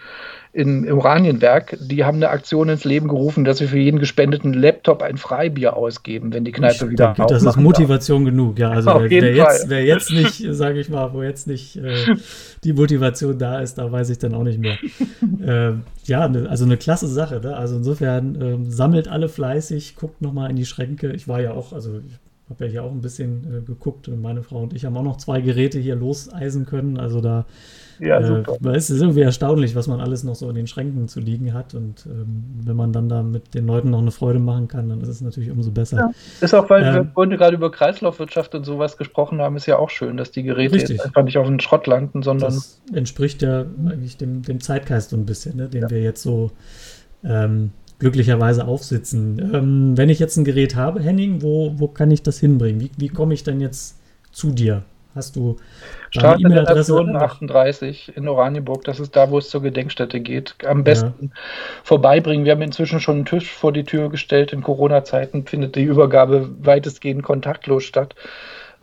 in 0.52 0.90
Oranienberg, 0.90 1.76
die 1.80 2.04
haben 2.04 2.16
eine 2.16 2.30
Aktion 2.30 2.68
ins 2.68 2.84
Leben 2.84 3.08
gerufen, 3.08 3.44
dass 3.44 3.58
sie 3.58 3.66
für 3.66 3.78
jeden 3.78 3.98
gespendeten 3.98 4.54
Laptop 4.54 5.02
ein 5.02 5.18
Freibier 5.18 5.76
ausgeben, 5.76 6.32
wenn 6.32 6.44
die 6.44 6.52
Kneipe 6.52 6.86
ich 6.86 6.90
wieder 6.90 7.14
denke, 7.14 7.32
Das 7.32 7.42
ist 7.42 7.56
Motivation 7.56 8.24
darf. 8.24 8.32
genug, 8.32 8.58
ja. 8.58 8.70
Also 8.70 8.90
wer, 8.90 9.10
wer, 9.10 9.34
jetzt, 9.34 9.68
wer, 9.68 9.84
jetzt, 9.84 10.10
nicht, 10.10 10.44
sage 10.50 10.80
ich 10.80 10.88
mal, 10.88 11.12
wo 11.12 11.22
jetzt 11.22 11.46
nicht 11.46 11.76
äh, 11.76 12.16
die 12.64 12.72
Motivation 12.72 13.38
da 13.38 13.60
ist, 13.60 13.76
da 13.76 13.92
weiß 13.92 14.08
ich 14.10 14.18
dann 14.18 14.34
auch 14.34 14.44
nicht 14.44 14.58
mehr. 14.58 14.78
äh, 15.44 15.74
ja, 16.04 16.28
ne, 16.28 16.48
also 16.48 16.64
eine 16.64 16.78
klasse 16.78 17.08
Sache. 17.08 17.40
Ne? 17.40 17.54
Also 17.54 17.76
insofern 17.76 18.34
äh, 18.40 18.70
sammelt 18.70 19.08
alle 19.08 19.28
fleißig, 19.28 19.96
guckt 19.96 20.22
nochmal 20.22 20.50
in 20.50 20.56
die 20.56 20.66
Schränke. 20.66 21.12
Ich 21.12 21.28
war 21.28 21.40
ja 21.40 21.52
auch, 21.52 21.72
also 21.72 21.98
ich 21.98 22.18
habe 22.48 22.64
ja 22.64 22.70
hier 22.70 22.84
auch 22.84 22.92
ein 22.92 23.02
bisschen 23.02 23.58
äh, 23.58 23.60
geguckt 23.60 24.08
und 24.08 24.22
meine 24.22 24.42
Frau 24.42 24.62
und 24.62 24.72
ich 24.72 24.86
haben 24.86 24.96
auch 24.96 25.02
noch 25.02 25.18
zwei 25.18 25.42
Geräte 25.42 25.78
hier 25.78 25.96
loseisen 25.96 26.64
können. 26.64 26.98
Also 26.98 27.20
da 27.20 27.44
ja, 28.00 28.18
äh, 28.18 28.24
super. 28.24 28.56
Äh, 28.64 28.76
es 28.76 28.90
ist 28.90 29.00
irgendwie 29.00 29.20
erstaunlich, 29.20 29.74
was 29.74 29.86
man 29.86 30.00
alles 30.00 30.24
noch 30.24 30.34
so 30.34 30.48
in 30.48 30.54
den 30.54 30.66
Schränken 30.66 31.08
zu 31.08 31.20
liegen 31.20 31.54
hat. 31.54 31.74
Und 31.74 32.06
ähm, 32.06 32.44
wenn 32.64 32.76
man 32.76 32.92
dann 32.92 33.08
da 33.08 33.22
mit 33.22 33.54
den 33.54 33.66
Leuten 33.66 33.90
noch 33.90 34.00
eine 34.00 34.10
Freude 34.10 34.38
machen 34.38 34.68
kann, 34.68 34.88
dann 34.88 35.00
ist 35.00 35.08
es 35.08 35.20
natürlich 35.20 35.50
umso 35.50 35.70
besser. 35.70 35.96
Ja. 35.96 36.10
Ist 36.40 36.54
auch, 36.54 36.68
weil 36.70 36.82
ähm, 36.82 36.94
wir 36.94 37.04
vorhin 37.14 37.36
gerade 37.36 37.56
über 37.56 37.70
Kreislaufwirtschaft 37.70 38.54
und 38.54 38.64
sowas 38.64 38.96
gesprochen 38.96 39.40
haben, 39.40 39.56
ist 39.56 39.66
ja 39.66 39.78
auch 39.78 39.90
schön, 39.90 40.16
dass 40.16 40.30
die 40.30 40.42
Geräte 40.42 40.76
jetzt 40.76 41.04
einfach 41.04 41.22
nicht 41.22 41.38
auf 41.38 41.46
den 41.46 41.60
Schrott 41.60 41.86
landen, 41.86 42.22
sondern. 42.22 42.54
Das 42.54 42.80
entspricht 42.92 43.42
ja 43.42 43.66
eigentlich 43.86 44.16
dem, 44.16 44.42
dem 44.42 44.60
Zeitgeist 44.60 45.10
so 45.10 45.16
ein 45.16 45.26
bisschen, 45.26 45.56
ne, 45.56 45.68
den 45.68 45.82
ja. 45.82 45.90
wir 45.90 46.02
jetzt 46.02 46.22
so 46.22 46.50
ähm, 47.24 47.70
glücklicherweise 47.98 48.66
aufsitzen. 48.66 49.50
Ähm, 49.52 49.96
wenn 49.96 50.08
ich 50.08 50.18
jetzt 50.18 50.36
ein 50.36 50.44
Gerät 50.44 50.76
habe, 50.76 51.00
Henning, 51.00 51.42
wo, 51.42 51.74
wo 51.76 51.88
kann 51.88 52.10
ich 52.10 52.22
das 52.22 52.38
hinbringen? 52.38 52.80
Wie, 52.80 52.90
wie 52.96 53.08
komme 53.08 53.34
ich 53.34 53.42
denn 53.42 53.60
jetzt 53.60 53.98
zu 54.30 54.52
dir? 54.52 54.84
Hast 55.14 55.36
du 55.36 55.56
Straße 56.10 56.46
e 56.46 56.48
der 56.48 56.62
Nationen 56.62 57.16
38 57.16 58.16
in 58.16 58.28
Oranienburg, 58.28 58.84
das 58.84 59.00
ist 59.00 59.16
da, 59.16 59.30
wo 59.30 59.38
es 59.38 59.48
zur 59.48 59.62
Gedenkstätte 59.62 60.20
geht. 60.20 60.54
Am 60.66 60.84
besten 60.84 61.14
ja. 61.20 61.28
vorbeibringen. 61.82 62.44
Wir 62.44 62.52
haben 62.52 62.62
inzwischen 62.62 63.00
schon 63.00 63.16
einen 63.16 63.24
Tisch 63.24 63.52
vor 63.52 63.72
die 63.72 63.84
Tür 63.84 64.10
gestellt. 64.10 64.52
In 64.52 64.62
Corona-Zeiten 64.62 65.46
findet 65.46 65.76
die 65.76 65.84
Übergabe 65.84 66.50
weitestgehend 66.60 67.22
kontaktlos 67.22 67.84
statt. 67.84 68.14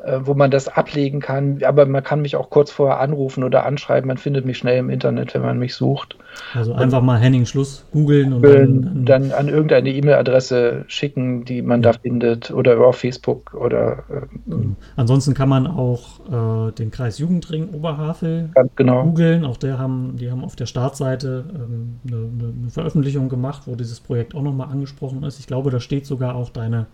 Äh, 0.06 0.27
wo 0.27 0.36
man 0.36 0.52
das 0.52 0.68
ablegen 0.68 1.19
kann. 1.19 1.64
Aber 1.64 1.88
man 1.88 2.03
kann 2.03 2.22
mich 2.22 2.36
auch 2.36 2.52
kurz 2.52 2.69
vorher 2.69 2.99
anrufen 2.99 3.44
oder 3.44 3.65
anschreiben. 3.65 4.07
Man 4.07 4.18
findet 4.18 4.45
mich 4.45 4.60
schnell 4.60 4.77
im 4.77 4.91
Internet, 4.91 5.34
wenn 5.34 5.41
man 5.41 5.57
mich 5.57 5.73
sucht. 5.73 6.15
Also 6.53 6.73
einfach 6.73 7.02
mal 7.02 7.18
Henning 7.18 7.48
Schluss 7.48 7.88
googeln 7.91 8.34
und 8.34 8.44
dann, 8.44 9.06
dann, 9.06 9.32
an 9.32 9.49
irgendeine 9.49 9.90
E-Mail-Adresse 9.90 10.86
schicken, 10.88 11.44
die 11.45 11.64
man 11.64 11.82
ja. 11.82 11.91
da 11.91 11.98
findet 11.98 12.52
oder 12.52 12.76
über 12.76 12.94
Facebook 12.94 13.56
oder. 13.56 14.03
Äh, 14.10 14.53
Ansonsten 14.95 15.34
kann 15.34 15.49
man 15.49 15.65
auch 15.65 16.68
äh, 16.69 16.72
den 16.73 16.91
Kreis 16.91 17.18
Jugendring 17.18 17.69
Oberhavel 17.69 18.52
genau. 18.76 19.06
googeln. 19.06 19.44
Auch 19.44 19.57
der 19.57 19.80
haben, 19.80 20.18
die 20.18 20.30
haben 20.30 20.44
auf 20.44 20.56
der 20.56 20.68
Startseite 20.68 21.45
ähm, 21.49 21.99
eine, 22.07 22.18
eine, 22.18 22.69
Veröffentlichung 22.69 23.27
gemacht, 23.27 23.64
wo 23.65 23.76
dieses 23.76 24.02
Projekt 24.02 24.36
auch 24.36 24.44
nochmal 24.44 24.69
angesprochen 24.69 25.23
ist. 25.23 25.40
Ich 25.40 25.48
glaube, 25.48 25.72
da 25.72 25.80
steht 25.80 26.06
sogar 26.06 26.36
auch 26.36 26.52
deine 26.52 26.86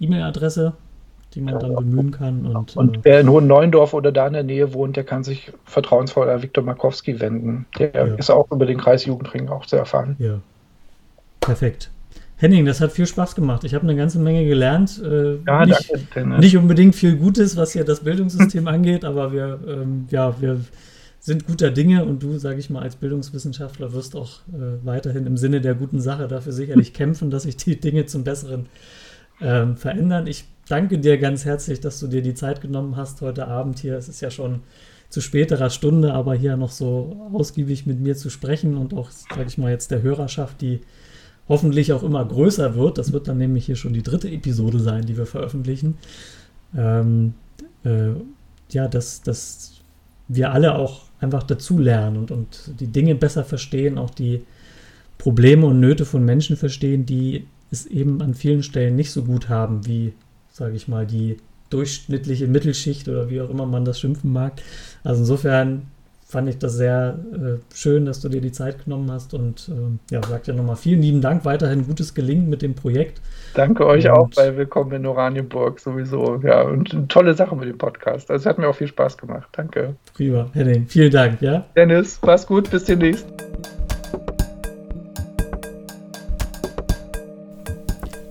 E-Mail-Adresse 0.00 0.72
die 1.36 1.42
man 1.42 1.58
dann 1.58 1.76
bemühen 1.76 2.10
kann. 2.10 2.46
Und, 2.46 2.76
und 2.76 2.96
äh, 2.96 3.00
wer 3.02 3.20
in 3.20 3.28
Hohen 3.28 3.46
Neuendorf 3.46 3.92
oder 3.92 4.10
da 4.10 4.26
in 4.26 4.32
der 4.32 4.42
Nähe 4.42 4.72
wohnt, 4.72 4.96
der 4.96 5.04
kann 5.04 5.22
sich 5.22 5.52
vertrauensvoll 5.64 6.28
an 6.30 6.42
Viktor 6.42 6.64
Markowski 6.64 7.20
wenden. 7.20 7.66
Der 7.78 7.92
ja. 7.94 8.14
ist 8.14 8.30
auch 8.30 8.50
über 8.50 8.64
den 8.64 8.78
Kreis 8.78 9.04
Jugendring 9.04 9.48
auch 9.48 9.66
zu 9.66 9.76
erfahren. 9.76 10.16
Ja. 10.18 10.40
Perfekt. 11.40 11.90
Henning, 12.38 12.66
das 12.66 12.80
hat 12.80 12.92
viel 12.92 13.06
Spaß 13.06 13.34
gemacht. 13.34 13.64
Ich 13.64 13.74
habe 13.74 13.84
eine 13.84 13.96
ganze 13.96 14.18
Menge 14.18 14.46
gelernt. 14.46 15.00
Äh, 15.02 15.36
ja, 15.46 15.64
nicht, 15.64 15.92
danke, 16.14 16.38
nicht 16.40 16.56
unbedingt 16.56 16.94
viel 16.94 17.16
Gutes, 17.16 17.56
was 17.56 17.72
hier 17.72 17.84
das 17.84 18.00
Bildungssystem 18.00 18.66
angeht, 18.68 19.04
aber 19.04 19.32
wir, 19.32 19.60
ähm, 19.66 20.06
ja, 20.10 20.40
wir 20.40 20.60
sind 21.20 21.46
guter 21.46 21.70
Dinge 21.70 22.04
und 22.04 22.22
du, 22.22 22.38
sage 22.38 22.58
ich 22.58 22.70
mal, 22.70 22.82
als 22.82 22.96
Bildungswissenschaftler 22.96 23.92
wirst 23.92 24.16
auch 24.16 24.40
äh, 24.48 24.84
weiterhin 24.84 25.26
im 25.26 25.36
Sinne 25.36 25.60
der 25.60 25.74
guten 25.74 26.00
Sache 26.00 26.28
dafür 26.28 26.52
sicherlich 26.52 26.92
kämpfen, 26.92 27.30
dass 27.30 27.44
sich 27.44 27.56
die 27.56 27.80
Dinge 27.80 28.06
zum 28.06 28.22
Besseren 28.22 28.66
ähm, 29.40 29.76
verändern. 29.76 30.26
Ich 30.26 30.44
danke 30.68 30.98
dir 30.98 31.18
ganz 31.18 31.44
herzlich, 31.44 31.80
dass 31.80 32.00
du 32.00 32.06
dir 32.06 32.22
die 32.22 32.34
Zeit 32.34 32.60
genommen 32.60 32.96
hast 32.96 33.20
heute 33.20 33.48
Abend 33.48 33.78
hier. 33.78 33.96
Es 33.96 34.08
ist 34.08 34.20
ja 34.20 34.30
schon 34.30 34.60
zu 35.08 35.20
späterer 35.20 35.70
Stunde, 35.70 36.12
aber 36.12 36.34
hier 36.34 36.56
noch 36.56 36.70
so 36.70 37.28
ausgiebig 37.32 37.86
mit 37.86 38.00
mir 38.00 38.16
zu 38.16 38.30
sprechen 38.30 38.76
und 38.76 38.92
auch, 38.94 39.10
sage 39.10 39.46
ich 39.46 39.58
mal, 39.58 39.70
jetzt 39.70 39.90
der 39.90 40.02
Hörerschaft, 40.02 40.60
die 40.60 40.80
hoffentlich 41.48 41.92
auch 41.92 42.02
immer 42.02 42.24
größer 42.24 42.74
wird. 42.74 42.98
Das 42.98 43.12
wird 43.12 43.28
dann 43.28 43.38
nämlich 43.38 43.66
hier 43.66 43.76
schon 43.76 43.92
die 43.92 44.02
dritte 44.02 44.28
Episode 44.28 44.80
sein, 44.80 45.06
die 45.06 45.16
wir 45.16 45.26
veröffentlichen. 45.26 45.96
Ähm, 46.76 47.34
äh, 47.84 48.10
ja, 48.70 48.88
dass, 48.88 49.22
dass 49.22 49.74
wir 50.26 50.52
alle 50.52 50.74
auch 50.74 51.02
einfach 51.20 51.44
dazulernen 51.44 52.18
und, 52.18 52.30
und 52.32 52.72
die 52.80 52.88
Dinge 52.88 53.14
besser 53.14 53.44
verstehen, 53.44 53.96
auch 53.96 54.10
die 54.10 54.42
Probleme 55.18 55.66
und 55.66 55.80
Nöte 55.80 56.04
von 56.04 56.24
Menschen 56.24 56.56
verstehen, 56.56 57.06
die 57.06 57.46
es 57.70 57.86
eben 57.86 58.20
an 58.20 58.34
vielen 58.34 58.62
Stellen 58.62 58.96
nicht 58.96 59.12
so 59.12 59.22
gut 59.22 59.48
haben, 59.48 59.86
wie, 59.86 60.12
sage 60.56 60.74
ich 60.74 60.88
mal, 60.88 61.06
die 61.06 61.36
durchschnittliche 61.68 62.46
Mittelschicht 62.46 63.08
oder 63.08 63.28
wie 63.28 63.42
auch 63.42 63.50
immer 63.50 63.66
man 63.66 63.84
das 63.84 64.00
schimpfen 64.00 64.32
mag. 64.32 64.52
Also 65.04 65.20
insofern 65.20 65.82
fand 66.26 66.48
ich 66.48 66.58
das 66.58 66.72
sehr 66.74 67.18
äh, 67.32 67.74
schön, 67.74 68.06
dass 68.06 68.20
du 68.20 68.28
dir 68.28 68.40
die 68.40 68.52
Zeit 68.52 68.84
genommen 68.84 69.10
hast 69.12 69.34
und 69.34 69.68
äh, 69.68 70.14
ja, 70.14 70.20
sag 70.26 70.44
dir 70.44 70.54
nochmal 70.54 70.76
vielen 70.76 71.02
lieben 71.02 71.20
Dank, 71.20 71.44
weiterhin 71.44 71.86
gutes 71.86 72.14
Gelingen 72.14 72.48
mit 72.48 72.62
dem 72.62 72.74
Projekt. 72.74 73.20
Danke 73.54 73.86
euch 73.86 74.06
und, 74.06 74.10
auch 74.12 74.28
bei 74.34 74.56
Willkommen 74.56 74.92
in 74.92 75.06
Oranienburg 75.06 75.78
sowieso. 75.78 76.40
Ja, 76.42 76.62
und 76.62 76.92
eine 76.92 77.06
tolle 77.06 77.34
Sache 77.34 77.54
mit 77.54 77.68
dem 77.68 77.78
Podcast. 77.78 78.30
Also 78.30 78.42
es 78.42 78.46
hat 78.46 78.58
mir 78.58 78.68
auch 78.68 78.74
viel 78.74 78.88
Spaß 78.88 79.18
gemacht. 79.18 79.48
Danke. 79.52 79.94
Prima, 80.14 80.48
Henning. 80.52 80.86
Vielen 80.88 81.12
Dank, 81.12 81.42
ja. 81.42 81.66
Dennis, 81.76 82.18
mach's 82.24 82.46
gut, 82.46 82.70
bis 82.70 82.84
demnächst. 82.84 83.45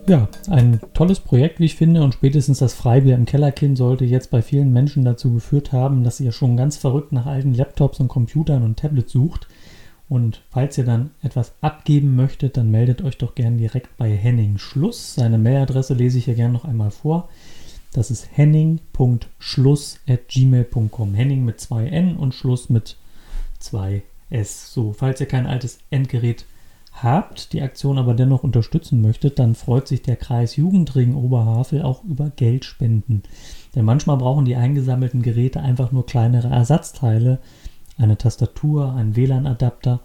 Ja, 0.08 0.30
ein 0.50 0.80
tolles 0.94 1.20
Projekt, 1.20 1.60
wie 1.60 1.66
ich 1.66 1.76
finde, 1.76 2.04
und 2.04 2.14
spätestens 2.14 2.60
das 2.60 2.76
Freibier 2.76 3.16
im 3.16 3.26
Kellerkind 3.26 3.76
sollte 3.76 4.06
jetzt 4.06 4.30
bei 4.30 4.44
vielen 4.44 4.72
Menschen 4.72 5.04
dazu 5.04 5.34
geführt 5.34 5.72
haben, 5.72 6.04
dass 6.04 6.20
ihr 6.20 6.32
schon 6.32 6.58
ganz 6.58 6.78
verrückt 6.78 7.12
nach 7.12 7.26
alten 7.26 7.56
Laptops 7.56 8.00
und 8.00 8.08
Computern 8.08 8.62
und 8.62 8.78
Tablets 8.78 9.12
sucht. 9.12 9.48
Und 10.08 10.44
falls 10.52 10.78
ihr 10.78 10.86
dann 10.86 11.10
etwas 11.24 11.54
abgeben 11.62 12.16
möchtet, 12.16 12.56
dann 12.56 12.70
meldet 12.70 13.02
euch 13.02 13.18
doch 13.18 13.34
gern 13.34 13.58
direkt 13.58 13.98
bei 13.98 14.12
Henning 14.12 14.60
Schluss. 14.60 15.16
Seine 15.16 15.40
Mailadresse 15.40 15.96
lese 15.96 16.20
ich 16.20 16.26
hier 16.26 16.36
gern 16.36 16.52
noch 16.52 16.66
einmal 16.66 16.92
vor. 16.92 17.30
Das 17.92 18.12
ist 18.12 18.30
henning.schluss.gmail.com. 18.32 21.14
Henning 21.16 21.46
mit 21.46 21.60
zwei 21.60 21.88
N 21.88 22.16
und 22.16 22.36
Schluss 22.36 22.70
mit 22.70 22.98
zwei 23.58 24.04
S. 24.30 24.72
So, 24.72 24.94
falls 24.94 25.20
ihr 25.20 25.26
kein 25.26 25.48
altes 25.48 25.80
Endgerät 25.90 26.42
habt, 26.42 26.55
die 27.52 27.62
Aktion 27.62 27.98
aber 27.98 28.14
dennoch 28.14 28.44
unterstützen 28.44 29.02
möchtet, 29.02 29.38
dann 29.38 29.56
freut 29.56 29.88
sich 29.88 30.02
der 30.02 30.16
Kreis 30.16 30.56
Jugendring 30.56 31.16
Oberhavel 31.16 31.82
auch 31.82 32.04
über 32.04 32.30
Geldspenden. 32.30 33.24
Denn 33.76 33.86
manchmal 33.86 34.18
brauchen 34.18 34.46
die 34.46 34.56
eingesammelten 34.56 35.22
Geräte 35.22 35.60
einfach 35.60 35.92
nur 35.92 36.06
kleinere 36.06 36.48
Ersatzteile, 36.48 37.40
eine 37.98 38.18
Tastatur, 38.18 38.94
einen 38.94 39.16
WLAN-Adapter, 39.16 40.00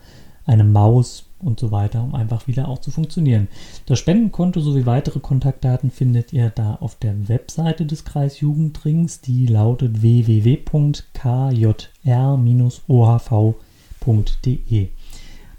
eine 0.47 0.65
Maus 0.65 1.27
und 1.39 1.61
so 1.61 1.71
weiter, 1.71 2.03
um 2.03 2.15
einfach 2.15 2.49
wieder 2.49 2.69
auch 2.69 2.81
zu 2.81 2.91
funktionieren. 2.91 3.49
Das 3.87 3.99
Spendenkonto 3.99 4.61
sowie 4.61 4.85
weitere 4.85 5.21
Kontaktdaten 5.21 5.91
findet 5.91 6.33
ihr 6.33 6.51
da 6.51 6.75
auf 6.81 6.97
der 6.97 7.29
Webseite 7.29 7.87
des 7.87 8.05
Kreis 8.05 8.41
Jugendrings, 8.41 9.21
die 9.21 9.47
lautet 9.47 10.03
www.kjr-ohv.de 10.03 10.91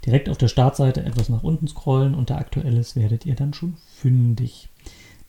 direkt 0.04 0.28
auf 0.28 0.38
der 0.38 0.48
Startseite 0.48 1.04
etwas 1.04 1.28
nach 1.28 1.42
unten 1.42 1.68
scrollen. 1.68 2.14
Unter 2.14 2.38
Aktuelles 2.38 2.96
werdet 2.96 3.26
ihr 3.26 3.34
dann 3.34 3.54
schon 3.54 3.74
fündig. 3.94 4.68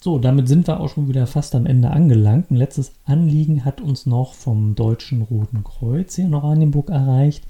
So, 0.02 0.20
damit 0.20 0.50
sind 0.50 0.68
wir 0.68 0.82
auch 0.82 0.90
schon 0.90 1.08
wieder 1.08 1.28
fast 1.28 1.56
am 1.56 1.66
Ende 1.66 1.92
angelangt. 1.92 2.52
Ein 2.52 2.58
letztes 2.58 2.92
Anliegen 3.06 3.64
hat 3.64 3.80
uns 3.80 4.06
noch 4.06 4.34
vom 4.34 4.76
Deutschen 4.76 5.22
Roten 5.22 5.64
Kreuz 5.64 6.16
hier 6.16 6.26
in 6.26 6.34
Oranienburg 6.34 6.90
erreicht. 6.90 7.46